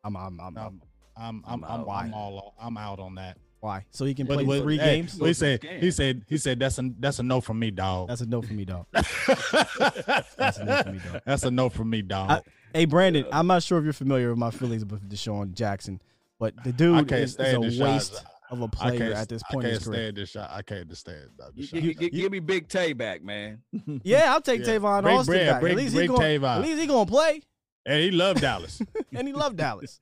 [0.05, 0.81] I'm, I'm, I'm, I'm
[1.17, 1.89] I'm I'm I'm, out.
[1.89, 3.39] I'm, all I'm out on that.
[3.61, 3.87] why?
[3.91, 5.15] So he can But- play but, three hey, games.
[5.17, 5.81] but he said Game.
[5.81, 8.09] he said he said that's a that's a no from me, dog.
[8.09, 8.87] That's a no for me, dog.
[8.93, 11.21] that's a no for me, dog.
[11.25, 12.31] That's a no from me, dog.
[12.31, 12.43] I-
[12.77, 16.03] Hey, Brandon, I'm not sure if you're familiar with my feelings with DeSean Jackson,
[16.41, 17.81] but the dude is, is a Deshaun.
[17.95, 20.01] waste of a player at this point in can't his career.
[20.01, 20.51] stand this shot.
[20.53, 22.11] I can't stand uh, G- this g- shot.
[22.13, 23.63] give me Big Tay back, man.
[24.03, 24.75] Yeah, I'll take Yeah.
[24.79, 25.61] Tavon Bring- Austin bring- back.
[25.61, 26.57] bring- at least he bring going, Tavon.
[26.57, 27.43] at least he gonna play,
[27.87, 28.81] And he loved Dallas.
[29.15, 30.01] and he loved Dallas.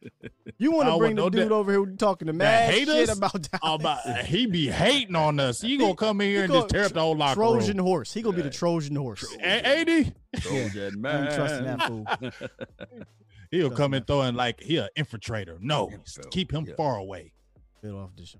[0.58, 3.08] You want to bring the dude da- over here talking to that mad hate shit
[3.08, 3.18] us?
[3.18, 3.60] about Dallas?
[3.62, 5.60] Oh, but he be hating on us.
[5.60, 7.86] He gonna come in here He and just tear up the whole locker Trojan room.
[7.86, 8.12] horse.
[8.14, 9.24] He gonna be the Trojan horse.
[9.40, 10.12] A- Ain't he?
[10.40, 11.78] Trojan I ain't trusting man.
[11.78, 12.06] that fool.
[13.50, 15.58] He'll Doesn't come and throwing like he an infiltrator.
[15.60, 16.74] No, Infil, keep him yeah.
[16.76, 17.32] far away.
[17.82, 18.38] Get off the show.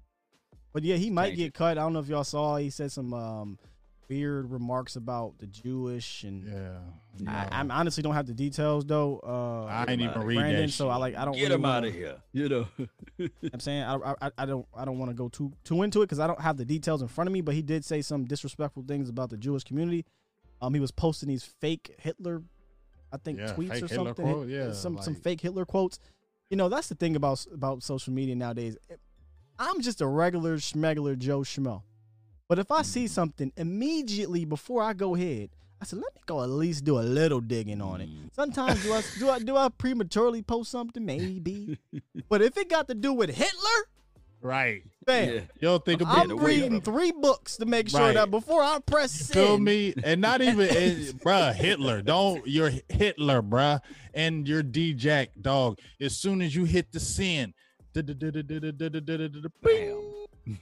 [0.73, 1.55] But yeah, he might Change get it.
[1.55, 1.77] cut.
[1.79, 2.57] I don't know if y'all saw.
[2.57, 3.59] He said some um,
[4.13, 6.47] weird remarks about the Jewish and.
[6.47, 6.79] Yeah.
[7.31, 9.21] I, I honestly don't have the details though.
[9.23, 10.73] Uh, I ain't even read Brandon, that.
[10.73, 12.17] so I like I don't Get really him out wanna- of here.
[12.33, 12.67] You know.
[13.53, 16.07] I'm saying I, I, I don't I don't want to go too too into it
[16.07, 17.41] because I don't have the details in front of me.
[17.43, 20.05] But he did say some disrespectful things about the Jewish community.
[20.61, 22.43] Um, he was posting these fake Hitler,
[23.13, 24.25] I think Yeah, tweets or Hitler something.
[24.25, 25.99] quote, yeah, some some fake Hitler quotes.
[26.51, 28.77] You know that's the thing about about social media nowadays.
[29.59, 31.83] I'm just a regular schmegler Joe Schmo.
[32.53, 35.49] But if I see something immediately before I go ahead,
[35.81, 38.11] I said, let me go at least do a little digging on it.
[38.11, 38.29] Mm.
[38.35, 41.03] Sometimes do I do I do I prematurely post something?
[41.03, 41.79] Maybe.
[42.29, 43.87] but if it got to do with Hitler,
[44.43, 44.83] Right.
[45.07, 45.29] bam.
[45.29, 45.35] Yeah.
[45.35, 48.17] You don't think about I'm reading three books to make sure Right.
[48.17, 49.95] that before I press send, feel me?
[50.05, 52.03] And not even, it, bruh, Hitler.
[52.03, 53.81] Don't, you're Hitler, bruh.
[54.13, 55.79] And you're D Jack, dog.
[55.99, 57.55] As soon as you hit the send,
[57.95, 58.05] Bam.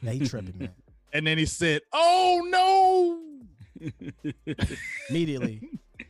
[0.03, 0.71] Yeah, tripping, man.
[1.12, 3.20] And then he said, Oh no.
[5.11, 5.61] Immediately.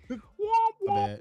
[0.09, 1.21] My bad.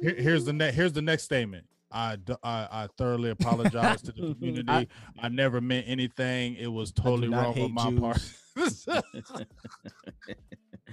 [0.00, 1.66] Here- here's the next here's the next statement.
[1.90, 4.64] I, I, I thoroughly apologize to the community.
[4.68, 4.86] I,
[5.22, 6.56] I- never meant anything.
[6.56, 8.84] It was totally wrong on my Jews.
[8.86, 9.44] part.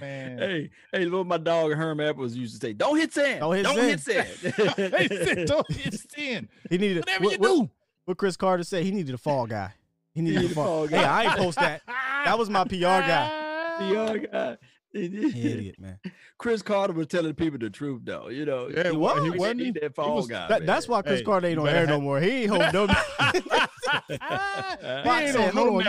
[0.00, 0.38] Man.
[0.38, 3.40] Hey, hey, what my dog Herm Edwards used to say, don't hit sand.
[3.40, 4.94] Don't hit don't hit sand." sand.
[4.98, 6.48] He said, Don't hit send.
[6.68, 7.70] He needed Whatever what, you what- do.
[8.04, 9.72] what Cris Carter said, he needed a fall guy.
[10.16, 11.04] He needed needed a a fall, fall Hey.
[11.04, 11.82] I ain't post that.
[12.24, 13.78] That was my PR guy.
[13.78, 14.56] PR young guy.
[14.94, 15.98] Idiot, man.
[16.38, 18.28] Cris Carter was telling people the truth, though.
[18.28, 19.18] You know, Yeah, He was.
[19.22, 19.60] he he wasn't.
[19.60, 20.48] need that He fall was- guy.
[20.48, 22.18] That, that's why Chris Hey, Carter ain't you on better air no more.
[22.18, 22.86] He ain't hold no.
[24.08, 24.22] He ain't
[25.32, 25.84] said, on hold no on,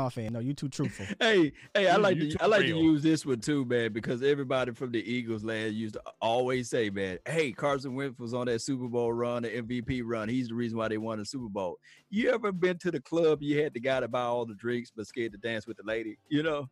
[0.00, 0.32] you said what?
[0.32, 0.32] networks.
[0.32, 1.06] No, fan, no, you too truthful.
[1.20, 2.76] Hey, hey, I like you to I like real.
[2.76, 6.68] to use this one too, man, because everybody from the Eagles land used to always
[6.70, 10.28] say, man, hey, Carson Wentz was on that Super Bowl run, the MVP run.
[10.28, 11.78] He's the reason why they won the Super Bowl.
[12.10, 13.42] You ever been to the club?
[13.42, 15.84] You had the guy to buy all the drinks, but scared to dance with the
[15.84, 16.18] lady.
[16.28, 16.70] You know,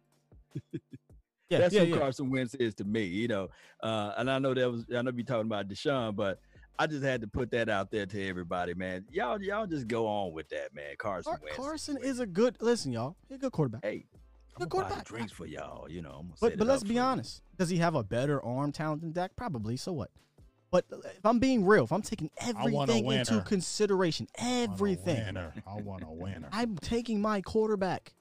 [1.50, 1.98] Yeah, that's yeah, who yeah.
[1.98, 3.04] Carson Wentz is to me.
[3.04, 3.48] You know,
[3.82, 6.40] uh, and I know that was I know we talking about Deshaun, but
[6.78, 9.04] I just had to put that out there to everybody, man.
[9.10, 10.94] Y'all, y'all just go on with that, man.
[10.98, 11.56] Carson Car- Wentz.
[11.56, 12.56] Carson is a good.
[12.60, 13.84] Listen, y'all, he's a good quarterback.
[13.84, 14.06] Hey,
[14.56, 15.04] I'm Good buy quarterback.
[15.04, 15.90] drinks for y'all.
[15.90, 17.00] You know, I'm gonna But but let's be for you.
[17.00, 17.42] honest.
[17.58, 19.36] Does he have a better arm talent than Dak?
[19.36, 19.76] Probably.
[19.76, 20.10] So what?
[20.70, 23.40] But uh, if I'm being real, if I'm taking everything into winner.
[23.42, 25.54] consideration, I want a everything, winner.
[25.66, 26.48] I want a winner.
[26.52, 28.14] I'm taking my quarterback.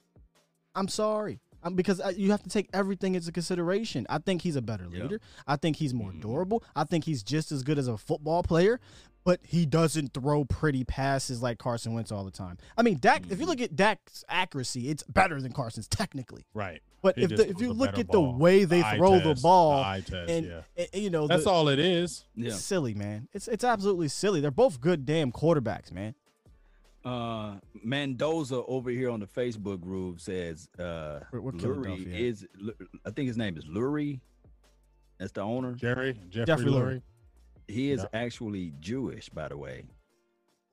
[0.75, 1.39] I'm sorry.
[1.63, 4.05] Um, because uh, you have to take everything into consideration.
[4.09, 5.03] I think he's a better Yeah.
[5.03, 5.21] leader.
[5.47, 6.21] I think he's more Mm-hmm.
[6.21, 6.63] durable.
[6.75, 8.79] I think he's just as good as a football player.
[9.25, 12.57] but he doesn't throw pretty passes like Carson Wentz all the time.
[12.77, 13.25] I mean, Dak.
[13.29, 16.45] If you look at Dak's accuracy, it's better than Carson's technically.
[16.53, 16.81] Right.
[17.03, 18.31] But He if the, if you look at ball.
[18.31, 20.61] the way they eye throw the ball, eye test, and, yeah.
[20.93, 22.25] and, you know That's the- all it is.
[22.33, 22.47] Yeah.
[22.47, 23.27] It's silly, man.
[23.33, 24.39] It's it's absolutely silly.
[24.39, 26.15] They're both good damn quarterbacks, man.
[27.05, 32.45] Uh, Mendoza over here on the Facebook group says, uh, We're- we're Lurie is,
[33.05, 34.19] I think his name is Lurie.
[35.17, 35.73] That's the owner.
[35.73, 36.95] Jerry, Jeffrey, Jeffrey Lurie.
[36.95, 37.01] Lurie.
[37.67, 38.19] He is Yeah.
[38.21, 39.85] actually Jewish, by the way.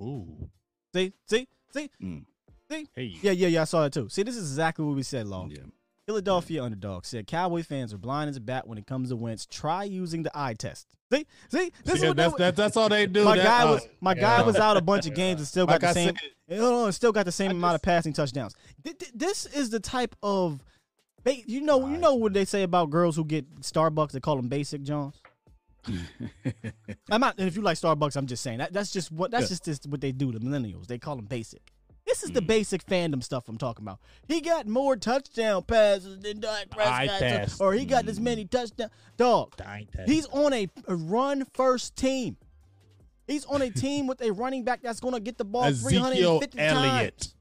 [0.03, 0.51] Ooh.
[0.95, 2.25] See, see, see, Mm.
[2.71, 2.89] see.
[2.95, 3.05] Hey.
[3.23, 3.63] Yeah, yeah, yeah.
[3.63, 4.09] I saw that too.
[4.09, 5.51] See, this is exactly what we said, long.
[5.51, 5.59] Yeah.
[6.07, 9.45] Philadelphia underdog said Cowboy fans are blind as a bat when it comes to Wentz.
[9.47, 10.87] Try using the eye test.
[11.13, 13.25] See, see, this is Yeah, what that's, they, that, that's all they do.
[13.25, 14.43] my That- guy uh, was my guy yeah.
[14.43, 16.15] was out a bunch of games and still got Like the I same.
[16.49, 18.55] said- Hold on, still got the same I amount of passing touchdowns.
[18.85, 20.63] Th- th- This is the type of,
[21.25, 24.13] you know, you know what they say about girls who get Starbucks.
[24.13, 25.21] They call them basic Johns.
[27.11, 27.37] I'm not.
[27.39, 29.49] And if you like Starbucks, I'm just saying that that's just what that's Yeah.
[29.49, 30.33] just this, what they do.
[30.33, 31.63] The millennials they call them basic.
[32.17, 32.47] This is the Mm.
[32.47, 34.01] basic fandom stuff I'm talking about.
[34.27, 38.89] He got more touchdown passes than Dak Prescott, or he got as many touchdown.
[39.19, 39.53] Dog,
[40.07, 42.39] he's on a, a run first team.
[43.27, 46.41] He's on a team with a running back that's going to get the ball Ezekiel
[46.41, 46.73] 350 times.
[46.87, 47.35] Elliott.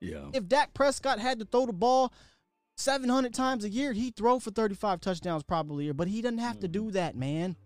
[0.00, 0.30] Yeah.
[0.32, 2.12] If Dak Prescott had to throw the ball
[2.76, 6.68] 700 times a year, he'd throw for 35 touchdowns probably but he doesn't have to
[6.68, 7.56] do that, man.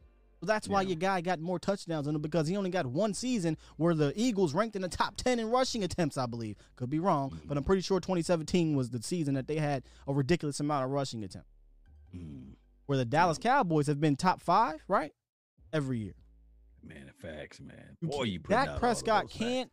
[0.46, 0.88] That's why Yeah.
[0.88, 4.12] your guy got more touchdowns than him because he only got one season where the
[4.16, 6.56] Eagles ranked in the top 10 in rushing attempts, I believe.
[6.76, 10.14] Could be wrong, but I'm pretty sure 2017 was the season that they had a
[10.14, 11.50] ridiculous amount of rushing attempts.
[12.14, 12.54] Mm.
[12.86, 15.12] Where the Dallas Cowboys have been top five, right?
[15.72, 16.14] Every year.
[16.82, 17.96] Man, facts, man.
[18.00, 19.70] Boy, you Dak Prescott can't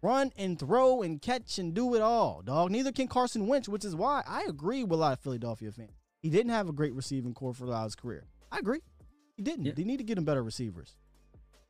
[0.00, 2.70] run and throw and catch and do it all, dog.
[2.70, 5.90] Neither can Carson Wentz, which is why I agree with a lot of Philadelphia fans.
[6.20, 8.24] He didn't have a great receiving corps for a lot of his career.
[8.50, 8.80] I agree.
[9.38, 9.66] He didn't.
[9.66, 9.72] Yeah.
[9.76, 10.96] They need to get him better receivers.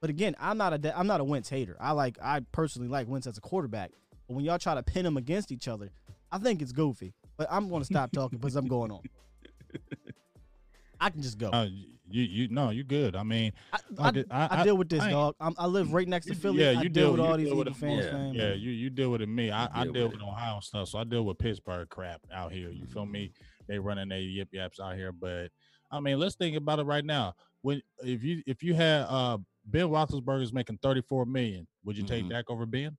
[0.00, 1.76] But again, I'm not a I'm not a Wentz hater.
[1.78, 3.90] I like I personally like Wentz as a quarterback.
[4.26, 5.90] But when y'all try to pin them against each other,
[6.32, 7.12] I think it's goofy.
[7.36, 9.00] But I'm going to stop talking because I'm going on.
[11.00, 11.50] I can just go.
[11.50, 11.66] Uh,
[12.10, 13.14] you you no, you good.
[13.14, 15.34] I mean, I, I I, I, I- I- deal with this, I dog.
[15.40, 16.62] I'm, I live right next to Philly.
[16.62, 18.10] yeah, I you deal deal- with you all these deal with Eagle fans, Yeah.
[18.12, 18.34] fam.
[18.34, 19.28] yeah, you you deal with it.
[19.28, 20.22] Me, I, I deal deal with with.
[20.22, 22.70] Ohio stuff, so I deal with Pittsburgh crap out here.
[22.70, 23.32] You feel me?
[23.68, 25.50] They running their yip yaps out here, but
[25.92, 27.34] I mean, let's think about it right now.
[27.68, 29.36] When if you if you had uh
[29.66, 32.30] Ben Roethlisberger is making thirty four million, would you take Mhm.
[32.30, 32.96] Dak over Ben?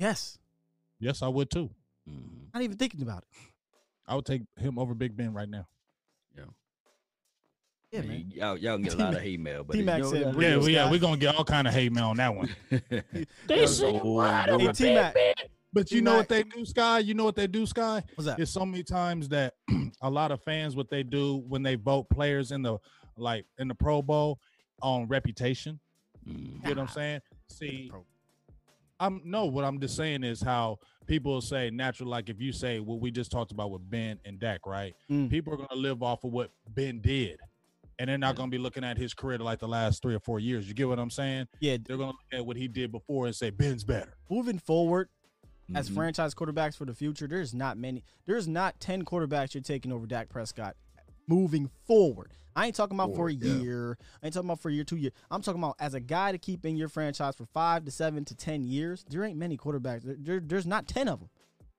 [0.00, 0.36] Yes.
[0.98, 1.70] Yes, I would too.
[2.10, 2.52] Mhm.
[2.52, 3.28] Not even thinking about it.
[4.08, 5.68] I would take him over Big Ben right now.
[7.92, 8.32] Yeah, Man, man.
[8.32, 10.40] Y'all, y'all can get a lot of hate mail, but T-Mac said yeah.
[10.50, 12.48] Yeah, we, yeah, we're gonna get all kind of hate mail on that one.
[13.48, 15.16] They said, Hey, T Mac,
[15.72, 16.04] But you T-Mac.
[16.04, 17.00] know what they do, Sky?
[17.00, 18.02] You know what they do, Sky?
[18.14, 18.38] what's that?
[18.38, 19.54] It's so many times that
[20.02, 22.78] a lot of fans what they do when they vote players in the
[23.20, 24.38] like in the Pro Bowl
[24.82, 25.78] on reputation.
[26.28, 26.54] Mm.
[26.54, 27.20] You get what I'm saying?
[27.48, 27.90] See,
[28.98, 29.46] I'm no.
[29.46, 32.08] What I'm just saying is how people say natural.
[32.08, 34.94] Like if you say what we just talked about with Ben and Dak, right?
[35.10, 35.30] Mm.
[35.30, 37.38] People are gonna live off of what Ben did,
[37.98, 40.38] and they're not gonna be looking at his career like the last three or four
[40.40, 40.68] years.
[40.68, 41.48] You get what I'm saying?
[41.60, 44.14] Yeah, They're gonna look at what he did before and say Ben's better.
[44.28, 45.08] moving forward
[45.74, 45.94] as Mhm.
[45.94, 48.02] franchise quarterbacks for the future, there's not many.
[48.26, 50.76] There's not 10 quarterbacks you're taking over Dak Prescott
[51.30, 52.32] moving forward.
[52.56, 53.54] I ain't talking about for a Forward, yeah.
[53.62, 53.98] year.
[54.22, 55.12] I ain't talking about for a year, two years.
[55.30, 58.24] I'm talking about as a guy to keep in your franchise for five to seven
[58.26, 59.04] to 10 years.
[59.08, 60.02] There ain't many quarterbacks.
[60.02, 61.28] There, there- there's not 10 of them.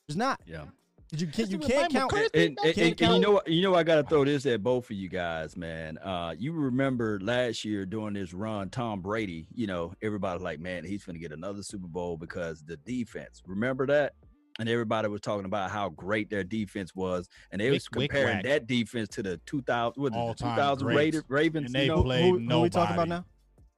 [0.08, 0.40] There's not.
[0.46, 0.66] Yeah.
[1.14, 2.14] You can't, you can't count.
[2.14, 3.48] McCarthy, And, and- can't and- and you know what?
[3.50, 5.98] You know I got to throw this at both of you guys, man.
[5.98, 9.48] Uh, you remember last year during this run, Tom Brady.
[9.54, 13.42] You know, everybody's like, man, he's going to get another Super Bowl because the defense.
[13.46, 14.14] Remember that?
[14.62, 18.12] And everybody was talking about how great their defense was, and they was Wick, wick,
[18.12, 18.44] comparing whack.
[18.46, 20.88] that defense to the 2000 what, the All-time 2000.
[20.88, 21.66] Raiders, Ravens.
[21.66, 23.26] And they you know, played who, who we talking about now?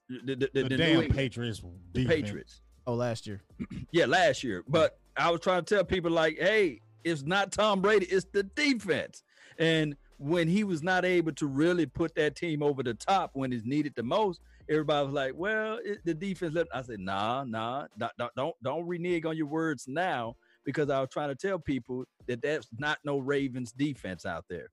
[0.10, 1.62] the, the, the, The, the damn England- Patriots.
[1.94, 2.06] the.
[2.06, 2.60] Patriots.
[2.86, 3.42] Oh, last year.
[3.94, 4.66] Yeah, last year.
[4.68, 8.44] But I was trying to tell people like, hey, it's not Tom Brady, it's the
[8.44, 9.24] defense.
[9.58, 13.54] And when he was not able to really put that team over the top when
[13.54, 16.70] it's needed the most, everybody was like, well, it, the defense left.
[16.74, 20.36] I said, nah, nah, don't, don't, don't, don't renege on your words now
[20.66, 24.68] because I was trying to tell people that that's not no Ravens defense out there.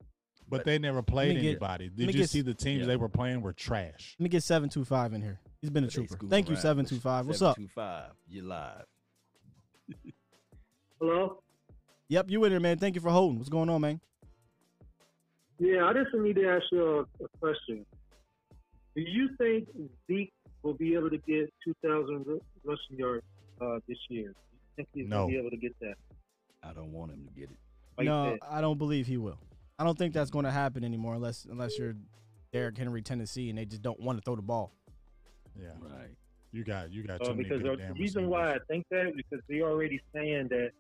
[0.49, 1.89] But they never played get- anybody.
[1.89, 2.87] Did you get- see the teams yeah.
[2.87, 4.17] they were playing were trash?
[4.19, 5.41] Let me get 725 in here.
[5.61, 6.15] He's been a trooper.
[6.15, 7.27] scoop Thank you, 725.
[7.27, 7.57] What's up?
[7.57, 8.85] 725, you live.
[11.01, 11.43] Hello?
[12.09, 12.79] Yep, you in here, man.
[12.79, 13.39] Thank you for holding.
[13.39, 14.01] What's going on, man?
[15.59, 17.87] Yeah, I just need to ask you a, a question.
[18.97, 19.69] Do you think
[20.11, 23.25] Zeke will be able to get 2,000 rushing yards
[23.61, 24.35] uh, this year?
[24.77, 25.17] Do you think he's No.
[25.27, 25.95] going to be able to get that?
[26.63, 27.57] I don't want him to get it.
[27.99, 28.39] Like no, that?
[28.49, 29.39] I don't believe he will.
[29.79, 31.95] I don't think that's going to happen anymore unless unless you're
[32.53, 34.73] Derrick Henry, Tennessee, and they just don't want to throw the ball.
[35.59, 35.69] Yeah.
[35.81, 36.11] Right.
[36.53, 38.29] You got you got Uh, too many because good the damn reason receivers.
[38.31, 40.71] why I think that because they're already saying that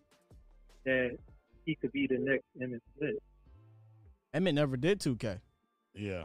[0.84, 1.16] that
[1.64, 3.16] he could be the next Emmitt Smith.
[4.34, 5.40] Emmitt never did 2K.
[5.94, 6.24] Yeah.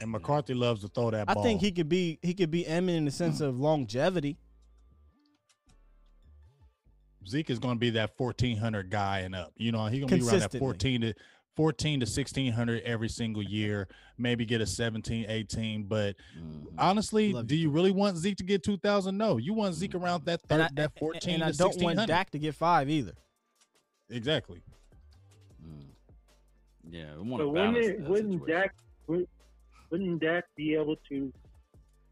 [0.00, 1.42] And McCarthy loves to throw that I ball.
[1.42, 4.36] think he could be he could be Emmitt in the sense of longevity.
[7.26, 9.52] Zeke is going to be that 1400 guy and up.
[9.56, 10.58] You know, he's going to be around that Consistently.
[10.60, 11.14] 14 to
[11.56, 13.88] 14 to 1600 every single year,
[14.18, 15.84] maybe get a 17, 18.
[15.84, 16.66] But Mhm.
[16.76, 19.16] honestly, Love do you really want Zeke to get 2000?
[19.16, 21.68] No, you want Zeke around that And third, I, that 14 and to I don't
[21.68, 21.96] 1600.
[21.96, 23.14] want Dak to get five either.
[24.10, 24.60] Exactly.
[25.66, 25.86] Mm.
[26.90, 28.46] Yeah, we want So to wouldn't balance it, wouldn't.
[28.46, 28.74] Dak
[29.06, 29.26] would,
[29.90, 31.32] wouldn't Dak be able to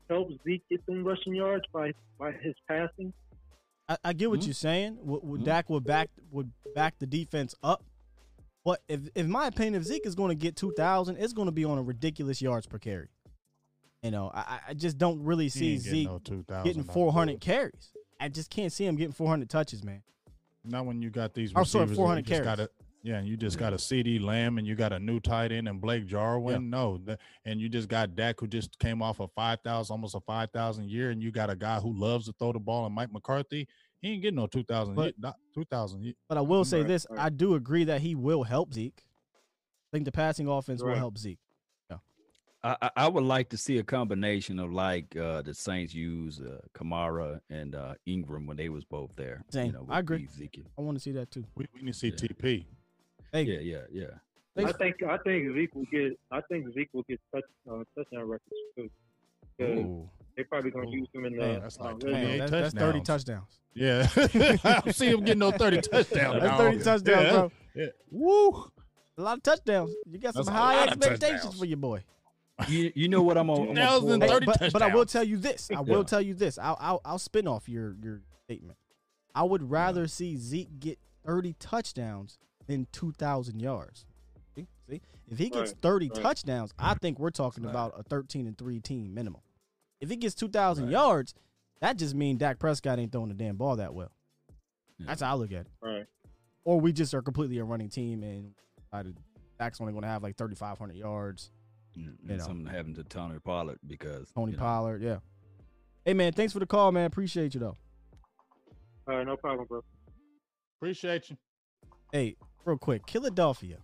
[0.08, 3.12] help Zeke get some rushing yards by by his passing?
[3.88, 4.46] I, I get what Mm-hmm.
[4.46, 4.98] you're saying.
[5.02, 5.44] Would, would Mhm.
[5.44, 7.84] Dak would back would back the defense up,
[8.64, 11.46] but if in my opinion, if Zeke is going to get two thousand, it's going
[11.46, 13.08] to be on a ridiculous yards per carry.
[14.02, 16.08] You know, I, I- just don't really see ain't getting Zeke
[16.48, 17.92] no getting 400 carries.
[18.20, 20.02] I just can't see him getting 400 touches, man.
[20.64, 21.96] Not when you got these Oh, sorry, receivers.
[21.96, 22.44] 400 carries.
[22.44, 22.70] Gotta,
[23.04, 25.68] yeah, and you just got a CeeDee Lamb and you got a new tight end
[25.68, 26.62] and Blake Jarwin.
[26.62, 26.68] Yeah.
[26.70, 30.14] No, th- and you just got Dak who just came off a five thousand, almost
[30.16, 32.86] a five thousand year, and you got a guy who loves to throw the ball
[32.86, 33.68] and Mike McCarthy.
[34.00, 34.94] He ain't getting no two thousand.
[34.96, 36.14] But- Not two thousand.
[36.28, 37.20] But I will say Right, this: right.
[37.20, 39.04] I do agree that he will help Zeke.
[39.04, 41.38] I think the passing offense will help Zeke.
[42.62, 46.40] I, I- I would like to see a combination of like uh, the Saints use
[46.40, 49.44] uh, Kamara and uh, Ingram when they was both there.
[49.50, 49.66] Same.
[49.66, 50.26] You know, I agree.
[50.32, 50.64] Ezekiel.
[50.78, 51.44] I want to see that too.
[51.54, 52.14] We, we need to see Yeah.
[52.28, 52.64] TP.
[53.34, 53.78] Hey, Yeah, yeah,
[54.56, 54.64] yeah.
[54.68, 58.28] I think I think Zeke will get I think Zeke will get touch, uh, touchdown
[58.28, 58.88] records too.
[59.58, 60.08] 'Cause Ooh.
[60.36, 61.38] They probably gonna use him in the.
[61.38, 62.38] Man, that's uh, like red 28 man, zone.
[62.38, 63.06] that's, that's 30 touchdowns.
[63.06, 63.60] touchdowns.
[63.74, 66.42] Yeah, I don't see him getting no thirty touchdowns.
[66.42, 67.30] That's 30 touchdowns, yeah.
[67.32, 67.52] bro.
[67.74, 67.86] Yeah.
[68.10, 68.70] Woo!
[69.18, 69.92] A lot of touchdowns.
[70.10, 72.04] You got some That's high expectations for your boy.
[72.68, 73.68] You, you know what I'm on?
[73.70, 74.58] I'm gonna pull 2030 up?
[74.60, 75.70] Hey, but, but I will tell you this.
[75.70, 75.80] I Yeah.
[75.80, 76.56] will tell you this.
[76.58, 78.78] I'll, I'll I'll spin off your your statement.
[79.34, 84.06] I would rather see Zeke get 30 touchdowns than 2,000 yards.
[84.54, 86.22] See, see, if he gets Right, 30 right.
[86.22, 87.70] touchdowns, I think we're talking Right.
[87.70, 89.42] about a 13 and three team minimum.
[90.00, 90.92] If he gets 2,000 Right.
[90.92, 91.34] yards,
[91.80, 94.12] that just means Dak Prescott ain't throwing the damn ball that well.
[94.98, 95.06] Yeah.
[95.06, 95.72] That's how I look at it.
[95.82, 96.06] Right.
[96.64, 99.18] Or we just are completely a running team and decided
[99.58, 101.50] Dak's only going to have like 3,500 yards.
[101.96, 102.44] You and know.
[102.44, 105.20] something happened to Tony Pollard because Tony you know, Pollard, yeah.
[106.04, 107.04] Hey man, thanks for the call, man.
[107.06, 107.76] Appreciate you though.
[109.06, 109.80] All right, no problem, bro.
[110.78, 111.36] Appreciate you.
[112.10, 113.78] Hey, real quick, Philadelphia.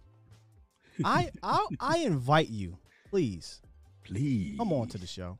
[1.04, 2.78] I I I invite you,
[3.08, 3.60] please,
[4.04, 5.38] Please come on to the show.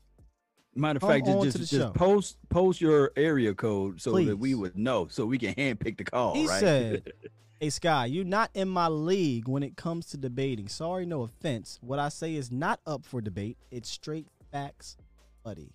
[0.75, 4.79] Matter of fact, just just, just post post your area code so that we would
[4.79, 6.35] know, so we can handpick the call.
[6.35, 6.61] He right?
[6.61, 7.13] said,
[7.61, 10.69] "Hey Sky, you're not in my league when it comes to debating.
[10.69, 11.79] Sorry, no offense.
[11.83, 13.59] What I say is not up for debate.
[13.73, 14.97] It's straight facts,
[15.43, 15.73] buddy.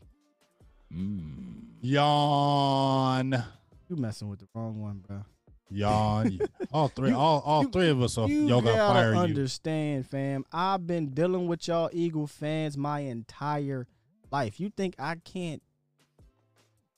[0.93, 1.63] Mm.
[1.81, 3.43] Yawn.
[3.89, 5.25] You messing with the wrong one, bro.
[5.69, 6.39] Yawn.
[6.75, 7.09] all three.
[7.09, 9.19] You- all all you- three of us are you y'all gotta fire you.
[9.19, 10.45] understand, fam.
[10.51, 13.87] I've been dealing with y'all Eagle fans my entire
[14.31, 14.59] life.
[14.59, 15.61] You think I can't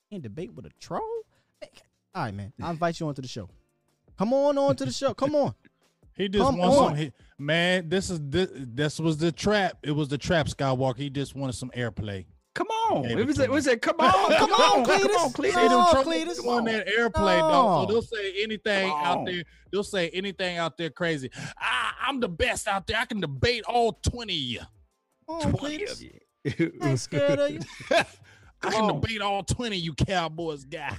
[0.09, 1.01] can't debate with a troll?
[2.15, 2.53] All right, man.
[2.61, 3.49] I invite you onto the show.
[4.17, 5.13] Come on on to the show.
[5.13, 5.53] Come on.
[6.17, 6.87] He just Come wants on.
[6.89, 6.97] some.
[6.97, 9.77] He, man, this is this, this was the trap.
[9.83, 10.47] It was the trap.
[10.47, 10.97] Skywalker.
[10.97, 12.25] He just wanted some airplay.
[12.57, 13.73] Come on, Gave it it was it was him.
[13.73, 13.81] it.
[13.84, 15.01] Come on, Come on, Cletus.
[15.01, 15.53] come on, Cletus.
[15.53, 16.47] them Oh, trumpets Cletus.
[16.47, 17.88] on that airplay, dog.
[17.88, 19.43] So they'll say anything out there.
[19.71, 21.29] They'll say anything out there crazy.
[21.59, 22.97] I, I'm the best out there.
[22.97, 24.59] I can debate all twenty of you.
[25.27, 25.91] Come on, 20 Cletus.
[25.91, 26.71] of you.
[26.81, 27.59] I ain't scared of you.
[27.91, 30.97] I can debate all twenty of you Cowboys guy.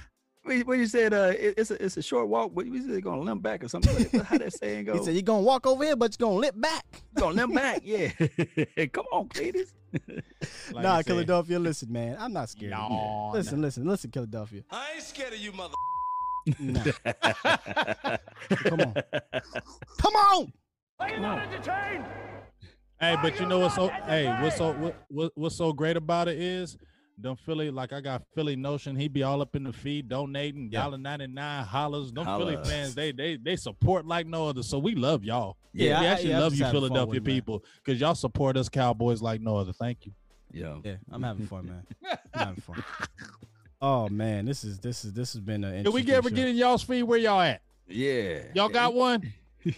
[0.49, 3.03] When when you said uh, it- it's a it's a short walk, what you said
[3.03, 3.93] gonna limp back or something?
[3.95, 4.97] Like How that saying go?
[4.97, 6.83] He said you're gonna walk over here, but you're gonna limp back.
[7.15, 7.81] You're gonna limp back?
[7.85, 8.09] Yeah.
[8.87, 9.73] Come on, Cletus.
[10.71, 12.15] Like nah, Philadelphia, listen, man.
[12.19, 12.73] I'm not scared.
[12.73, 12.95] of you.
[12.97, 13.33] Yawn.
[13.33, 14.63] Listen, listen, listen, Philadelphia.
[14.71, 15.73] I ain't scared of you, mother.
[16.59, 16.83] Nah.
[18.49, 18.93] Come on.
[19.99, 20.53] Come on.
[22.99, 26.27] Hey, but you know what's so hey, what's so what, what what's so great about
[26.27, 26.77] it is
[27.21, 28.95] them Philly, like I got Philly notion.
[28.95, 30.83] He be all up in the feed donating Yeah.
[30.83, 32.11] dollar ninety nine hollers.
[32.11, 32.51] Them Holla.
[32.51, 34.63] Philly fans, they they they support like no other.
[34.63, 35.57] So we love y'all.
[35.73, 37.35] Yeah, we I- actually yeah, love you, Philadelphia with it, man.
[37.35, 39.73] people, because y'all support us Cowboys like no other.
[39.73, 40.13] Thank you.
[40.51, 40.77] Yeah.
[40.83, 41.83] Yeah, I'm having fun, man.
[42.33, 42.83] I'm having fun.
[43.81, 45.83] Oh man, this is this is this has been an.
[45.83, 46.35] Did we interesting ever show.
[46.35, 47.03] get in y'all's feed?
[47.03, 47.61] Where y'all at?
[47.87, 48.41] Yeah.
[48.55, 49.31] Y'all got one?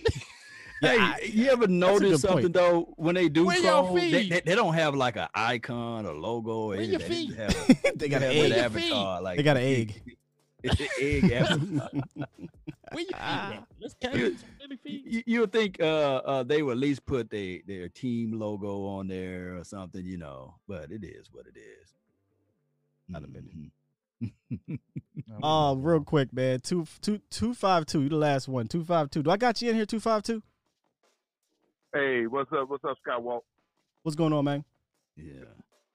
[0.82, 2.44] Hey, you ever notice good point.
[2.44, 2.94] something though?
[2.98, 6.52] When they do Where y'all they, they, they don't have like an icon or logo
[6.52, 7.30] or Where your anything.
[7.30, 7.38] feed?
[7.38, 8.52] They have, they got a, an egg.
[8.52, 9.22] an avatar.
[9.22, 10.02] Like They got an egg.
[11.00, 11.90] egg avatar.
[12.92, 13.64] Where you feed at?
[13.80, 15.04] Let's catch You- some Philly feed.
[15.06, 18.86] you, you would think uh, uh, they would at least put their their team logo
[18.88, 20.56] on there or something, you know.
[20.68, 21.94] But it is what it is.
[23.08, 23.72] Not a minute.
[25.42, 26.60] Uh, real quick, man.
[26.60, 28.02] Two two two five two.
[28.04, 28.68] You the last one.
[28.68, 29.24] Two five two.
[29.24, 29.86] Do I got you in here?
[29.86, 30.44] Two five two.
[31.94, 32.70] Hey, what's up?
[32.70, 33.42] What's up, Skywalk?
[34.04, 34.64] What's going on, man?
[35.18, 35.44] Yeah.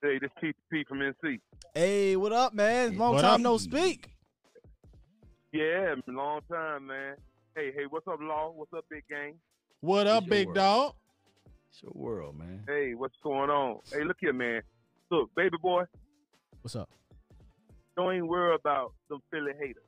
[0.02, 1.40] Hey, this TP from NC.
[1.74, 2.98] Hey, what up, man?
[2.98, 3.40] Long What time up?
[3.40, 4.10] no speak.
[5.52, 7.16] Yeah, long time, man.
[7.54, 8.52] Hey, hey, what's up, Law?
[8.54, 9.34] What's up, Big Gang?
[9.80, 10.56] What up, big world?
[10.56, 10.94] dog?
[11.70, 12.62] It's your world, man.
[12.66, 13.78] Hey, what's going on?
[13.90, 14.60] Hey, look here, man.
[15.10, 15.84] Look, baby boy,
[16.60, 16.90] What's up?
[17.96, 19.82] don't even worry about them Philly haters.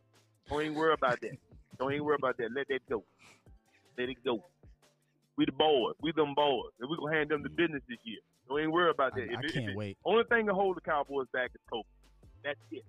[0.49, 1.37] Don't even worry about that.
[1.79, 2.49] Don't even worry about that.
[2.55, 3.05] Let that go.
[3.99, 4.43] Let it go.
[5.39, 5.95] We the boys.
[6.03, 6.73] We them boys.
[6.81, 8.19] And we gonna hand them the business this year.
[8.49, 9.23] Don't even worry about that.
[9.23, 9.97] I If it- if can't it- wait.
[10.05, 11.87] Only thing to hold the Cowboys back is Kobe.
[12.43, 12.85] That's it.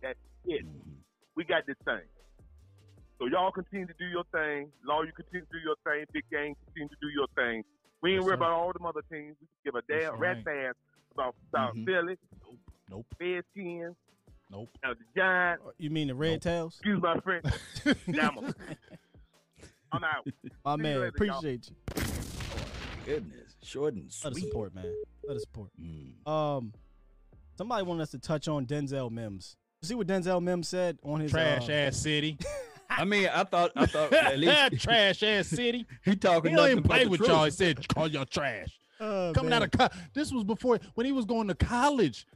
[0.00, 0.64] That's it.
[0.64, 0.96] Mhm.
[1.36, 2.00] We got this thing.
[3.18, 4.72] So y'all continue to do your thing.
[4.82, 6.06] Law, you continue to do your thing.
[6.12, 7.64] Big game, continue to do your thing.
[8.00, 8.34] We ain't Yes, worry sir.
[8.36, 9.36] about all them other teams.
[9.40, 10.44] We can give a damn sir, rat ain't.
[10.44, 10.78] fast
[11.12, 11.84] about about Mhm.
[11.84, 12.58] Philly, Nope.
[12.90, 13.06] Nope.
[13.20, 13.96] Redskins,
[14.50, 14.70] Nope.
[14.82, 15.64] uh, the Giants.
[15.78, 16.74] You mean the red tails?
[16.76, 17.44] Excuse my friend.
[19.94, 20.04] Damn 'em.
[20.04, 20.26] I'm out.
[20.64, 21.38] My See you man, later, y'all.
[21.38, 22.02] appreciate you.
[23.04, 23.56] Goodness.
[23.62, 24.92] Short and Let us support, man.
[25.26, 25.70] Let us support.
[25.80, 26.26] Mm.
[26.30, 26.72] Um,
[27.56, 29.56] somebody wanted us to touch on Denzel Mims.
[29.82, 32.38] See what Denzel Mims said on his Trash uh, ass city.
[32.90, 35.86] I mean, I thought I thought at least trash ass city.
[36.04, 37.30] he talking He don't even play with truth.
[37.30, 37.44] y'all.
[37.46, 39.62] He said, "Call y'all trash." uh, Coming man.
[39.64, 42.26] out of co- this was before when he was going to college.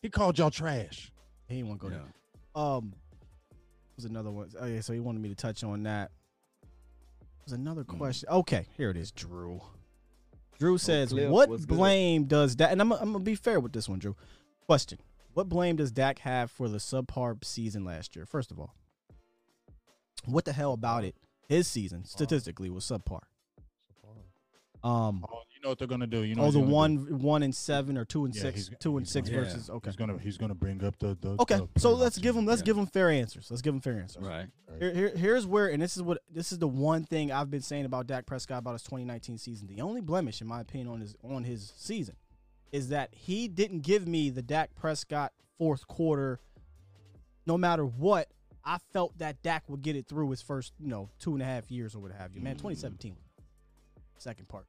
[0.00, 1.12] He called y'all trash.
[1.48, 2.02] he didn't want to go Yeah.
[2.54, 2.62] there.
[2.62, 2.94] Um,
[3.96, 4.48] was another one.
[4.60, 6.10] Oh yeah, so he wanted me to touch on that.
[7.44, 7.98] Was another Mm.
[7.98, 8.28] question.
[8.28, 9.60] Okay, here it is, Drew.
[10.58, 11.76] Drew says, Cliff, "What what's good?
[11.76, 14.16] blame does Dak?" And I'm, I'm gonna be fair with this one, Drew.
[14.66, 14.98] Question:
[15.34, 18.24] What blame does Dak have for the subpar season last year?
[18.24, 18.74] First of all,
[20.24, 21.16] what the hell about it?
[21.48, 23.20] His season statistically was subpar.
[24.82, 26.22] Um, Oh, you know what they're gonna do?
[26.22, 27.14] You know oh, the one do?
[27.16, 29.70] one and seven or two and Yeah, six, he's- two and he's six gonna- versus
[29.70, 29.90] okay.
[29.90, 32.60] He's gonna he's gonna bring up the, the Okay, the so let's give him let's
[32.60, 32.66] Yeah.
[32.66, 33.50] give him fair answers.
[33.50, 34.22] Let's give him fair answers.
[34.22, 34.48] Right.
[34.78, 37.62] Here, here, here's where, and this is what this is the one thing I've been
[37.62, 39.66] saying about Dak Prescott about his 2019 season.
[39.66, 42.16] The only blemish, in my opinion, on his on his season
[42.72, 46.40] is that he didn't give me the Dak Prescott fourth quarter.
[47.46, 48.28] No matter what,
[48.64, 51.44] I felt that Dak would get it through his first, you know, two and a
[51.44, 52.40] half years or what have you.
[52.40, 52.58] Man, mm.
[52.58, 53.14] 2017,
[54.18, 54.66] second part,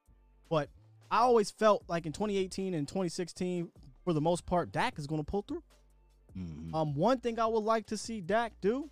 [0.50, 0.70] but
[1.12, 3.70] I always felt like in 2018 and 2016,
[4.04, 5.64] for the most part, Dak is going to pull through.
[6.36, 6.74] Mhm.
[6.74, 8.90] Um, one thing I would like to see Dak do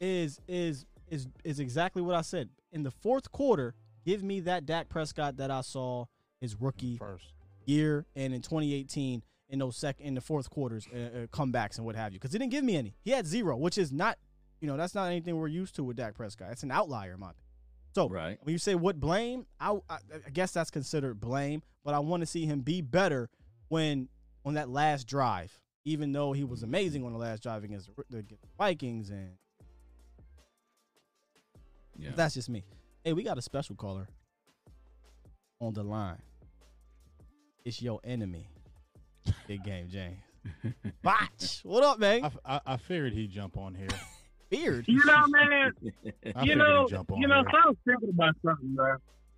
[0.00, 3.74] is is is is exactly what I said in the fourth quarter.
[4.04, 6.06] Give me that Dak Prescott that I saw
[6.40, 7.32] his rookie first.
[7.64, 11.86] year and in 2018 in those second in the fourth quarters uh, uh, comebacks and
[11.86, 12.18] what have you.
[12.18, 12.94] Because he didn't give me any.
[13.02, 14.18] He had zero, which is not
[14.60, 16.48] you know that's not anything we're used to with Dak Prescott.
[16.50, 17.43] It's an outlier, in my opinion.
[17.94, 18.38] So Right.
[18.42, 22.22] when you say what blame, I, I I guess that's considered blame, but I want
[22.22, 23.30] to see him be better
[23.68, 24.08] when
[24.44, 25.56] on that last drive.
[25.84, 29.10] Even though he was amazing on the last drive against the, the against the Vikings,
[29.10, 29.30] and
[31.96, 32.10] Yeah.
[32.16, 32.64] that's just me.
[33.04, 34.08] Hey, we got a special caller
[35.60, 36.18] on the line.
[37.64, 38.48] It's your enemy,
[39.46, 40.18] Big Game James.
[41.02, 42.24] Botch, what up, man?
[42.44, 43.88] I, I, I figured he'd jump on here.
[44.56, 44.84] Beard.
[44.88, 45.72] You know, man.
[46.44, 47.50] You know, jump on you know, here.
[47.52, 48.96] so I was thinking about something, bro.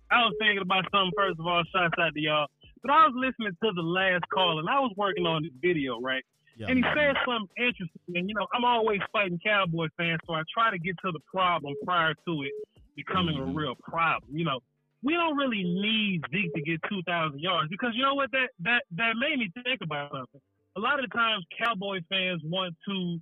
[0.09, 1.11] I was thinking about something.
[1.15, 2.47] First of all, shouts out to y'all.
[2.81, 5.99] But I was listening to the last call, and I was working on this video,
[5.99, 6.23] right?
[6.57, 6.67] Yeah.
[6.69, 8.15] And he said something interesting.
[8.15, 11.19] And you know, I'm always fighting Cowboy fans, so I try to get to the
[11.31, 12.51] problem prior to it
[12.95, 14.35] becoming a real problem.
[14.35, 14.59] You know,
[15.03, 18.31] we don't really need Zeke to get 2,000 yards because you know what?
[18.31, 20.41] That that that made me think about something.
[20.75, 23.19] A lot of the times, Cowboy fans want to,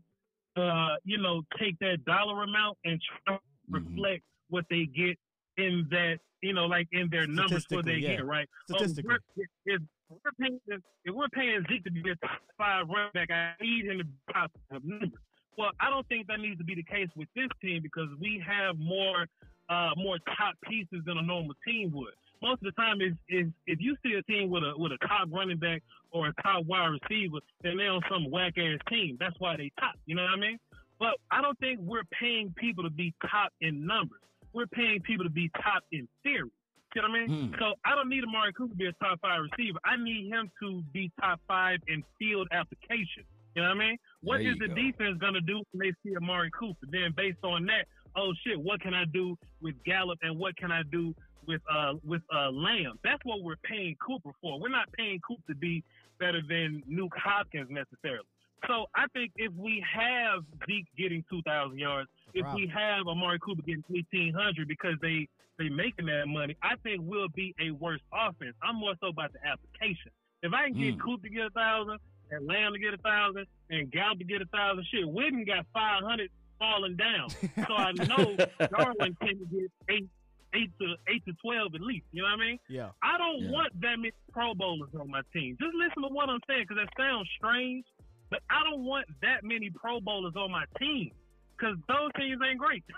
[0.55, 5.17] uh, you know, take that dollar amount and try to reflect what they get
[5.57, 8.15] in that, you know, like in their numbers what they yeah.
[8.17, 8.47] get, right?
[8.71, 9.17] Oh, Statistically.
[9.35, 13.31] we're- if, we're paying, if we're paying Zeke to be a top five running back,
[13.31, 15.09] I need him to be top five numbers.
[15.57, 18.43] Well, I don't think that needs to be the case with this team because we
[18.45, 19.25] have more
[19.69, 22.13] uh, more top pieces than a normal team would.
[22.45, 24.99] Most of the time, is is if you see a team with a with a
[25.07, 25.81] top running back
[26.11, 29.17] or a top wide receiver, then they're on some whack ass team.
[29.19, 29.95] That's why they top.
[30.05, 30.59] You know what I mean?
[30.99, 34.19] But I don't think we're paying people to be top in numbers.
[34.53, 36.51] We're paying people to be top in theory.
[36.95, 37.49] You know what I mean?
[37.49, 37.55] Hmm.
[37.59, 39.79] So I don't need Amari Cooper to be a top five receiver.
[39.83, 43.25] I need him to be top five in field application.
[43.55, 43.97] You know what I mean?
[44.21, 44.75] What There is the go.
[44.75, 46.85] defense gonna do when they see Amari Cooper?
[46.91, 50.71] Then based on that, oh shit, what can I do with Gallup and what can
[50.71, 51.13] I do
[51.47, 52.99] with uh with uh Lamb?
[53.03, 54.59] That's what we're paying Cooper for.
[54.59, 55.83] We're not paying Cooper to be
[56.19, 58.25] better than Nuke Hopkins necessarily.
[58.67, 63.39] So I think if we have Zeke getting two thousand yards, if we have Amari
[63.39, 65.27] Cooper getting eighteen hundred because they
[65.57, 68.55] they making that money, I think we'll be a worse offense.
[68.63, 70.11] I'm more so about the application.
[70.43, 70.99] If I can get Mm.
[71.01, 71.97] Cooper to get a thousand
[72.31, 74.85] and Lamb to get a thousand, and Gallup to get a thousand.
[74.91, 77.29] Shit, Witten got five hundred falling down.
[77.29, 78.35] so I know
[78.77, 80.07] Jarwin can get eight,
[80.55, 82.05] eight to eight to twelve at least.
[82.11, 82.59] You know what I mean?
[82.69, 82.89] Yeah.
[83.03, 83.51] I don't Yeah.
[83.51, 85.57] want that many Pro Bowlers on my team.
[85.59, 87.85] Just listen to what I'm saying because that sounds strange,
[88.29, 91.11] but I don't want that many Pro Bowlers on my team
[91.57, 92.83] because those teams ain't great.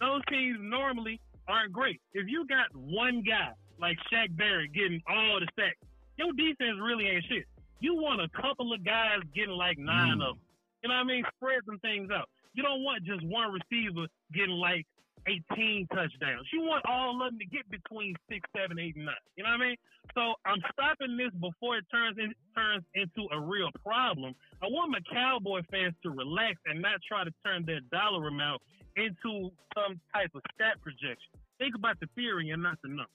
[0.00, 2.00] Those teams normally aren't great.
[2.12, 5.74] If you got one guy like Shaq Barrett getting all the sacks,
[6.16, 7.46] your defense really ain't shit.
[7.80, 10.22] You want a couple of guys getting like nine mm.
[10.22, 10.44] of them.
[10.82, 11.24] You know what I mean?
[11.36, 12.28] Spread some things out.
[12.54, 14.86] You don't want just one receiver getting like
[15.28, 16.48] 18 touchdowns.
[16.52, 19.14] You want all of them to get between six, seven, eight, and nine.
[19.36, 19.76] You know what I mean?
[20.14, 24.34] So I'm stopping this before it turns in, turns into a real problem.
[24.62, 28.62] I want my Cowboy fans to relax and not try to turn their dollar amount
[28.96, 31.30] into some type of stat projection.
[31.58, 33.06] Think about the theory and not the numbers.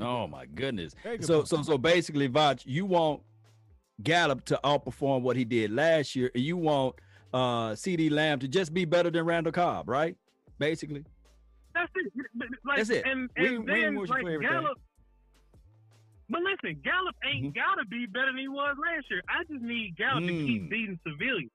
[0.00, 0.94] Oh my goodness.
[1.20, 3.22] So so so basically, Vach, you want
[4.02, 6.96] Gallup to outperform what he did last year, and you want
[7.32, 10.16] uh CeeDee Lamb to just be better than Randall Cobb, right?
[10.58, 11.04] Basically.
[11.76, 12.12] That's it.
[12.64, 13.04] Like, That's it.
[13.06, 14.24] And, We- and we then, you like.
[14.40, 14.78] Gallup.
[16.28, 17.58] But listen, Gallup ain't Mm-hmm.
[17.60, 19.22] gotta be better than he was last year.
[19.28, 20.70] I just need Gallup to keep Mm.
[20.70, 21.52] beating civilians.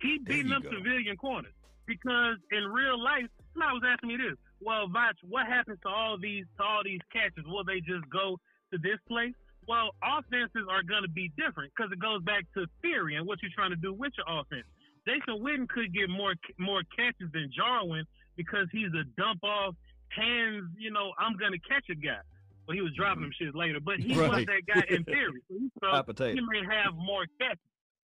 [0.00, 0.70] Keep There beating up go.
[0.70, 1.52] civilian corners.
[1.86, 4.36] Because in real life, somebody was asking me this.
[4.60, 7.44] Well, Vach, what happens to all these to all these catches?
[7.46, 8.38] Will they just go
[8.72, 9.34] to this place?
[9.68, 13.40] Well, offenses are going to be different because it goes back to theory and what
[13.42, 14.66] you're trying to do with your offense.
[15.06, 18.04] Jason Witten could get more more catches than Jarwin
[18.38, 19.74] because he's a dump off
[20.08, 20.64] hands.
[20.78, 22.22] You know, I'm going to catch a guy.
[22.66, 25.42] Well, he was dropping them shit later, but he was that guy in theory.
[25.50, 26.34] So, he- so Hot potato.
[26.34, 27.58] he may have more catches.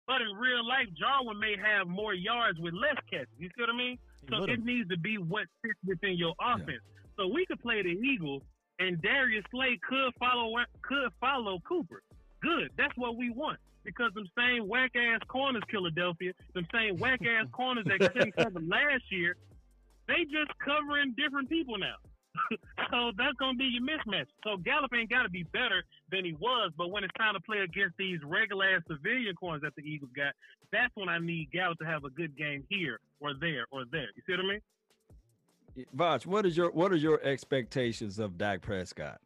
[0.06, 3.28] But in real life, Jarwin may have more yards with less catches.
[3.38, 3.98] You see what I mean?
[4.30, 4.54] So would've.
[4.58, 6.80] it needs to be what fits within your offense.
[7.16, 8.42] So we could play the Eagles,
[8.78, 12.02] and Darius Slay could follow could follow Cooper.
[12.40, 12.70] Good.
[12.76, 13.58] That's what we want.
[13.84, 18.60] Because them same whack ass corners, Philadelphia, them same whack ass corners that couldn't cover
[18.60, 19.36] last year,
[20.08, 22.00] they just covering different people now.
[22.90, 24.26] so that's gonna be your mismatch.
[24.44, 27.58] So Gallup ain't gotta be better than he was, but when it's time to play
[27.58, 30.32] against these regular ass civilian corners that the Eagles got,
[30.72, 34.08] that's when I need Gallup to have a good game here or there or there.
[34.16, 34.60] You see what I mean?
[35.96, 39.20] Vach, what is your what are your expectations of Dak Prescott?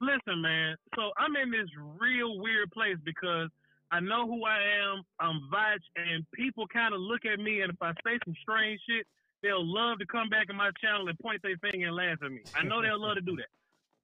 [0.00, 0.76] Listen, man.
[0.94, 1.68] So I'm in this
[2.00, 3.48] real weird place because
[3.90, 5.02] I know who I am.
[5.20, 8.80] I'm Vach, and people kind of look at me, and if I say some strange
[8.88, 9.06] shit,
[9.42, 12.30] they'll love to come back in my channel and point their finger and laugh at
[12.30, 12.40] me.
[12.54, 13.52] I know they'll love to do that.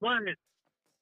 [0.00, 0.38] But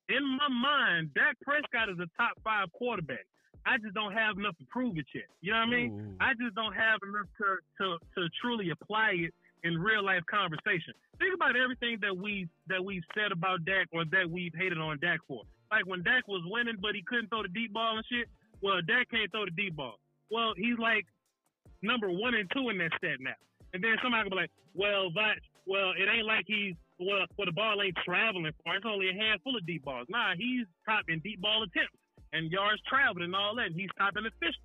[0.08, 3.26] in my mind, Dak Prescott is a top five quarterback.
[3.66, 5.28] I just don't have enough to prove it yet.
[5.42, 5.90] You know what I mean?
[5.92, 6.16] Ooh.
[6.24, 7.48] I just don't have enough to,
[7.78, 7.86] to,
[8.16, 10.96] to truly apply it in real life conversation.
[11.18, 14.98] Think about everything that we that we've said about Dak or that we've hated on
[15.00, 15.42] Dak for.
[15.70, 18.28] Like when Dak was winning, but he couldn't throw the deep ball and shit.
[18.62, 19.96] Well, Dak can't throw the deep ball.
[20.30, 21.06] Well, he's like
[21.82, 23.38] number one and two in that stat now.
[23.72, 27.46] And then somebody will be like, well, Vach, well, it ain't like he's well, well,
[27.46, 28.76] the ball ain't traveling far.
[28.76, 30.06] It's only a handful of deep balls.
[30.10, 31.96] Nah, he's top in deep ball attempts
[32.32, 33.72] and yards traveled and all that.
[33.72, 34.60] And he's top in efficiency.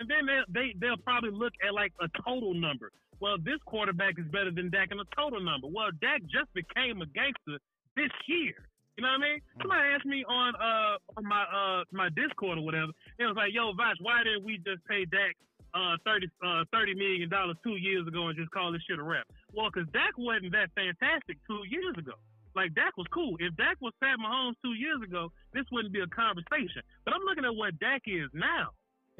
[0.00, 2.90] And then they, they they'll probably look at like a total number.
[3.20, 5.66] Well, this quarterback is better than Dak in a total number.
[5.66, 7.58] Well, Dak just became a gangster
[7.96, 8.54] this year.
[8.96, 9.38] You know what I mean?
[9.58, 12.92] Somebody asked me on uh on my uh my Discord or whatever.
[13.18, 15.34] It was like, "Yo, Vash, why didn't we just pay Dak
[15.74, 19.02] uh 30 uh 30 million dollars two years ago and just call this shit a
[19.02, 22.14] rap?" Well, because Dak wasn't that fantastic two years ago.
[22.54, 23.34] Like Dak was cool.
[23.40, 26.82] If Dak was Pat Mahomes two years ago, this wouldn't be a conversation.
[27.04, 28.70] But I'm looking at what Dak is now.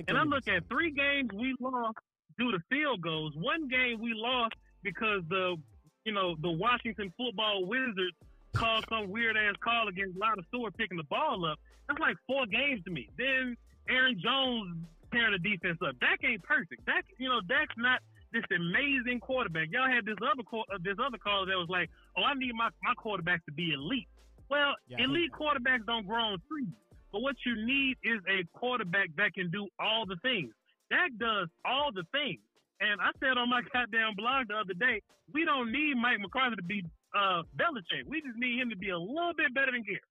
[0.07, 1.99] And I look at three games we lost
[2.39, 3.33] due to field goals.
[3.37, 5.57] One game we lost because the
[6.05, 8.15] you know the Washington football Wizards
[8.55, 11.59] called some weird ass call against Lotta Stewart picking the ball up.
[11.89, 13.09] That's like four games to me.
[13.19, 13.57] Then
[13.89, 14.77] Aaron Jones
[15.13, 15.99] tearing the defense up.
[16.01, 16.87] Dak ain't perfect.
[16.87, 18.01] Dak, you know, Dak's not
[18.33, 19.69] this amazing quarterback.
[19.71, 22.55] Y'all had this other call, uh, this other caller that was like, "Oh, I need
[22.55, 24.09] my my quarterback to be elite."
[24.51, 26.75] Well, Yeah, elite quarterbacks don't grow on trees.
[27.13, 30.53] But what you need is a quarterback that can do all the things.
[30.91, 32.41] Dak does all the things.
[32.81, 35.01] And I said on my goddamn blog the other day,
[35.33, 36.85] we don't need Mike McCarthy to be
[37.15, 38.07] uh, Belichick.
[38.07, 40.03] We just need him to be a little bit better than Garrett.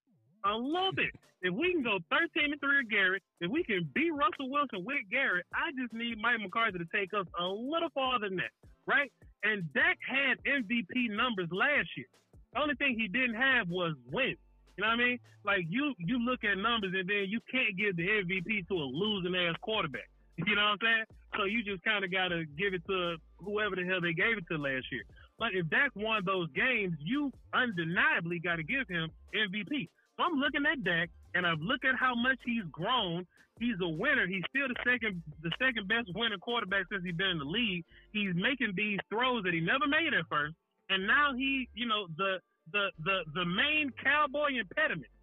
[0.44, 1.12] A little bit.
[1.44, 4.84] If we can go 13 and 3 with Garrett, if we can beat Russell Wilson
[4.84, 8.52] with Garrett, I just need Mike McCarthy to take us a little farther than that,
[8.86, 9.12] right?
[9.44, 12.08] And Dak had MVP numbers last year.
[12.54, 14.40] The only thing he didn't have was wins.
[14.76, 15.18] You know what I mean?
[15.44, 18.88] Like you, you look at numbers and then you can't give the MVP to a
[18.88, 20.08] losing ass quarterback.
[20.36, 21.04] You know what I'm saying?
[21.36, 24.38] So you just kind of got to give it to whoever the hell they gave
[24.38, 25.04] it to last year.
[25.38, 29.88] But if Dak won those games, you undeniably got to give him MVP.
[30.16, 33.26] So I'm looking at Dak, and I'm looking at how much he's grown.
[33.58, 34.26] He's a winner.
[34.26, 37.84] He's still the second the second best winning quarterback since he's been in the league.
[38.12, 40.54] He's making these throws that he never made at first,
[40.90, 42.38] and now he, you know, the
[42.72, 45.14] the the the main cowboy impediments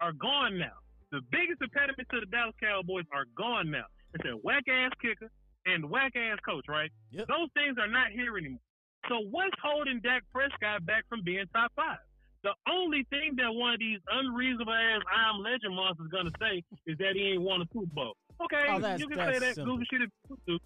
[0.00, 0.76] are gone now.
[1.10, 3.88] The biggest impediment to the Dallas Cowboys are gone now.
[4.12, 5.30] It's a whack ass kicker
[5.64, 6.90] and whack ass coach, right?
[7.12, 7.28] Yep.
[7.28, 8.60] Those things are not here anymore.
[9.06, 11.98] So what's holding Dak Prescott back from being top five?
[12.44, 16.62] The only thing that one of these unreasonable ass I'm legend monsters is gonna say
[16.86, 18.16] is that he ain't won a Super Bowl.
[18.40, 19.76] Okay, Oh, you can say that simple.
[19.76, 20.58] goofy shit if you want to.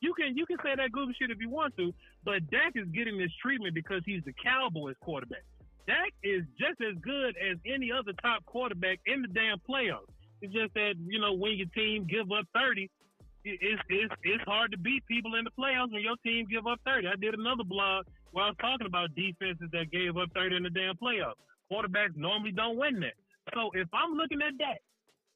[0.00, 2.88] You can you can say that goofy shit if you want to, but Dak is
[2.88, 5.44] getting this treatment because he's the Cowboys quarterback.
[5.86, 10.10] Dak is just as good as any other top quarterback in the damn playoffs.
[10.42, 12.90] It's just that you know when your team give up thirty,
[13.44, 16.80] it's it's it's hard to beat people in the playoffs when your team give up
[16.86, 17.08] thirty.
[17.08, 20.62] I did another blog where I was talking about defenses that gave up thirty in
[20.62, 21.40] the damn playoffs.
[21.70, 23.14] Quarterbacks normally don't win that.
[23.54, 24.80] So if I'm looking at that,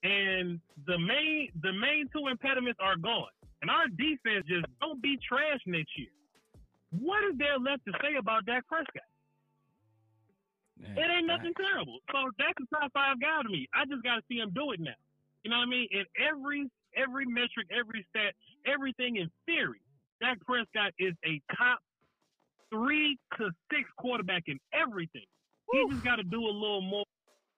[0.07, 5.19] and the main the main two impediments are gone, and our defense just don't be
[5.27, 6.12] trash next year.
[6.91, 9.11] What is there left to say about Dak Prescott?
[10.78, 11.99] Man, It ain't nothing terrible.
[12.12, 13.66] So that's a top five guy to me.
[13.74, 14.97] I just got to see him do it now.
[15.43, 15.89] You know what I mean?
[15.91, 18.35] In every every metric, every stat,
[18.66, 19.81] everything in theory,
[20.20, 21.78] Dak Prescott is a top
[22.73, 25.27] three to six quarterback in everything.
[25.73, 27.05] He just got to do a little more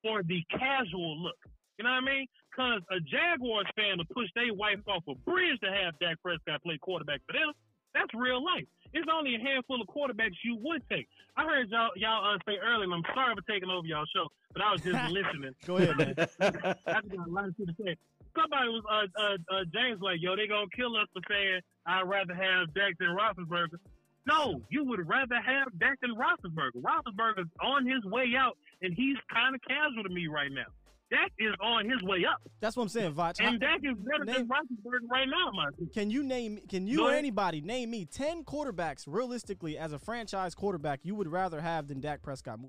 [0.03, 1.39] for the casual look.
[1.79, 2.27] You know what I mean?
[2.51, 6.63] Because a Jaguars fan will push their wife off a bridge to have Dak Prescott
[6.63, 7.53] play quarterback for them.
[7.95, 8.65] That's real life.
[8.93, 11.09] It's only a handful of quarterbacks you would take.
[11.37, 14.29] I heard y'all y'all uh, say earlier, and I'm sorry for taking over y'all show,
[14.53, 15.55] but I was just listening.
[15.67, 16.15] Go ahead, man.
[16.41, 17.97] I just got a lot of shit to say.
[18.39, 22.03] Somebody was uh, uh, uh, James like, yo, they gonna kill us for saying I'd
[22.09, 23.79] rather have Dak than Roethlisberger.
[24.27, 26.83] No, you would rather have Dak than Roethlisberger.
[26.83, 30.67] Roethlisberger's on his way out, and he's kind of casual to me right now.
[31.11, 33.41] Dak is on his way up, That's what I'm saying, Vach.
[33.41, 35.71] and I- Dak is better than Roethlisberger right now, my.
[35.95, 36.61] Can you name?
[36.69, 41.29] Can you or anybody name me ten quarterbacks realistically as a franchise quarterback you would
[41.29, 42.61] rather have than Dak Prescott?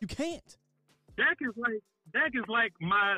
[0.00, 0.56] You can't.
[1.16, 1.82] Dak is like
[2.12, 3.16] Dak is like my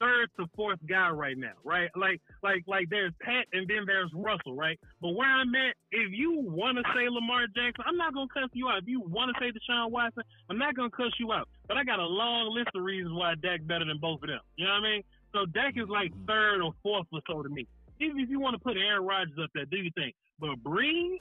[0.00, 1.90] third to fourth guy right now, right?
[1.94, 4.78] Like like like there's Pat and then there's Russell, right?
[5.00, 8.50] But where I'm at, if you want to say Lamar Jackson, I'm not gonna cuss
[8.52, 8.82] you out.
[8.82, 11.48] If you want to say Deshaun Watson, I'm not gonna cuss you out.
[11.68, 14.40] But I got a long list of reasons why Dak better than both of them.
[14.56, 15.02] You know what I mean?
[15.32, 17.66] So Dak is like third or fourth or so to me.
[18.00, 20.14] Even if you want to put Aaron Rodgers up there, do you think?
[20.40, 21.18] But Brees,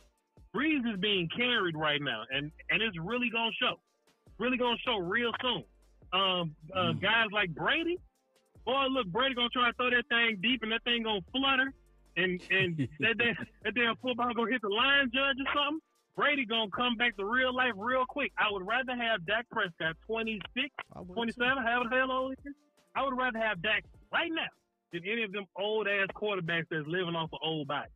[0.56, 3.76] Brees is being carried right now, and and it's really gonna show.
[4.40, 5.64] Really gonna show real soon.
[6.12, 8.00] Um, uh, guys like Brady,
[8.66, 11.74] boy, look, Brady gonna try to throw that thing deep, and that thing gonna flutter,
[12.18, 15.80] and and that damn, that damn football gonna hit the line judge or something.
[16.16, 18.32] Brady gonna come back to real life real quick.
[18.38, 20.68] I would rather have Dak Prescott 26,
[21.14, 22.56] 27, however the hell old he is.
[22.96, 24.50] I would rather have Dak right now
[24.92, 27.92] than any of them old ass quarterbacks that's living off of old bodies.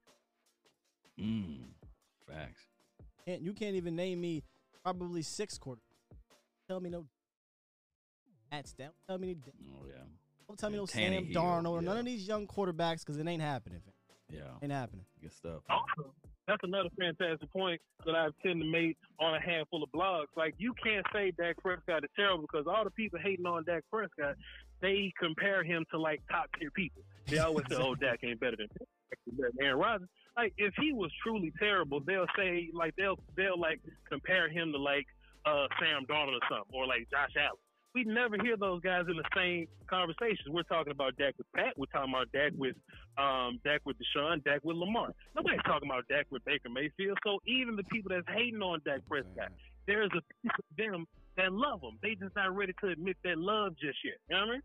[1.20, 1.58] Mm,
[2.28, 2.62] facts.
[3.26, 4.44] Can't you can't even name me
[4.84, 5.82] probably six quarter.
[6.68, 7.06] Tell me no.
[8.52, 8.92] That's that.
[9.08, 9.36] Tell me.
[9.48, 10.04] Oh yeah.
[10.48, 13.18] Don't tell me Yeah, no Sam Tannehill, Darnold or none of these young quarterbacks because
[13.18, 13.82] it ain't happening.
[13.86, 14.38] fam.
[14.40, 14.42] Yeah.
[14.62, 15.06] Ain't happening.
[15.22, 15.62] Good stuff.
[15.70, 16.14] Also,
[16.48, 20.28] that's another fantastic point that I've tend to make on a handful of blogs.
[20.36, 23.84] Like you can't say Dak Prescott is terrible because all the people hating on Dak
[23.92, 24.36] Prescott,
[24.82, 27.04] they compare him to like top tier people.
[27.28, 28.68] They always say, "Oh, Dak ain't better than
[29.38, 33.60] better than Aaron Rodgers." Like if he was truly terrible, they'll say like they'll they'll
[33.60, 33.80] like
[34.10, 35.06] compare him to like
[35.46, 37.58] uh Sam Darnold or something or like Josh Allen.
[37.94, 40.50] We never hear those guys in the same conversations.
[40.50, 41.78] We're talking about Dak with Pat.
[41.78, 42.76] We're talking about Dak with
[43.20, 45.14] um, Dak with Deshaun, Dak with Lamar.
[45.36, 47.20] Nobody's talking about Dak with Baker Mayfield.
[47.24, 49.52] So even the people that's hating on Dak Prescott,
[49.86, 51.06] there's a piece of them
[51.38, 52.00] that love him.
[52.02, 54.16] They just not ready to admit that love just yet.
[54.28, 54.62] You know what I mean?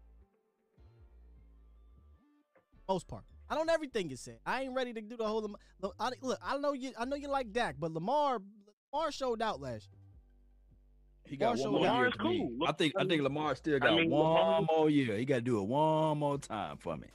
[2.89, 3.25] Most part.
[3.51, 4.39] I don't everything you said.
[4.47, 5.47] I ain't ready to do the whole.
[5.83, 6.93] Look, I, look, I know you.
[6.99, 8.41] I know you like Dak, but Lamar,
[8.93, 9.98] Lamar showed out last year.
[11.29, 12.17] He got Lamar one more showed year out.
[12.17, 12.59] for me.
[12.67, 15.17] I think I think Lamar still got mean, one Lamar- more year.
[15.17, 17.09] He got to do it one more time for me.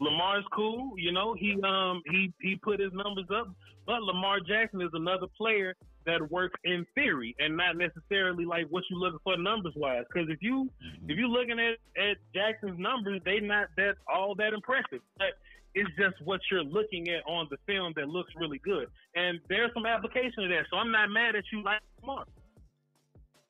[0.00, 1.34] Lamar's cool, you know.
[1.34, 3.48] He um he he put his numbers up,
[3.86, 5.74] but Lamar Jackson is another player
[6.06, 10.04] that works in theory and not necessarily like what you looking for numbers wise.
[10.12, 10.70] Because if you
[11.08, 15.00] if you're looking at at Jackson's numbers, they not that all that impressive.
[15.18, 15.34] But
[15.74, 18.86] it's just what you're looking at on the film that looks really good,
[19.16, 20.64] and there's some application to that.
[20.70, 22.24] So I'm not mad at you like Lamar.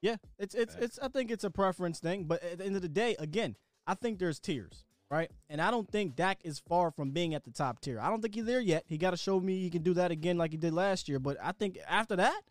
[0.00, 0.98] Yeah, it's it's it's.
[1.00, 3.56] I think it's a preference thing, but at the end of the day, again,
[3.86, 5.30] I think there's tiers, right?
[5.48, 7.98] And I don't think Dak is far from being at the top tier.
[8.00, 8.84] I don't think he's there yet.
[8.86, 11.18] He got to show me he can do that again like he did last year.
[11.18, 12.42] But I think after that,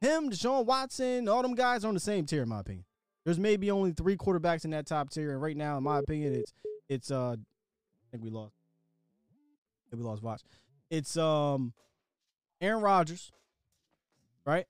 [0.00, 2.84] him, Deshaun Watson, all them guys are on the same tier, in my opinion.
[3.24, 6.34] There's maybe only three quarterbacks in that top tier, and right now, in my opinion,
[6.34, 6.52] it's
[6.88, 8.54] it's uh, I think we lost.
[9.86, 10.42] I think we lost watch.
[10.90, 11.74] It's um,
[12.60, 13.30] Aaron Rodgers,
[14.44, 14.66] right?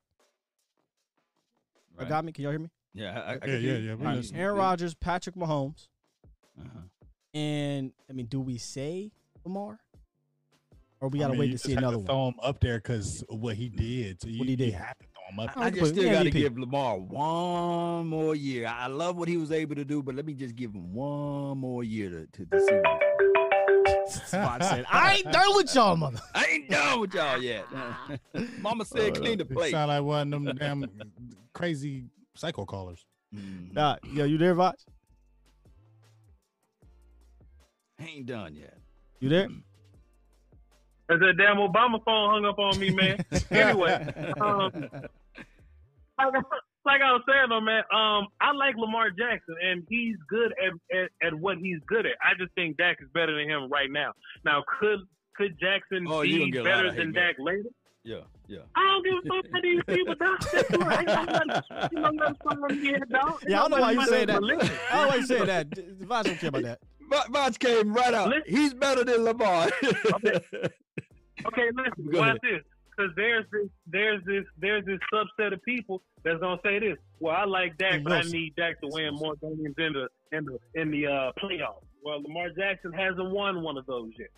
[1.98, 2.08] I Right.
[2.08, 2.32] got me.
[2.32, 2.70] Can y'all hear me?
[2.94, 3.76] Yeah, I, I Yeah, can yeah, yeah.
[3.76, 3.96] you.
[3.96, 4.40] We All right, listening.
[4.40, 5.88] Aaron Rodgers, Patrick Mahomes,
[6.58, 6.80] Uh-huh.
[7.34, 9.10] and I mean, do we say
[9.44, 9.78] Lamar,
[11.00, 12.06] or we gotta mean, wait to see had another one?
[12.06, 14.20] Throw him up there because what he did.
[14.22, 14.74] So you, What he you did.
[14.74, 15.56] have to throw him up.
[15.56, 18.66] I I just put still got to give Lamar one more year.
[18.68, 21.58] I love what he was able to do, but let me just give him one
[21.58, 22.74] more year to, to, to see.
[22.74, 23.00] What
[24.28, 26.20] Spot said, I ain't done with y'all, mother.
[26.34, 27.64] I ain't done with y'all yet.
[28.60, 29.70] Mama said clean the It plate.
[29.72, 30.84] sound like one of them damn
[31.52, 32.04] crazy
[32.36, 33.04] psycho callers.
[33.34, 33.72] Mhm.
[33.74, 34.74] Nah, yo, you there, Voch?
[38.00, 38.78] Ain't done yet.
[39.20, 39.48] You there?
[41.10, 43.24] As that damn Obama phone hung up on me, man.
[43.50, 44.70] anyway, um,
[46.18, 46.34] like,
[46.88, 50.72] like I was saying though, man, um, I like Lamar Jackson and he's good at,
[50.98, 52.12] at, at what he's good at.
[52.24, 54.12] I just think Dak is better than him right now.
[54.44, 55.00] Now, could
[55.36, 57.24] could Jackson Oh, be gonna get a lot better than hate mail.
[57.26, 57.68] Dak later?
[58.04, 58.16] Yeah,
[58.48, 58.58] yeah.
[58.74, 60.40] I don't give a fuck about these people, dog.
[60.52, 61.08] That's right.
[61.08, 61.60] Ain't nobody-
[61.92, 63.42] You know what's going here, dog?
[63.46, 64.36] Yeah, I don't know why you say that.
[64.36, 65.70] I don't know why you say that.
[65.70, 66.80] Voch don't care about that.
[67.30, 68.28] Voch came right out.
[68.30, 68.42] Listen.
[68.56, 69.68] He's better than Lamar.
[69.84, 70.40] Okay,
[71.74, 72.38] listen, Go watch ahead.
[72.42, 72.62] this.
[72.98, 76.96] Because there's this, there's this, there's this subset of people that's gonna say this.
[77.20, 80.44] Well, I like Dak, but I need Dak to win more games in the in
[80.44, 81.84] the in the uh, playoffs.
[82.02, 84.30] Well, Lamar Jackson hasn't won one of those yet.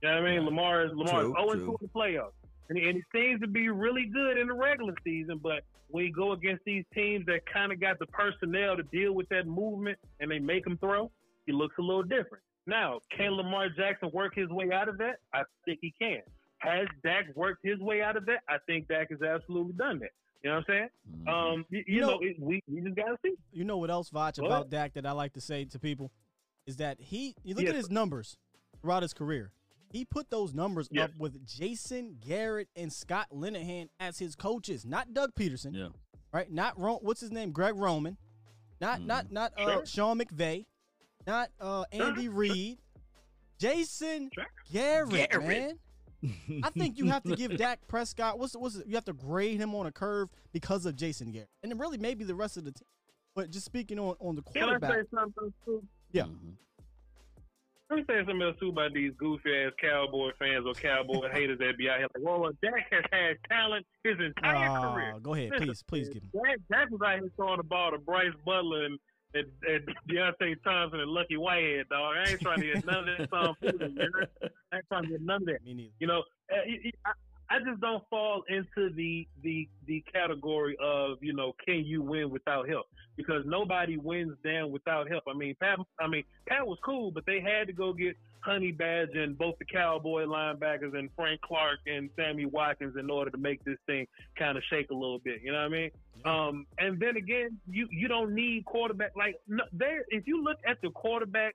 [0.00, 0.44] You know what I mean?
[0.44, 1.64] Lamar is Lamar is 0 true.
[1.64, 2.32] 2 in the playoffs,
[2.68, 5.40] and, and he seems to be really good in the regular season.
[5.42, 9.12] But when you go against these teams that kind of got the personnel to deal
[9.12, 11.10] with that movement, and they make him throw,
[11.46, 12.44] he looks a little different.
[12.66, 15.16] Now, can Lamar Jackson work his way out of that?
[15.34, 16.20] I think he can.
[16.64, 18.40] Has Dak worked his way out of that?
[18.48, 20.10] I think Dak has absolutely done that.
[20.42, 20.88] You know what I'm saying?
[21.26, 21.28] Mhm.
[21.54, 23.34] Um, you, you You know, know- it, we, we just gotta see.
[23.52, 24.46] You know what else, Voch, What?
[24.46, 26.10] about Dak that I like to say to people
[26.66, 27.34] is that he.
[27.44, 28.36] You look Yes, at his numbers
[28.82, 29.52] throughout his career.
[29.90, 31.04] He put those numbers Yes.
[31.10, 35.88] up with Jason Garrett and Scott Linehan as his coaches, not Doug Pederson, yeah.
[36.32, 36.50] right?
[36.50, 38.16] Not Ro- what's his name, Greg Roman,
[38.80, 39.86] not not not uh, Sure.
[39.86, 40.66] Sean McVay,
[41.26, 42.78] not uh, Andy Reid,
[43.58, 44.44] Jason Sure.
[44.72, 45.46] Garrett, Garrett.
[45.48, 45.78] man.
[46.62, 49.60] I think you have to give Dak Prescott what's what's it, you have to grade
[49.60, 52.64] him on a curve because of Jason Garrett, and then really maybe the rest of
[52.64, 52.86] the team.
[53.34, 54.80] But just speaking on on the quarterback.
[54.80, 55.82] Can I quarterback, say something too?
[56.12, 56.22] Yeah.
[56.24, 56.54] Mhm.
[57.90, 61.58] Let me say something else too about these goofy ass cowboy fans or cowboy haters
[61.58, 65.14] that be out here like, well, Dak has had talent his entire Ah, career.
[65.22, 66.30] go ahead, Listen, please, please give him.
[66.32, 68.98] Dak, Dak was out here throwing the ball to Brice Butler and,
[69.34, 72.16] and, and Deonte Thompson and Lucky Whitehead, dog.
[72.16, 74.50] I ain't trying to get none of that Tom Fuller, you heard?
[74.74, 75.64] I ain't trying to get none of that.
[75.64, 75.90] Me neither.
[76.00, 76.22] You know,
[76.52, 76.56] uh,
[77.04, 77.12] I,
[77.50, 82.30] I just don't fall into the the the category of you know can you win
[82.30, 82.86] without help
[83.16, 85.24] because nobody wins down without help.
[85.28, 88.72] I mean Pat, I mean Pat was cool, but they had to go get Honey
[88.72, 93.38] Badger and both the Cowboy linebackers and Frank Clark and Sammy Watkins in order to
[93.38, 94.06] make this thing
[94.36, 95.40] kind of shake a little bit.
[95.42, 95.90] You know what I mean?
[96.24, 100.04] Um, and then again, you you don't need quarterback like no, there.
[100.08, 101.54] If you look at the quarterback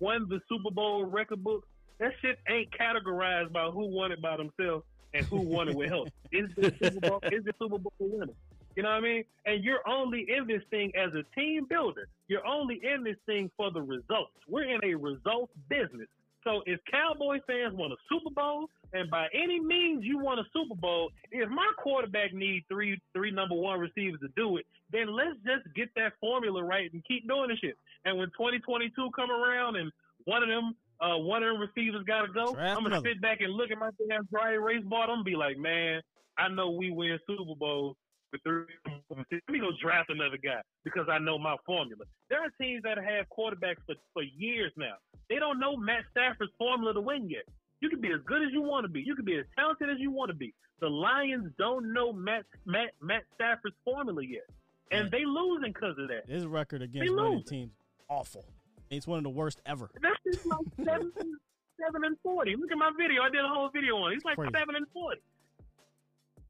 [0.00, 1.66] won the Super Bowl record book,
[2.00, 5.88] that shit ain't categorized by who won it by themselves and who won it with
[5.88, 6.08] help.
[6.32, 8.32] Is the Super Bowl is the Super Bowl winner?
[8.76, 9.24] You know what I mean?
[9.46, 12.08] And you're only in this thing as a team builder.
[12.28, 14.30] You're only in this thing for the results.
[14.48, 16.06] We're in a results business.
[16.44, 20.44] So if Cowboy fans want a Super Bowl, and by any means you want a
[20.52, 25.12] Super Bowl, if my quarterback needs three three number one receivers to do it, then
[25.12, 27.76] let's just get that formula right and keep doing this shit.
[28.04, 29.92] And when 2022 come around and
[30.24, 33.08] one of them uh, one of them receivers got to go, Draft I'm gonna another.
[33.08, 35.08] sit back and look at my damn dry erase board.
[35.08, 36.00] I'm gonna be like, man,
[36.38, 37.96] I know we win Super Bowl
[38.32, 38.64] with three.
[39.10, 39.18] Let
[39.50, 42.04] me go draft another guy because I know my formula.
[42.28, 44.94] There are teams that have quarterbacks for, for years now.
[45.28, 47.44] They don't know Matt Stafford's formula to win yet.
[47.80, 49.00] You can be as good as you want to be.
[49.00, 50.52] You can be as talented as you want to be.
[50.80, 54.44] The Lions don't know Matt Matt Matt Stafford's formula yet,
[54.90, 56.28] and they losing because of that.
[56.28, 57.72] His record against winning teams
[58.08, 58.44] awful.
[58.90, 59.90] It's one of the worst ever.
[60.02, 62.56] That's just like seven, seven and forty.
[62.56, 63.22] Look at my video.
[63.22, 64.12] I did a whole video on.
[64.12, 64.14] it.
[64.16, 64.50] He's like Crazy.
[64.56, 65.20] seven and forty.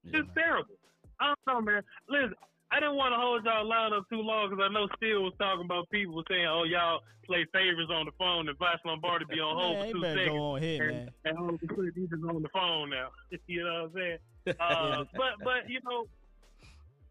[0.05, 0.75] Yeah, It's terrible.
[1.21, 1.83] I don't know, man.
[2.09, 2.35] Listen,
[2.73, 5.35] I didn't want to hold y'all line up too long because I know Steele was
[5.39, 9.39] talking about people saying, "Oh, y'all play favors on the phone and Vice Lombardi be
[9.39, 11.09] on hold Man, for two seconds." go on ahead, and, man.
[11.27, 13.09] and all of a sudden he's just on the phone now.
[13.47, 14.57] you know what I'm saying?
[14.59, 16.07] Uh, but but you know,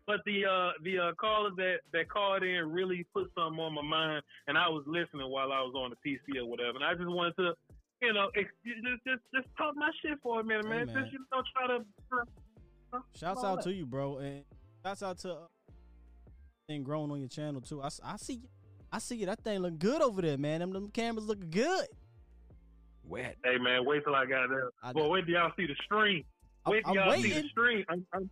[0.10, 3.84] but the uh, the uh, callers that that called in really put something on my
[3.84, 6.96] mind, and I was listening while I was on the PC or whatever, and I
[6.96, 7.54] just wanted to,
[8.02, 10.88] you know, ex- just just just talk my shit for a minute, Hey, man.
[10.88, 10.96] man.
[11.04, 11.86] Just you know, try to.
[13.16, 14.44] Shouts out to you, bro, and
[14.84, 15.36] shouts out to uh,
[16.68, 17.80] thing growing on your channel too.
[17.84, 18.50] I see you.
[18.92, 19.28] I see you.
[19.28, 20.62] That thing look good over there, man.
[20.62, 21.86] Them, them cameras look good.
[23.04, 23.36] Wet.
[23.46, 24.72] Hey man, wait till I got there.
[24.82, 26.24] I- Boy, wait till y'all see the stream.
[26.66, 27.86] I'm- Wait till I'm y'all see the stream.
[27.90, 28.30] I'm, I'm,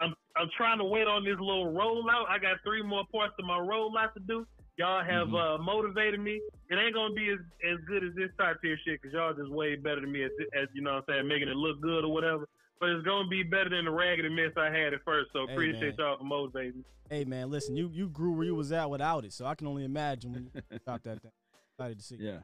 [0.00, 2.28] I'm, I'm trying to wait on this little rollout.
[2.28, 4.46] I got three more parts of my rollout to do.
[4.76, 5.34] Y'all have Mm-hmm.
[5.34, 6.40] uh, motivated me.
[6.70, 7.38] It ain't gonna be as,
[7.68, 10.30] as good as this type tier shit because y'all just way better than me as,
[10.54, 12.46] as you know what I'm saying, making it look good or whatever.
[12.78, 15.30] But it's gonna be better than the raggedy mess I had at first.
[15.32, 15.94] So Hey, appreciate man.
[15.98, 16.84] y'all for motivating me.
[17.10, 19.66] Hey man, listen, you you grew where you was at without it, so I can
[19.66, 20.50] only imagine when you
[20.86, 21.32] got that thing.
[21.74, 22.16] Excited to see.
[22.20, 22.38] Yeah.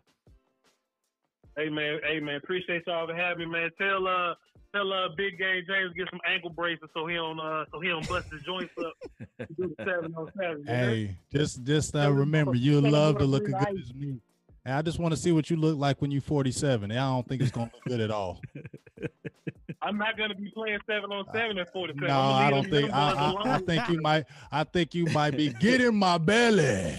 [1.56, 3.70] Hey man, hey man, appreciate y'all for having me, man.
[3.78, 4.34] Tell uh
[4.74, 7.88] tell uh Big Game James get some ankle braces so he don't uh so he
[7.88, 8.92] don't bust his joints up.
[9.56, 10.64] Do the seven on seven.
[10.66, 14.20] Hey, just just uh, remember, you love to look as good as me.
[14.64, 16.90] And I just want to see what you look like when you're 47.
[16.90, 18.40] And I don't think it's gonna look good at all.
[19.82, 22.08] I'm not gonna be playing seven on seven at forty seven.
[22.08, 22.90] No, I don't think.
[22.90, 24.24] I, I, I think you might.
[24.50, 26.96] I think you might be getting my belly.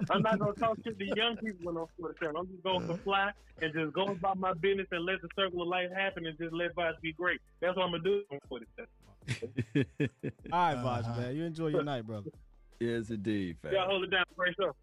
[0.09, 2.35] I'm not gonna talk shit to young people when I'm forty seven.
[2.37, 3.31] I'm just going to fly
[3.61, 6.53] and just go about my business and let the circle of life happen and just
[6.53, 7.39] let vibes be great.
[7.61, 8.89] That's what I'm gonna do when I'm forty seven.
[10.51, 11.35] All right, Vaj, man.
[11.35, 12.31] You enjoy your night, brother.
[12.79, 13.73] Yes, indeed, fam.
[13.73, 14.73] Y'all hold it down, great show.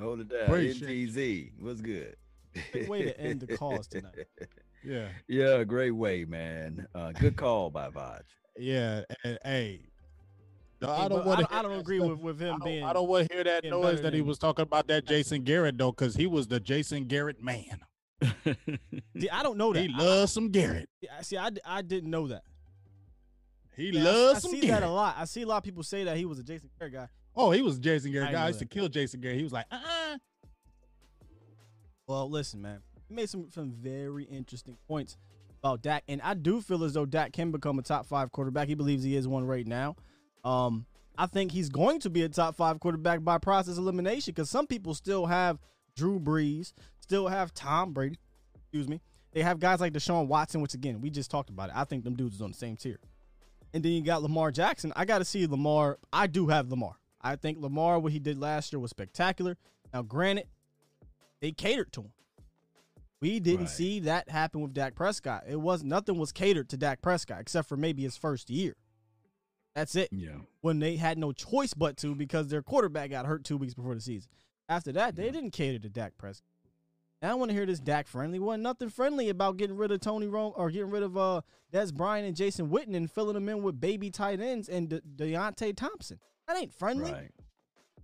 [0.00, 0.42] Hold it down.
[0.42, 1.52] Appreciate NTZ.
[1.60, 2.16] What's good?
[2.72, 4.26] Good way to end the calls tonight.
[4.84, 6.86] Yeah, Yeah, great way, man.
[6.94, 8.22] Uh, good call by Vaj.
[8.56, 9.02] yeah.
[9.24, 9.80] And, hey,
[10.80, 11.58] no, I don't want I.
[11.58, 12.80] I don't agree with, with him I being.
[12.80, 15.06] don't, I don't want to hear that noise better that he was talking about that
[15.06, 17.80] Jason Garrett though, because he was the Jason Garrett man.
[19.18, 19.80] See, I don't know that.
[19.80, 20.88] He loves some Garrett.
[21.16, 22.42] I, see, I, I didn't know that.
[23.76, 24.80] He Yeah, I- loves I, some see Garrett.
[24.80, 25.14] that a lot.
[25.18, 27.08] I see a lot of people say that he was a Jason Garrett guy.
[27.36, 28.40] Oh, he was Jason Garrett didn't guy.
[28.40, 29.38] I know used to kill Jason Garrett.
[29.38, 30.16] He was like, uh, uh
[32.06, 32.80] Well, listen, man.
[33.08, 35.16] He made some some very interesting points
[35.62, 38.68] about Dak, and I do feel as though Dak can become a top five quarterback.
[38.68, 39.96] He believes he is one right now.
[40.48, 44.48] Um, I think he's going to be a top five quarterback by process elimination because
[44.48, 45.58] some people still have
[45.96, 48.18] Drew Brees, still have Tom Brady.
[48.54, 49.00] Excuse me.
[49.32, 51.76] They have guys like Deshaun Watson, which again we just talked about it.
[51.76, 52.98] I think them dudes is on the same tier.
[53.74, 54.92] And then you got Lamar Jackson.
[54.96, 55.98] I got to see Lamar.
[56.12, 56.94] I do have Lamar.
[57.20, 59.56] I think Lamar, what he did last year was spectacular.
[59.92, 60.46] Now, granted,
[61.40, 62.12] they catered to him.
[63.20, 63.68] We didn't Right.
[63.70, 65.44] see that happen with Dak Prescott.
[65.48, 68.76] It was nothing was catered to Dak Prescott except for maybe his first year.
[69.78, 70.08] That's it.
[70.10, 70.30] Yeah.
[70.60, 73.94] When they had no choice but to because their quarterback got hurt two weeks before
[73.94, 74.28] the season.
[74.68, 76.50] After that, they didn't cater to Dak Prescott.
[77.22, 78.40] Now I want to hear this Dak friendly.
[78.40, 81.42] Wasn't nothing friendly about getting rid of Tony Romo or getting rid of uh
[81.72, 85.00] Dez Bryant and Jason Witten and filling them in with baby tight ends and De-
[85.00, 86.18] Deonte Thompson.
[86.48, 87.12] That ain't friendly.
[87.12, 87.30] Right.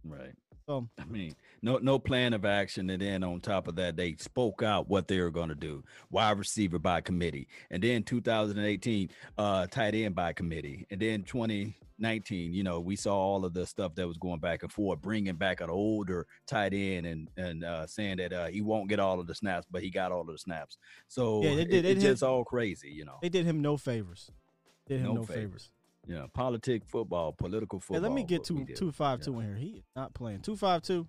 [0.04, 0.34] Right.
[0.66, 1.34] So I mean,
[1.64, 5.08] no no plan of action, and then on top of that, they spoke out what
[5.08, 5.82] they were going to do.
[6.10, 9.08] Wide receiver by committee, and then 2018,
[9.38, 13.64] uh, tight end by committee, and then 2019, you know, we saw all of the
[13.66, 17.64] stuff that was going back and forth, bringing back an older tight end and and
[17.64, 20.20] uh, saying that uh, he won't get all of the snaps, but he got all
[20.20, 20.76] of the snaps.
[21.08, 23.18] So Yeah, they did- it- they it's did- just all crazy, you know.
[23.22, 24.30] they did him no favors.
[24.86, 25.34] Did him No no, favors.
[25.42, 25.70] favors.
[26.06, 28.02] Yeah, politic football, political Hey, football.
[28.02, 29.56] let me get two two five two in here.
[29.56, 30.40] He is not playing.
[30.42, 31.08] Two five two.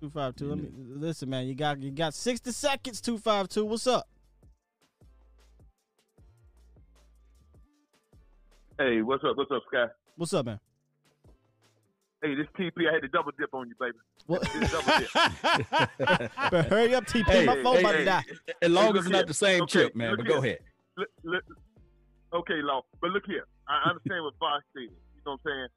[0.00, 0.48] Two five two.
[0.48, 1.46] Let me listen, man.
[1.46, 3.02] You got you got sixty seconds.
[3.02, 3.66] Two five two.
[3.66, 4.08] What's up?
[8.78, 9.36] Hey, what's up?
[9.36, 9.86] What's up, Sky?
[10.16, 10.58] What's up, man?
[12.22, 13.96] Hey, this TP, I had to double dip on you, baby.
[14.26, 14.42] What?
[14.70, 16.30] Double dip.
[16.50, 17.24] But hurry up, TP.
[17.24, 18.24] Hey, My phone hey, about to die.
[18.62, 20.10] As long Hey, as it's not the same Okay, chip, man.
[20.10, 20.58] look But go ahead.
[20.96, 21.44] Look, look,
[22.34, 23.44] okay, Law, but look here.
[23.68, 24.82] I understand what Vosh said.
[24.82, 24.88] You
[25.26, 25.68] know what I'm saying?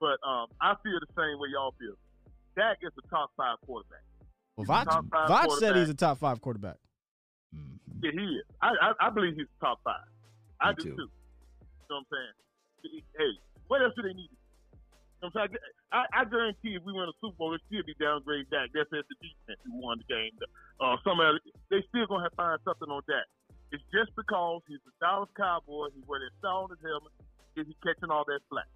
[0.00, 1.96] But um, I feel the same way y'all feel.
[2.58, 4.02] Dak is a top five quarterback.
[4.58, 6.82] Well, He's a Vach, said he's a top five quarterback.
[8.02, 8.46] Yeah, he is.
[8.58, 10.02] I, I, I believe he's top five.
[10.60, 10.96] I Me do too.
[10.98, 11.06] too.
[11.06, 13.02] You know what I'm saying?
[13.14, 13.32] Hey,
[13.70, 14.26] what else do they need?
[14.30, 15.62] You know what I'm saying?
[15.94, 18.74] I, I guarantee if we win a Super Bowl, they still be downgrade Dak.
[18.74, 20.34] That's at the defense who won the game.
[20.82, 21.38] Uh, some other,
[21.70, 23.26] they still gonna have to find something on Dak.
[23.70, 25.94] It's just because he's a Dallas Cowboy.
[25.94, 27.14] He wear that star on his helmet.
[27.54, 28.66] Is he catching all that slack?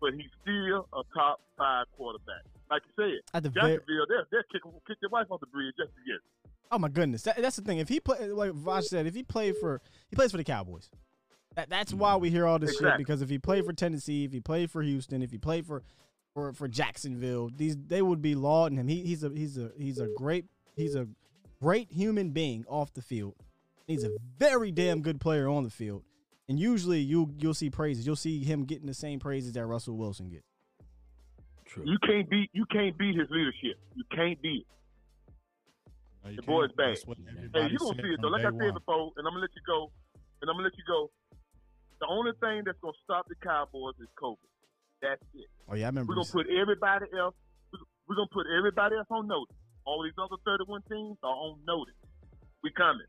[0.00, 2.44] But he's still a top five quarterback.
[2.70, 5.74] Like you said, At the Jacksonville, they're, they're kicking kick their wife off the bridge
[5.78, 6.16] just to get.
[6.16, 6.50] it.
[6.70, 7.78] Oh my goodness, that, that's the thing.
[7.78, 9.80] If he play, like Vosh said, if he played for,
[10.10, 10.90] he plays for the Cowboys.
[11.56, 14.32] That, that's why we hear all this shit because if he played for Tennessee, if
[14.32, 15.82] he played for Houston, if he played for,
[16.34, 18.86] for, for Jacksonville, these they would be lauding him.
[18.86, 20.44] He, he's a he's a he's a great
[20.76, 21.08] he's a
[21.60, 23.34] great human being off the field.
[23.86, 26.04] He's a very damn good player on the field.
[26.48, 28.06] And usually you you'll see praises.
[28.06, 30.44] You'll see him getting the same praises that Russell Wilson gets.
[31.66, 31.84] True.
[31.86, 33.76] You can't beat you can't beat his leadership.
[33.94, 34.66] You can't beat it.
[36.24, 36.76] No, The boy's can't.
[36.76, 36.96] bad.
[36.96, 38.28] Hey, everybody you gonna said see it from though.
[38.28, 38.74] Like I said one.
[38.80, 39.92] before, and I'm gonna let you go.
[40.40, 41.10] And I'm gonna let you go.
[42.00, 44.48] The only thing that's gonna stop the Cowboys is COVID.
[45.02, 45.48] That's it.
[45.68, 46.10] Oh yeah, I remember.
[46.10, 47.34] We're gonna put everybody else.
[48.08, 49.54] We're gonna put everybody else on notice.
[49.84, 51.94] All these other 31 teams are on notice.
[52.64, 53.04] We coming.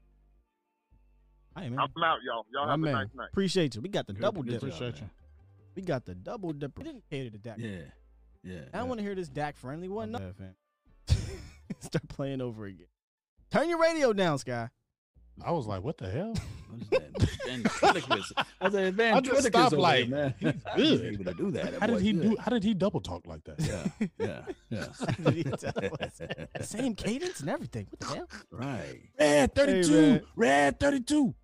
[1.57, 1.79] Hey, man.
[1.79, 2.45] I'm out, y'all.
[2.53, 3.27] Y'all My have man, a nice night.
[3.31, 3.81] Appreciate you.
[3.81, 4.61] We got the Good- double good dip.
[4.63, 5.09] Appreciate man.
[5.75, 6.77] We got the double dip.
[6.77, 7.57] We didn't cater to Dak.
[7.57, 7.77] Yeah,
[8.43, 8.59] yeah.
[8.73, 10.11] I don't want to hear this Dak friendly one.
[10.11, 10.19] No.
[10.19, 10.33] Okay.
[11.07, 11.17] fan.
[11.79, 12.87] Start playing over again.
[13.51, 14.69] Turn your radio down, Sky.
[15.45, 16.33] I was like, what the hell?
[16.69, 17.37] What is that?
[17.47, 18.33] Ventriloquist.
[18.61, 20.33] I said, Van I just stopped over like, here, man.
[20.39, 21.13] he's How he good.
[21.13, 21.71] able to do that?
[21.71, 22.21] That How did boy's he good.
[22.21, 22.37] do?
[22.39, 23.59] How did he double talk like that?
[23.59, 24.85] Yeah, yeah, yeah.
[24.99, 26.21] How did he tell us?
[26.69, 27.87] Same cadence and everything.
[27.89, 28.27] What the hell?
[28.51, 28.99] right.
[29.19, 29.91] Red 32.
[29.93, 30.21] man.
[30.35, 31.35] Red 32.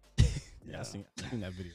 [0.67, 1.73] Yeah, I seen, I seen that video.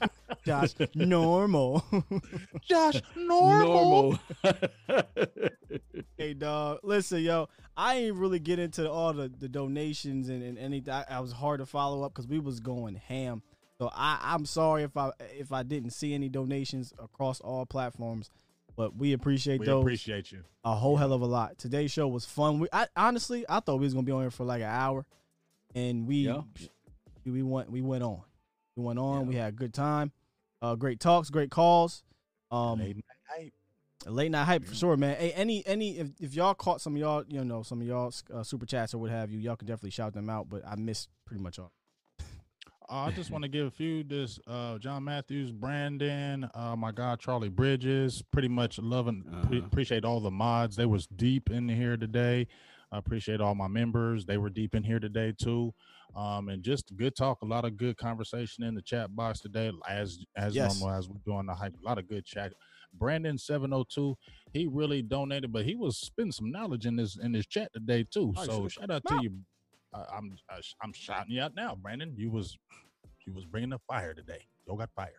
[0.44, 1.84] Josh, normal.
[2.62, 4.18] Josh, normal.
[6.16, 6.80] hey, dog.
[6.82, 10.92] Listen, yo, I ain't really get into all the, the donations and, and anything.
[10.92, 13.42] I, I was hard to follow up because we was going ham.
[13.78, 18.28] So I, I'm sorry if I if I didn't see any donations across all platforms,
[18.76, 20.42] but we appreciate We those appreciate you.
[20.64, 21.58] a whole hell of a lot.
[21.58, 22.58] Today's show was fun.
[22.58, 25.06] We I, honestly I thought we was gonna be on here for like an hour,
[25.76, 26.40] and we Yeah.
[27.24, 28.22] we went we went on.
[28.78, 29.22] We went on.
[29.22, 29.28] Yeah.
[29.28, 30.12] We had a good time.
[30.62, 32.04] Uh, great talks, great calls.
[32.52, 33.02] Um, Late night
[33.36, 33.52] hype.
[34.06, 35.16] late night hype for sure, man.
[35.16, 38.12] Hey, any any if, if y'all caught some of y'all, you know, some of y'all
[38.32, 40.48] uh, super chats or what have you, y'all can definitely shout them out.
[40.48, 41.72] But I missed pretty much all.
[42.90, 44.02] Uh, I just want to give a few.
[44.04, 48.22] This uh, John Matthews, Brandon, uh, my guy Charlie Bridges.
[48.30, 49.24] Pretty much loving.
[49.30, 49.56] Uh-huh.
[49.58, 50.76] appreciate all the mods.
[50.76, 52.46] They was deep in here today.
[52.90, 54.24] I appreciate all my members.
[54.24, 55.74] They were deep in here today too.
[56.16, 57.42] Um, and just good talk.
[57.42, 60.80] A lot of good conversation in the chat box today, as as Yes.
[60.80, 61.74] normal as we're doing the hype.
[61.82, 62.52] A lot of good chat.
[62.94, 64.16] Brandon seven hundred two.
[64.52, 68.04] He really donated, but he was spending some knowledge in this in this chat today
[68.10, 68.32] too.
[68.36, 69.32] Oh, so shout out to you.
[69.94, 72.14] I, I'm I, I'm shouting you out now, Brandon.
[72.16, 72.56] You was
[73.26, 74.46] you was bringing the fire today.
[74.66, 75.12] Yo got fire.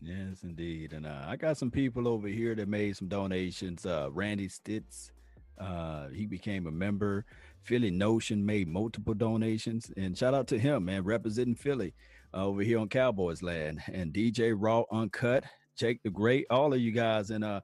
[0.00, 0.92] Yes, indeed.
[0.92, 3.86] And uh, I got some people over here that made some donations.
[3.86, 5.12] Uh, Randy Stitz,
[5.60, 7.24] uh, he became a member.
[7.64, 9.90] Philly Notion made multiple donations.
[9.96, 11.94] And shout out to him, man, representing Philly
[12.34, 13.82] uh, over here on Cowboys land.
[13.92, 15.44] And DJ Raw Uncut,
[15.76, 17.30] Jake the Great, all of you guys.
[17.30, 17.60] And uh,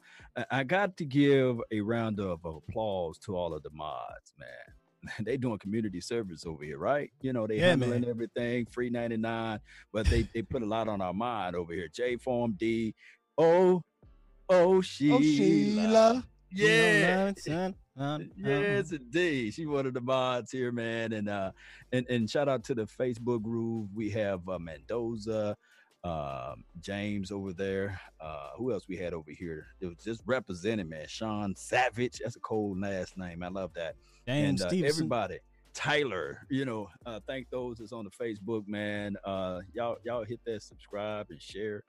[0.50, 4.48] I- got to give a round of applause to all of the mods, man.
[5.24, 7.10] They doing community service over here, right?
[7.22, 8.10] You know, they Yeah, handling man.
[8.10, 9.60] everything, free 99,
[9.92, 11.88] but they they put a lot on our mind over here.
[11.88, 12.94] J Form D.
[13.38, 13.82] Oh,
[14.50, 14.80] oh
[15.22, 16.24] Sheila.
[16.50, 17.32] Yeah.
[18.36, 19.54] Yes, indeed.
[19.54, 21.12] She one of the mods here, man.
[21.12, 21.52] And uh
[21.92, 23.88] and, and shout out to the Facebook group.
[23.94, 25.56] We have uh, Mendoza,
[26.04, 28.00] um, James over there.
[28.20, 29.66] Uh who else we had over here?
[29.80, 31.06] It was just represented, man.
[31.08, 32.20] Sean Savage.
[32.22, 33.42] That's a cold last name.
[33.42, 33.94] I love that.
[34.26, 35.38] James and uh, everybody.
[35.74, 39.16] Tyler, you know, uh, thank those that's on the Facebook, man.
[39.24, 41.84] Uh, y'all, y'all hit that subscribe and share,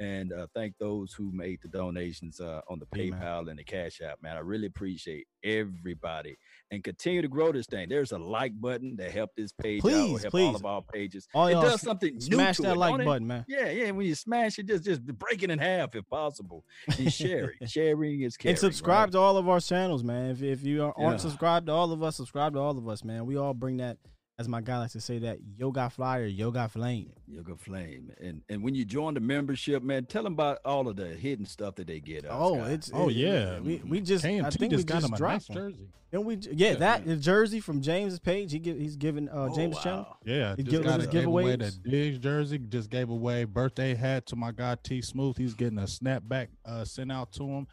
[0.00, 2.86] and uh, thank those who made the donations uh, on the.
[2.86, 4.36] PayPal and the Cash App, man.
[4.36, 6.36] I really appreciate everybody,
[6.70, 7.88] and continue to grow this thing.
[7.88, 10.46] There's a like button that help this page out, Please, or help please.
[10.48, 11.28] all of our pages.
[11.34, 13.44] All it does something new Smash to that it, like button, man.
[13.48, 13.90] Yeah, yeah.
[13.92, 16.64] When you smash it, just just break it in half if possible,
[16.98, 17.68] and share it.
[17.70, 18.54] Sharing is caring.
[18.54, 19.12] and subscribe right?
[19.12, 20.30] to all of our channels, man.
[20.30, 21.16] If if you aren't Yeah.
[21.18, 23.26] subscribed to all of us, subscribe to all of us, man.
[23.26, 23.98] We all bring that,
[24.40, 27.12] as my guy likes to say, that yoga flyer, yoga flame.
[27.28, 28.10] Yoga Flame.
[28.20, 31.46] And and when you join the membership, man, tell them about all of the hidden
[31.46, 32.24] stuff that they get.
[32.28, 32.70] Oh, Scott.
[32.72, 33.60] it's Oh it- yeah.
[33.60, 35.88] We we just I KMT think we just got just him a dropped nice jersey.
[36.10, 37.16] Then we yeah, Yeah, that man.
[37.16, 38.50] the jersey from James's page.
[38.50, 39.80] He give, he's giving uh Oh, James' wow.
[39.82, 40.16] channel.
[40.24, 41.82] Yeah, He just give- got a gave away the giveaways.
[41.88, 42.58] Diggs jersey.
[42.58, 45.36] Just gave away birthday hat to my guy T Smooth.
[45.36, 47.66] He's getting a snapback uh, sent out to him.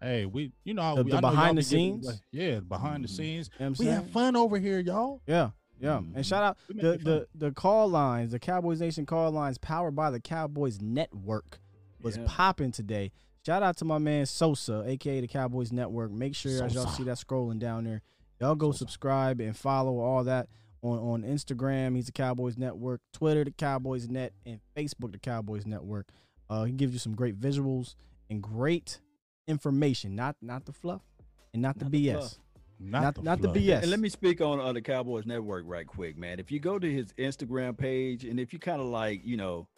[0.00, 2.06] Hey, we you know The- we, the I behind be the scenes?
[2.08, 3.50] away- Yeah, behind the scenes.
[3.60, 5.20] You know We have fun over here, y'all.
[5.26, 5.98] Yeah, yeah.
[5.98, 6.16] Mhm.
[6.16, 10.10] And shout out the, the the call lines, the Cowboys Nation call lines, powered by
[10.10, 11.60] the Cowboys Network,
[12.02, 12.24] was Yeah.
[12.26, 13.12] popping today.
[13.44, 16.12] Shout out to my man Sosa, aka the Cowboys Network.
[16.12, 18.02] Make sure as y'all see that scrolling down there,
[18.40, 18.78] y'all go Sosa.
[18.78, 20.48] subscribe and follow all that
[20.82, 21.96] on on Instagram.
[21.96, 26.08] He's the Cowboys Network, Twitter, the Cowboys Net, and Facebook, the Cowboys Network.
[26.48, 27.94] Uh, he gives you some great visuals
[28.30, 29.00] and great
[29.48, 31.02] information, not not the fluff
[31.52, 32.12] and not the Not the BS.
[32.18, 32.38] fluff.
[32.82, 33.48] Not, Not- the not the.
[33.48, 33.82] BS.
[33.82, 36.38] And let me speak on uh, the Cowboys Network right quick, man.
[36.40, 39.68] If you go to his Instagram page, and if you kind of like, you know,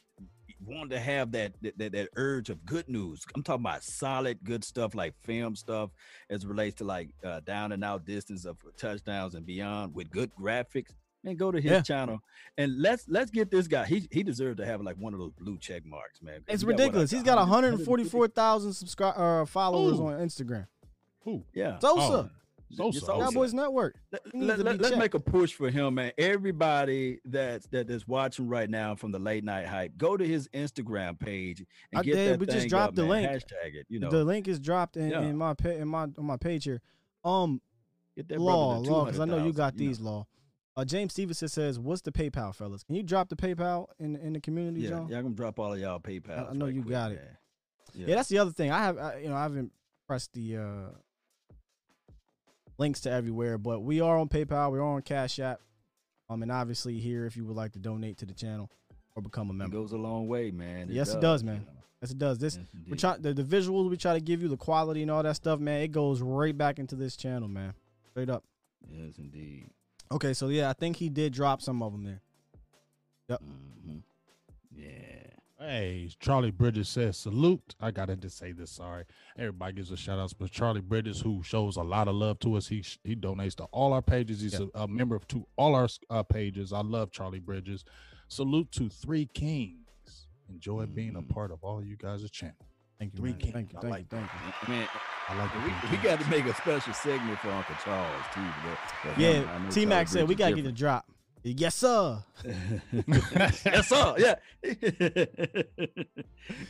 [0.65, 4.39] want to have that, that that that urge of good news, I'm talking about solid
[4.45, 5.91] good stuff like film stuff
[6.31, 10.11] as it relates to like uh, down and out distance of touchdowns and beyond with
[10.11, 10.91] good graphics.
[11.23, 11.81] Man, go to his Yeah.
[11.83, 12.21] channel
[12.59, 13.85] and let's let's get this guy.
[13.87, 16.41] He he deserves to have like one of those blue check marks, man.
[16.49, 17.11] It's he ridiculous.
[17.13, 20.07] like He's got 144,000 subscribe uh, followers Who?
[20.09, 20.67] on Instagram.
[21.25, 21.43] Who?
[21.55, 21.79] Yeah.
[21.79, 22.31] Sosa.
[22.73, 23.13] So Just so.
[23.15, 23.97] also- Cowboys Network.
[24.13, 26.13] Let, He needs let, to let, be let's make a push for him, man.
[26.19, 30.49] Everybody that's that is watching right now from the late night hype, go to his
[30.49, 31.61] Instagram page
[31.93, 32.33] and I get did.
[32.33, 33.11] that We just dropped up, the man.
[33.11, 33.31] link.
[33.31, 33.87] Hashtag it.
[33.89, 35.21] You know, the link is dropped in, Yeah.
[35.23, 36.81] in my in my on my page here.
[37.25, 37.61] Um,
[38.17, 39.79] get that law, law, because I know you 200,000, got know.
[39.79, 40.27] these law.
[40.77, 42.83] Uh, James Stevenson says, "What's the PayPal, fellas?
[42.83, 45.09] Can you drop the PayPal in in the community, Yeah, John?
[45.09, 46.49] yeah, I'm gonna drop all of y'all PayPal.
[46.49, 47.21] I, I know you got it.
[47.95, 48.07] Yeah.
[48.09, 48.15] Yeah.
[48.17, 48.73] that's the other thing.
[48.73, 49.71] I have, I, you know, I haven't
[50.09, 50.89] pressed the uh
[52.79, 54.73] links to everywhere, but we are on PayPal.
[54.73, 55.61] We are on Cash App.
[56.29, 58.71] Um, and obviously here, if you would like to donate to the channel
[59.15, 59.77] or become a member.
[59.77, 60.89] It goes a long way, man.
[60.91, 61.67] yes, it does, man.
[62.01, 62.39] Yes, it does.
[62.39, 65.11] This Yes, we try the, the visuals we try to give you, the quality and
[65.11, 65.83] all that stuff, man.
[65.83, 67.75] It goes right back into this channel, man.
[68.11, 68.45] Straight up.
[68.89, 69.71] Yes, indeed.
[70.13, 72.21] Okay, so yeah, I think he did drop some of them there.
[73.29, 73.37] hmm
[73.87, 74.01] Yeah.
[75.67, 77.75] Hey, Charlie Bridges says salute.
[77.81, 78.71] I gotta say this.
[78.71, 79.05] Sorry,
[79.39, 82.57] everybody gives a shout out, but Charlie Bridges, who shows a lot of love to
[82.57, 84.43] us, he he donates to all our pages.
[84.43, 86.73] He's a, a member of to all our uh, pages.
[86.75, 87.85] I love Charlie Bridges.
[88.29, 89.79] Salute to Three Kings.
[90.51, 92.57] Enjoy being a part of all you guys' channel.
[92.99, 93.39] Thank you, Three man.
[93.41, 93.55] Kings.
[93.55, 94.75] Thank you, I thank like you, thank you.
[94.75, 94.89] I
[95.29, 98.41] I like the we, we got to make a special segment for Uncle Charles too.
[98.65, 101.07] But, but Yeah, T Mac said we gotta get a drop.
[101.47, 102.25] Yes, sir.
[102.43, 104.15] yes, sir.
[104.17, 104.35] Yeah.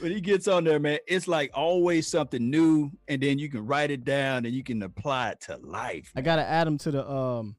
[0.01, 3.65] when he gets on there, man, it's like always something new, and then you can
[3.67, 6.11] write it down and you can apply it to life.
[6.17, 7.55] I gotta add him to the um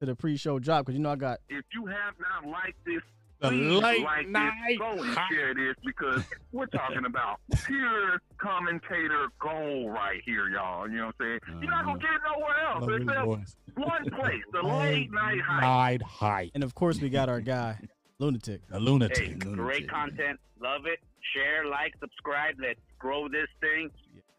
[0.00, 3.02] to the pre-show drop because you know I got If you have not liked this,
[3.40, 6.22] The please late like night this, go and share this because
[6.52, 10.88] we're talking about pure commentator gold right here, y'all.
[10.88, 11.60] You know what I'm saying?
[11.62, 13.56] You're not gonna get it nowhere else Love his except voice.
[13.74, 15.62] one place, the late night hype.
[15.62, 16.50] Night hype.
[16.54, 17.78] and of course we got our guy
[18.18, 18.62] Lunatic.
[18.72, 19.18] A lunatic.
[19.18, 20.40] Hey, great content.
[20.62, 20.98] Love it.
[21.34, 22.54] Share, like, subscribe.
[22.58, 23.90] Let's grow this thing.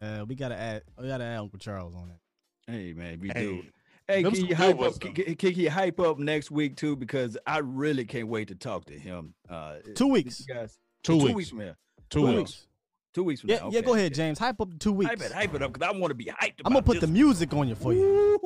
[0.02, 2.70] Uh, we gotta add we gotta add Uncle Charles on it.
[2.70, 3.62] Hey man, we Hey, do.
[4.08, 4.98] Hey, them can you hype up?
[5.00, 6.96] Can, can- can you hype up next week too?
[6.96, 9.34] Because I really can't wait to talk to him.
[9.48, 10.40] Uh, Two weeks.
[10.46, 10.78] guys.
[11.04, 11.34] Two two weeks.
[11.34, 11.58] weeks from.
[11.60, 11.74] Two
[12.10, 12.36] Two weeks.
[12.38, 12.66] weeks.
[13.14, 13.70] Two weeks from Yeah, now.
[13.72, 13.80] yeah.
[13.80, 14.00] Go okay.
[14.00, 14.38] ahead, James.
[14.38, 15.08] Hype up the two weeks.
[15.10, 16.60] Hype it, hype it up, because I want to be hyped.
[16.64, 17.10] I'm gonna about put the this.
[17.10, 18.38] music on you for you.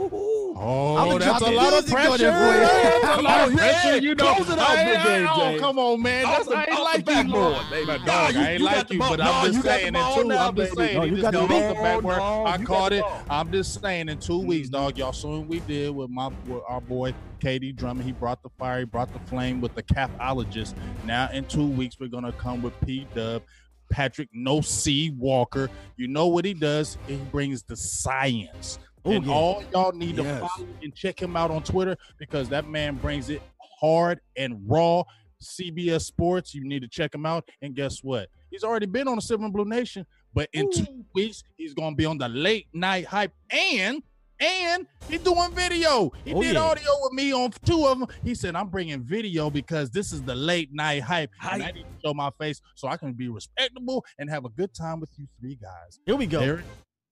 [0.54, 2.10] Oh, I'ma that's a lot of pressure.
[2.10, 2.30] for you.
[2.30, 3.82] That's a lot of Oh, yeah.
[3.82, 3.96] pressure.
[3.98, 5.60] You know, Close it out, I Big ain't- Game oh, James.
[5.60, 6.24] come on, man.
[6.26, 7.70] Off That's, I ain't like you, backboard, Lord.
[7.70, 7.86] baby.
[7.86, 9.86] Nah, dog, you- I ain't like the you, but I'm you just got the saying
[9.88, 10.24] in ball two.
[10.28, 10.96] now, I'm just saying.
[10.96, 11.62] No, you you just got the got ball.
[11.62, 12.18] off the backboard.
[12.46, 13.04] I caught it.
[13.28, 14.76] I'm just saying in two weeks, mm-hmm.
[14.76, 14.98] dog.
[14.98, 18.06] Y'all saw what we did with my with our boy KD Drummond.
[18.06, 18.78] He brought the fire.
[18.80, 20.74] He brought the flame with the capologist.
[21.04, 23.42] Now in two weeks, we're gonna come with P Dub.
[23.92, 25.70] Patrik No C Walker.
[25.96, 26.98] You know what he does?
[27.06, 28.78] He brings the science.
[29.04, 29.32] Oh, and yeah.
[29.32, 33.30] all y'all need to follow and check him out on Twitter because that man brings
[33.30, 33.42] it
[33.80, 35.02] hard and raw.
[35.42, 37.48] CBS Sports, you need to check him out.
[37.62, 38.28] And guess what?
[38.50, 41.96] He's already been on the Silver and Blue Nation, but in two weeks, he's gonna
[41.96, 44.02] be on the late night hype and
[44.42, 46.10] and he's doing video.
[46.24, 46.60] He Oh, did yeah.
[46.60, 48.08] audio with me on two of them.
[48.24, 51.30] He said, I'm bringing video because this is the late night hype.
[51.50, 54.48] And I need to show my face so I can be respectable and have a
[54.50, 56.00] good time with you three guys.
[56.06, 56.40] Here we go.
[56.40, 56.64] There-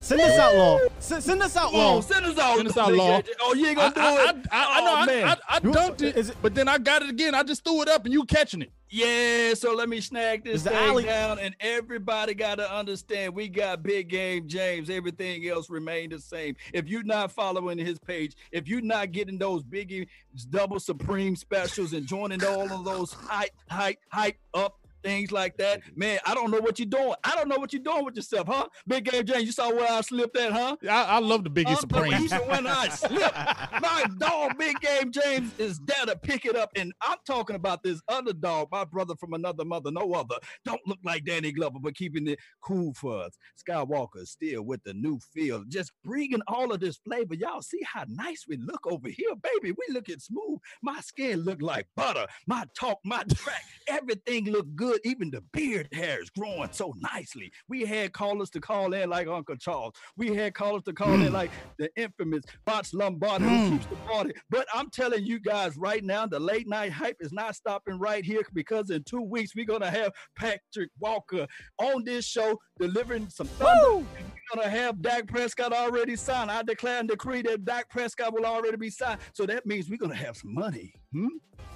[0.02, 0.78] Send us out, Law.
[0.98, 2.00] Send, send us out, Law.
[2.00, 2.56] send us out.
[2.56, 3.20] Send us out, Law.
[3.42, 4.46] Oh, you ain't gonna do I, I, it.
[4.50, 4.90] I, I know.
[4.92, 5.24] Oh, I, man.
[5.28, 7.34] I, I You- dunked it, is it- but then I got it again.
[7.34, 8.72] I just threw it up, and you catching it.
[8.88, 13.48] Yeah, so let me snag this thing alley- down, and everybody got to understand we
[13.48, 14.88] got big game James.
[14.88, 16.56] Everything else remained the same.
[16.72, 20.08] If you're not following his page, if you're not getting those biggie
[20.48, 25.80] double supreme specials and joining all of those hype, hype, hype up things like that,
[25.96, 27.14] man, I don't know what you're doing.
[27.24, 28.66] I don't know what you're doing with yourself, huh?
[28.86, 30.76] Big game James, you saw where I slipped at, huh?
[30.88, 32.28] I, I love the Biggie Supreme.
[32.48, 33.34] When I slip,
[33.80, 36.70] my dog, Big Game James, is there to pick it up.
[36.76, 40.36] And I'm talking about this other dog, my brother from another mother, no other.
[40.64, 43.36] Don't look like Danny Glover, but keeping it cool for us.
[43.56, 47.34] Skywalker still with the new feel, just bringing all of this flavor.
[47.34, 49.72] Y'all see how nice we look over here, baby.
[49.76, 50.58] We looking smooth.
[50.82, 52.26] My skin look like butter.
[52.46, 54.89] My talk, my track, everything look good.
[55.04, 57.52] Even the beard hair is growing so nicely.
[57.68, 59.94] We had callers to call in like Uncle Charles.
[60.16, 64.32] We had callers to call in like the infamous Bots Lombardi who keeps the party.
[64.50, 68.24] But I'm telling you guys right now, the late night hype is not stopping right
[68.24, 71.46] here because in two weeks we're gonna have Patrik Walker
[71.78, 73.96] on this show delivering some thunder.
[73.96, 76.50] We're gonna have Dak Prescott already signed.
[76.50, 79.20] I declare and decree that Dak Prescott will already be signed.
[79.32, 80.92] So that means we're gonna have some money.
[81.12, 81.28] Hmm?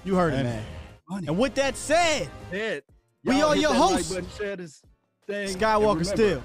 [0.04, 0.64] You heard it, man.
[1.08, 1.26] Money.
[1.28, 2.80] And with that said, Yeah.
[3.24, 4.14] We are your like hosts.
[4.14, 4.82] button,
[5.26, 6.42] thing, Skywalker still.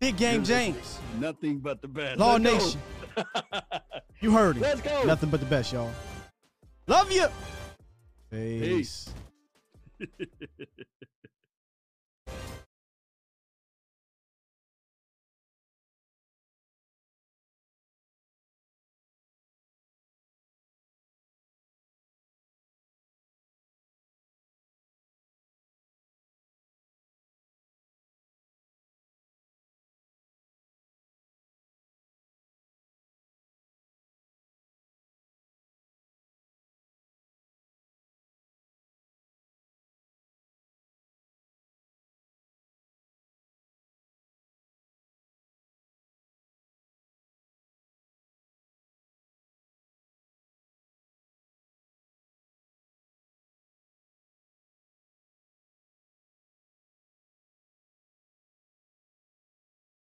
[0.00, 0.98] Big Game James.
[1.18, 2.18] Nothing but the best.
[2.18, 2.64] Law Let's.
[2.64, 2.80] Nation.
[4.20, 4.62] You heard it.
[4.62, 5.04] Let's go.
[5.04, 5.92] Nothing but the best, y'all.
[6.86, 7.26] Love you.
[8.30, 9.10] Peace.
[10.00, 10.08] Peace.